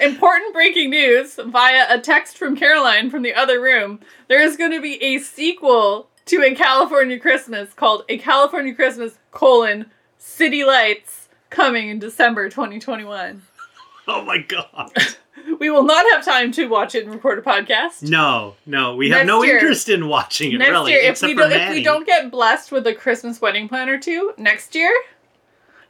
Important 0.00 0.52
breaking 0.52 0.90
news 0.90 1.40
via 1.44 1.86
a 1.88 1.98
text 1.98 2.38
from 2.38 2.56
Caroline 2.56 3.10
from 3.10 3.22
the 3.22 3.34
other 3.34 3.60
room. 3.60 3.98
There 4.28 4.40
is 4.40 4.56
going 4.56 4.70
to 4.70 4.80
be 4.80 5.02
a 5.02 5.18
sequel 5.18 6.08
to 6.26 6.40
A 6.42 6.54
California 6.54 7.18
Christmas 7.18 7.72
called 7.74 8.04
A 8.08 8.16
California 8.18 8.74
Christmas 8.74 9.18
colon 9.32 9.90
City 10.18 10.64
Lights 10.64 11.28
coming 11.50 11.88
in 11.88 11.98
December 11.98 12.48
2021. 12.48 13.42
Oh 14.06 14.24
my 14.24 14.38
god. 14.38 14.92
We 15.58 15.70
will 15.70 15.82
not 15.84 16.04
have 16.12 16.24
time 16.24 16.50
to 16.52 16.66
watch 16.66 16.94
it 16.94 17.04
and 17.04 17.12
record 17.14 17.38
a 17.38 17.42
podcast. 17.42 18.02
No, 18.08 18.54
no, 18.66 18.94
we 18.96 19.10
have 19.10 19.18
Next 19.20 19.28
no 19.28 19.42
year- 19.42 19.56
interest 19.58 19.88
in 19.88 20.08
watching 20.08 20.52
it 20.52 20.58
next 20.58 20.70
really, 20.70 20.92
year, 20.92 21.02
if 21.02 21.20
we, 21.22 21.34
don't, 21.34 21.52
if 21.52 21.70
we 21.70 21.82
don't 21.82 22.06
get 22.06 22.30
blessed 22.30 22.72
with 22.72 22.86
a 22.86 22.94
Christmas 22.94 23.40
wedding 23.40 23.68
planner 23.68 23.98
too, 23.98 24.32
next 24.38 24.74
year, 24.74 24.92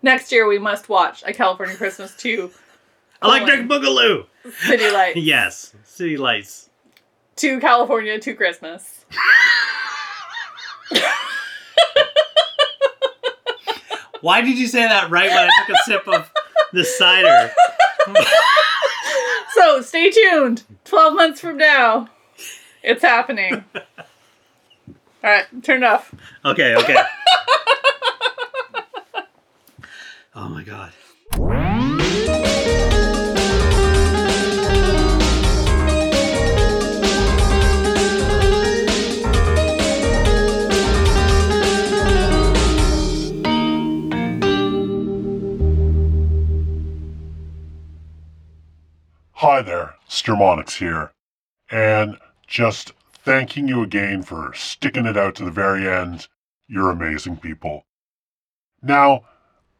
next 0.02 0.32
year 0.32 0.46
we 0.48 0.58
must 0.58 0.88
watch 0.88 1.22
A 1.26 1.32
California 1.32 1.76
Christmas 1.76 2.16
2 2.16 2.50
Electric 3.22 3.68
Boogaloo. 3.68 4.26
City 4.58 4.90
Lights. 4.92 5.16
Yes, 5.16 5.74
City 5.84 6.16
Lights. 6.16 6.68
To 7.36 7.60
California 7.60 8.18
to 8.18 8.34
Christmas. 8.34 9.04
Why 14.20 14.40
did 14.40 14.56
you 14.58 14.66
say 14.68 14.82
that 14.86 15.10
right 15.10 15.28
when 15.30 15.38
I 15.38 15.50
took 15.66 15.74
a 15.76 15.78
sip 15.84 16.06
of 16.08 16.30
the 16.72 16.84
cider? 16.84 17.52
So 19.54 19.80
stay 19.82 20.10
tuned. 20.10 20.64
12 20.84 21.14
months 21.14 21.40
from 21.40 21.56
now, 21.58 22.08
it's 22.82 23.02
happening. 23.02 23.64
All 23.74 25.30
right, 25.30 25.44
turn 25.62 25.82
it 25.82 25.86
off. 25.86 26.12
Okay, 26.44 26.74
okay. 26.74 26.96
oh 30.34 30.48
my 30.48 30.64
god. 30.64 30.92
Hi 49.42 49.60
there, 49.60 49.96
Stermonix 50.08 50.76
here. 50.76 51.10
And 51.68 52.16
just 52.46 52.92
thanking 53.12 53.66
you 53.66 53.82
again 53.82 54.22
for 54.22 54.54
sticking 54.54 55.04
it 55.04 55.16
out 55.16 55.34
to 55.34 55.44
the 55.44 55.50
very 55.50 55.88
end. 55.88 56.28
You're 56.68 56.92
amazing 56.92 57.38
people. 57.38 57.84
Now, 58.80 59.24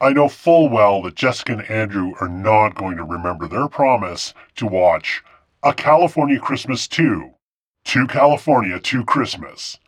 I 0.01 0.15
know 0.15 0.29
full 0.29 0.69
well 0.69 1.01
that 1.03 1.15
Jessica 1.15 1.53
and 1.53 1.71
Andrew 1.71 2.13
are 2.21 2.29
not 2.29 2.75
going 2.75 2.97
to 2.97 3.05
remember 3.05 3.47
their 3.47 3.69
promise 3.69 4.35
to 4.57 4.67
watch 4.67 5.23
A 5.63 5.73
California 5.73 6.41
Christmas 6.41 6.89
2. 6.89 7.31
To 7.85 8.07
California 8.09 8.81
to 8.81 9.05
Christmas. 9.05 9.79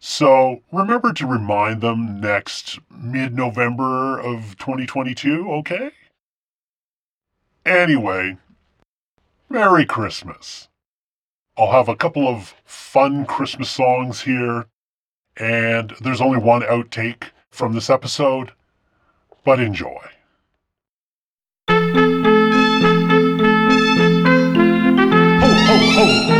So 0.00 0.64
remember 0.72 1.12
to 1.12 1.28
remind 1.28 1.80
them 1.80 2.20
next 2.20 2.80
mid 2.90 3.36
November 3.36 4.18
of 4.18 4.58
2022, 4.58 5.48
okay? 5.48 5.92
Anyway, 7.64 8.38
Merry 9.52 9.84
Christmas. 9.84 10.70
I'll 11.58 11.72
have 11.72 11.86
a 11.86 11.94
couple 11.94 12.26
of 12.26 12.54
fun 12.64 13.26
Christmas 13.26 13.68
songs 13.70 14.22
here, 14.22 14.64
and 15.36 15.92
there's 16.00 16.22
only 16.22 16.38
one 16.38 16.62
outtake 16.62 17.24
from 17.50 17.74
this 17.74 17.90
episode, 17.90 18.52
but 19.44 19.60
enjoy. 19.60 20.00
Ho, 21.68 21.74
ho, 25.66 25.76
ho. 25.96 26.31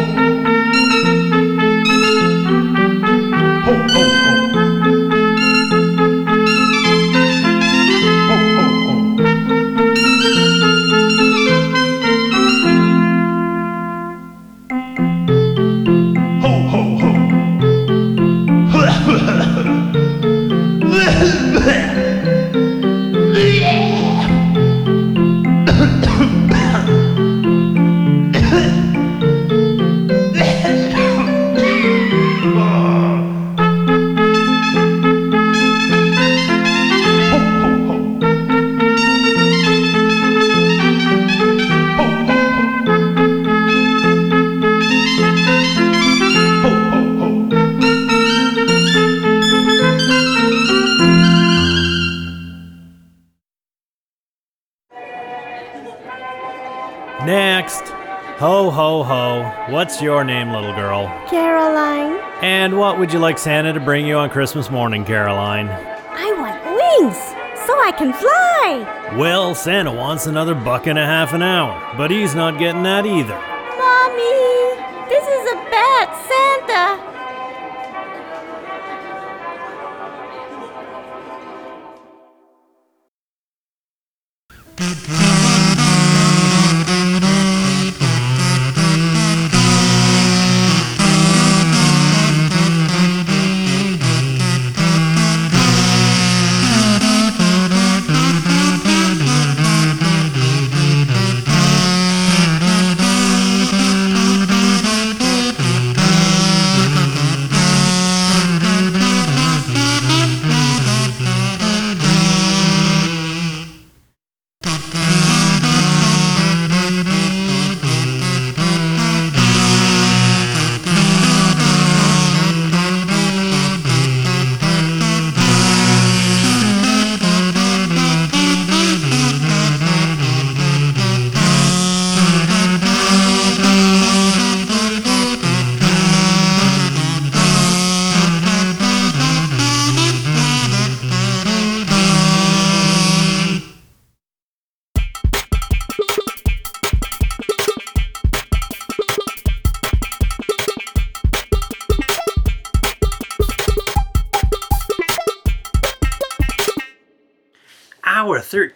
Ho, 58.73 59.03
ho, 59.03 59.03
ho. 59.03 59.71
What's 59.71 60.01
your 60.01 60.25
name, 60.25 60.51
little 60.51 60.73
girl? 60.75 61.07
Caroline, 61.29 62.19
And 62.41 62.79
what 62.79 62.99
would 62.99 63.13
you 63.13 63.19
like 63.19 63.37
Santa 63.37 63.75
to 63.75 63.81
bring 63.81 64.07
you 64.07 64.17
on 64.17 64.31
Christmas 64.31 64.71
morning, 64.71 65.05
Caroline? 65.05 65.69
I 65.69 66.33
want 66.41 66.57
wings 66.65 67.19
so 67.67 67.79
I 67.79 67.93
can 67.93 68.15
fly. 68.15 69.13
Well, 69.19 69.55
Santa 69.55 69.93
wants 69.93 70.27
another 70.27 70.55
buck 70.55 70.87
and 70.87 70.99
a 70.99 71.05
half 71.05 71.35
an 71.35 71.43
hour, 71.43 71.95
but 71.99 72.11
he's 72.11 72.35
not 72.35 72.59
getting 72.59 72.83
that 72.85 73.05
either. 73.05 73.37
Mommy, 73.77 74.41
this 75.11 75.23
is 75.29 75.53
a 75.53 75.57
bad 75.69 76.09
Santa. 76.25 77.02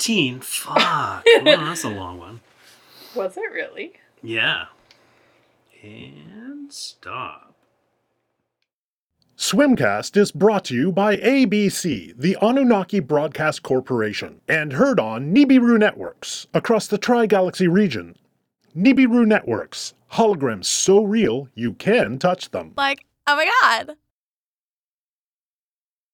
Hour 0.08 0.16
13? 0.16 0.40
Fuck. 0.40 0.76
well, 1.44 1.64
that's 1.64 1.84
a 1.84 1.88
long 1.88 2.18
one. 2.18 2.40
Was 3.14 3.36
it 3.36 3.50
really? 3.52 3.94
Yeah. 4.22 4.66
And 5.82 6.72
stop. 6.72 7.54
Swymcast 9.36 10.16
is 10.16 10.32
brought 10.32 10.64
to 10.66 10.74
you 10.74 10.90
by 10.90 11.16
ABC, 11.16 12.14
the 12.16 12.36
Anunnaki 12.40 13.00
Broadcast 13.00 13.62
Corporation, 13.62 14.40
and 14.48 14.72
heard 14.72 14.98
on 14.98 15.34
Nibiru 15.34 15.78
Networks 15.78 16.46
across 16.54 16.86
the 16.86 16.96
Tri 16.98 17.26
Galaxy 17.26 17.68
region. 17.68 18.16
Nibiru 18.74 19.26
Networks, 19.26 19.94
holograms 20.12 20.64
so 20.64 21.04
real 21.04 21.48
you 21.54 21.74
can 21.74 22.18
touch 22.18 22.50
them. 22.50 22.72
Like, 22.76 23.04
oh 23.26 23.36
my 23.36 23.50
god. 23.60 23.96